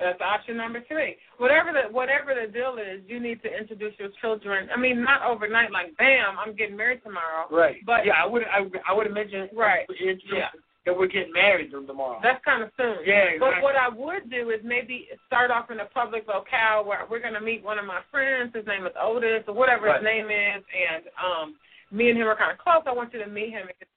That's 0.00 0.20
option 0.22 0.56
number 0.56 0.82
three. 0.88 1.16
Whatever 1.36 1.72
the 1.72 1.92
whatever 1.92 2.34
the 2.34 2.50
deal 2.50 2.76
is, 2.78 3.02
you 3.06 3.20
need 3.20 3.42
to 3.42 3.54
introduce 3.54 3.92
your 3.98 4.08
children. 4.20 4.68
I 4.74 4.78
mean, 4.80 5.04
not 5.04 5.22
overnight, 5.22 5.70
like 5.70 5.94
bam, 5.98 6.38
I'm 6.38 6.56
getting 6.56 6.76
married 6.76 7.02
tomorrow. 7.04 7.46
Right. 7.50 7.76
But- 7.84 8.06
yeah, 8.06 8.14
I 8.16 8.26
would 8.26 8.42
I, 8.44 8.64
I 8.88 8.94
would 8.94 9.06
have 9.06 9.14
mentioned 9.14 9.50
Right. 9.52 9.86
Yeah. 10.00 10.48
That 10.86 10.96
we're 10.96 11.08
getting 11.08 11.32
married 11.34 11.70
tomorrow. 11.70 12.18
That's 12.22 12.42
kind 12.42 12.62
of 12.62 12.70
soon. 12.78 12.96
Yeah, 13.04 13.32
But 13.38 13.60
what 13.60 13.76
I 13.76 13.90
would 13.90 14.30
do 14.30 14.48
is 14.48 14.60
maybe 14.64 15.08
start 15.26 15.50
off 15.50 15.70
in 15.70 15.80
a 15.80 15.84
public 15.84 16.26
locale 16.26 16.86
where 16.86 17.04
we're 17.10 17.20
going 17.20 17.34
to 17.34 17.40
meet 17.40 17.62
one 17.62 17.78
of 17.78 17.84
my 17.84 18.00
friends. 18.10 18.54
His 18.54 18.66
name 18.66 18.86
is 18.86 18.92
Otis 18.98 19.44
or 19.46 19.52
whatever 19.52 19.86
Right. 19.88 19.96
his 20.00 20.04
name 20.04 20.30
is, 20.30 20.64
and 20.72 21.04
um, 21.22 21.56
me 21.92 22.08
and 22.08 22.18
him 22.18 22.26
are 22.26 22.34
kind 22.36 22.50
of 22.50 22.56
close. 22.56 22.80
I 22.86 22.92
want 22.94 23.12
you 23.12 23.18
to 23.22 23.28
meet 23.28 23.50
him 23.50 23.68
and 23.68 23.76
get 23.78 23.88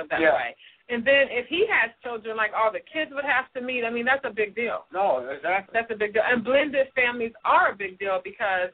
of 0.00 0.08
that 0.08 0.20
Yeah. 0.20 0.34
way. 0.34 0.56
And 0.92 1.04
then 1.04 1.32
if 1.32 1.46
he 1.48 1.64
has 1.70 1.90
children, 2.04 2.36
like 2.36 2.52
all 2.52 2.70
the 2.70 2.84
kids 2.92 3.10
would 3.14 3.24
have 3.24 3.50
to 3.56 3.60
meet. 3.60 3.84
I 3.84 3.90
mean, 3.90 4.04
that's 4.04 4.24
a 4.24 4.30
big 4.30 4.54
deal. 4.54 4.84
no, 4.92 5.26
exactly. 5.26 5.72
That's 5.72 5.90
a 5.90 5.96
big 5.96 6.12
deal. 6.12 6.22
And 6.26 6.44
blended 6.44 6.88
families 6.94 7.32
are 7.44 7.72
a 7.72 7.76
big 7.76 7.98
deal 7.98 8.20
because, 8.22 8.68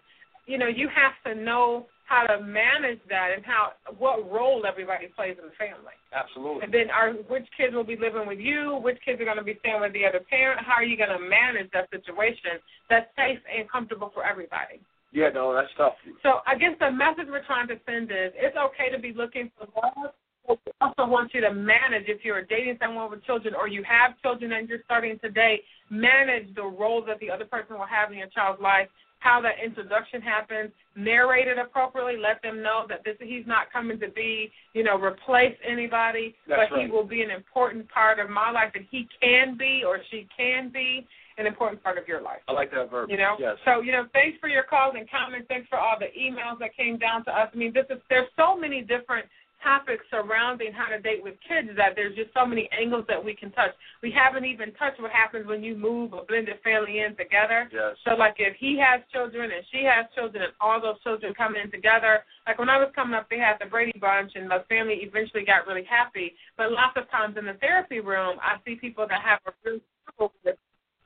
you 0.46 0.58
know, 0.58 0.66
you 0.66 0.88
have 0.90 1.14
to 1.24 1.40
know 1.40 1.86
how 2.08 2.24
to 2.24 2.42
manage 2.42 2.98
that 3.08 3.30
and 3.36 3.44
how 3.44 3.72
what 3.98 4.24
role 4.32 4.64
everybody 4.66 5.06
plays 5.14 5.36
in 5.38 5.44
the 5.44 5.56
family. 5.60 5.92
Absolutely. 6.10 6.64
And 6.64 6.72
then 6.72 6.90
are 6.90 7.12
which 7.28 7.46
kids 7.54 7.74
will 7.74 7.84
be 7.84 7.96
living 7.96 8.26
with 8.26 8.40
you, 8.40 8.80
which 8.82 8.98
kids 9.04 9.20
are 9.20 9.28
going 9.28 9.36
to 9.36 9.44
be 9.44 9.56
staying 9.60 9.80
with 9.80 9.92
the 9.92 10.06
other 10.06 10.20
parent, 10.24 10.58
how 10.64 10.74
are 10.74 10.84
you 10.84 10.96
going 10.96 11.12
to 11.12 11.20
manage 11.20 11.70
that 11.72 11.90
situation 11.90 12.58
that's 12.88 13.06
safe 13.14 13.38
and 13.46 13.70
comfortable 13.70 14.10
for 14.14 14.24
everybody? 14.24 14.80
Yeah, 15.12 15.28
no, 15.28 15.54
that's 15.54 15.68
tough. 15.76 15.94
So 16.22 16.40
I 16.46 16.56
guess 16.56 16.72
the 16.80 16.90
message 16.90 17.28
we're 17.28 17.44
trying 17.44 17.68
to 17.68 17.76
send 17.84 18.10
is 18.10 18.32
it's 18.36 18.56
okay 18.56 18.90
to 18.90 18.98
be 18.98 19.12
looking 19.12 19.52
for 19.56 19.68
love. 19.76 20.12
We 20.48 20.56
also 20.80 21.06
want 21.06 21.34
you 21.34 21.40
to 21.42 21.52
manage 21.52 22.04
if 22.08 22.24
you're 22.24 22.42
dating 22.42 22.78
someone 22.80 23.10
with 23.10 23.24
children 23.24 23.54
or 23.54 23.68
you 23.68 23.82
have 23.84 24.20
children 24.22 24.52
and 24.52 24.68
you're 24.68 24.82
starting 24.84 25.18
to 25.20 25.30
date, 25.30 25.62
manage 25.90 26.54
the 26.54 26.64
role 26.64 27.04
that 27.06 27.18
the 27.20 27.30
other 27.30 27.44
person 27.44 27.78
will 27.78 27.86
have 27.86 28.10
in 28.10 28.18
your 28.18 28.28
child's 28.28 28.60
life, 28.60 28.88
how 29.20 29.40
that 29.40 29.54
introduction 29.62 30.22
happens, 30.22 30.70
narrate 30.96 31.48
it 31.48 31.58
appropriately, 31.58 32.16
let 32.16 32.40
them 32.42 32.62
know 32.62 32.86
that 32.88 33.04
this 33.04 33.16
he's 33.20 33.46
not 33.46 33.70
coming 33.72 33.98
to 34.00 34.08
be, 34.08 34.50
you 34.74 34.84
know, 34.84 34.96
replace 34.98 35.56
anybody, 35.66 36.34
That's 36.46 36.70
but 36.70 36.80
he 36.80 36.86
will 36.86 37.04
be 37.04 37.22
an 37.22 37.30
important 37.30 37.88
part 37.90 38.20
of 38.20 38.30
my 38.30 38.50
life 38.50 38.72
and 38.74 38.86
he 38.90 39.08
can 39.20 39.56
be 39.56 39.82
or 39.84 40.00
she 40.10 40.28
can 40.36 40.70
be 40.70 41.06
an 41.36 41.46
important 41.46 41.82
part 41.82 41.98
of 41.98 42.08
your 42.08 42.20
life. 42.20 42.40
I 42.48 42.52
like 42.52 42.70
that 42.72 42.90
verb. 42.90 43.10
You 43.10 43.16
know, 43.16 43.36
Yes. 43.38 43.56
so 43.64 43.80
you 43.80 43.92
know, 43.92 44.06
thanks 44.12 44.38
for 44.40 44.48
your 44.48 44.64
calls 44.64 44.94
and 44.96 45.08
comments. 45.08 45.46
Thanks 45.48 45.68
for 45.68 45.78
all 45.78 45.96
the 45.98 46.10
emails 46.18 46.58
that 46.58 46.76
came 46.76 46.98
down 46.98 47.24
to 47.26 47.36
us. 47.36 47.48
I 47.52 47.56
mean, 47.56 47.72
this 47.72 47.86
is 47.90 47.98
there's 48.10 48.28
so 48.36 48.56
many 48.56 48.82
different 48.82 49.26
topics 49.62 50.04
surrounding 50.10 50.72
how 50.72 50.86
to 50.86 51.00
date 51.00 51.22
with 51.22 51.34
kids 51.46 51.68
that 51.76 51.92
there's 51.96 52.14
just 52.16 52.30
so 52.34 52.46
many 52.46 52.68
angles 52.72 53.04
that 53.08 53.22
we 53.22 53.34
can 53.34 53.50
touch. 53.52 53.70
We 54.02 54.10
haven't 54.10 54.44
even 54.44 54.72
touched 54.74 55.00
what 55.00 55.10
happens 55.10 55.46
when 55.46 55.62
you 55.62 55.76
move 55.76 56.12
a 56.12 56.24
blended 56.24 56.56
family 56.62 57.00
in 57.00 57.16
together. 57.16 57.68
Yes. 57.72 57.96
So 58.06 58.14
like 58.14 58.36
if 58.38 58.56
he 58.58 58.78
has 58.78 59.02
children 59.12 59.50
and 59.50 59.64
she 59.70 59.84
has 59.84 60.06
children 60.14 60.44
and 60.44 60.52
all 60.60 60.80
those 60.80 61.00
children 61.02 61.34
come 61.34 61.56
in 61.56 61.70
together, 61.70 62.24
like 62.46 62.58
when 62.58 62.68
I 62.68 62.78
was 62.78 62.90
coming 62.94 63.14
up 63.14 63.28
they 63.30 63.38
had 63.38 63.56
the 63.60 63.66
Brady 63.66 63.98
Bunch 63.98 64.32
and 64.34 64.50
the 64.50 64.64
family 64.68 65.00
eventually 65.02 65.44
got 65.44 65.66
really 65.66 65.84
happy. 65.88 66.34
But 66.56 66.72
lots 66.72 66.96
of 66.96 67.10
times 67.10 67.36
in 67.38 67.46
the 67.46 67.58
therapy 67.60 68.00
room 68.00 68.38
I 68.42 68.56
see 68.64 68.76
people 68.76 69.06
that 69.08 69.22
have 69.22 69.40
a 69.46 69.52
real 69.64 69.80
struggle 70.02 70.32
with 70.44 70.56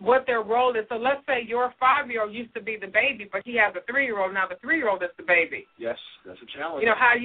what 0.03 0.27
their 0.27 0.43
role 0.43 0.75
is. 0.75 0.85
So 0.89 0.97
let's 0.97 1.25
say 1.27 1.45
your 1.47 1.73
five 1.79 2.11
year 2.11 2.23
old 2.23 2.35
used 2.35 2.55
to 2.55 2.63
be 2.63 2.77
the 2.77 2.89
baby, 2.89 3.29
but 3.31 3.43
he 3.45 3.57
has 3.57 3.75
a 3.77 3.85
three 3.91 4.05
year 4.05 4.21
old, 4.21 4.35
now 4.35 4.47
the 4.49 4.57
three 4.61 4.77
year 4.77 4.89
old 4.89 5.03
is 5.03 5.11
the 5.17 5.23
baby. 5.23 5.67
Yes, 5.79 5.99
that's 6.27 6.39
a 6.43 6.59
challenge. 6.59 6.83
You 6.83 6.89
know, 6.89 6.99
how 6.99 7.15
you 7.15 7.25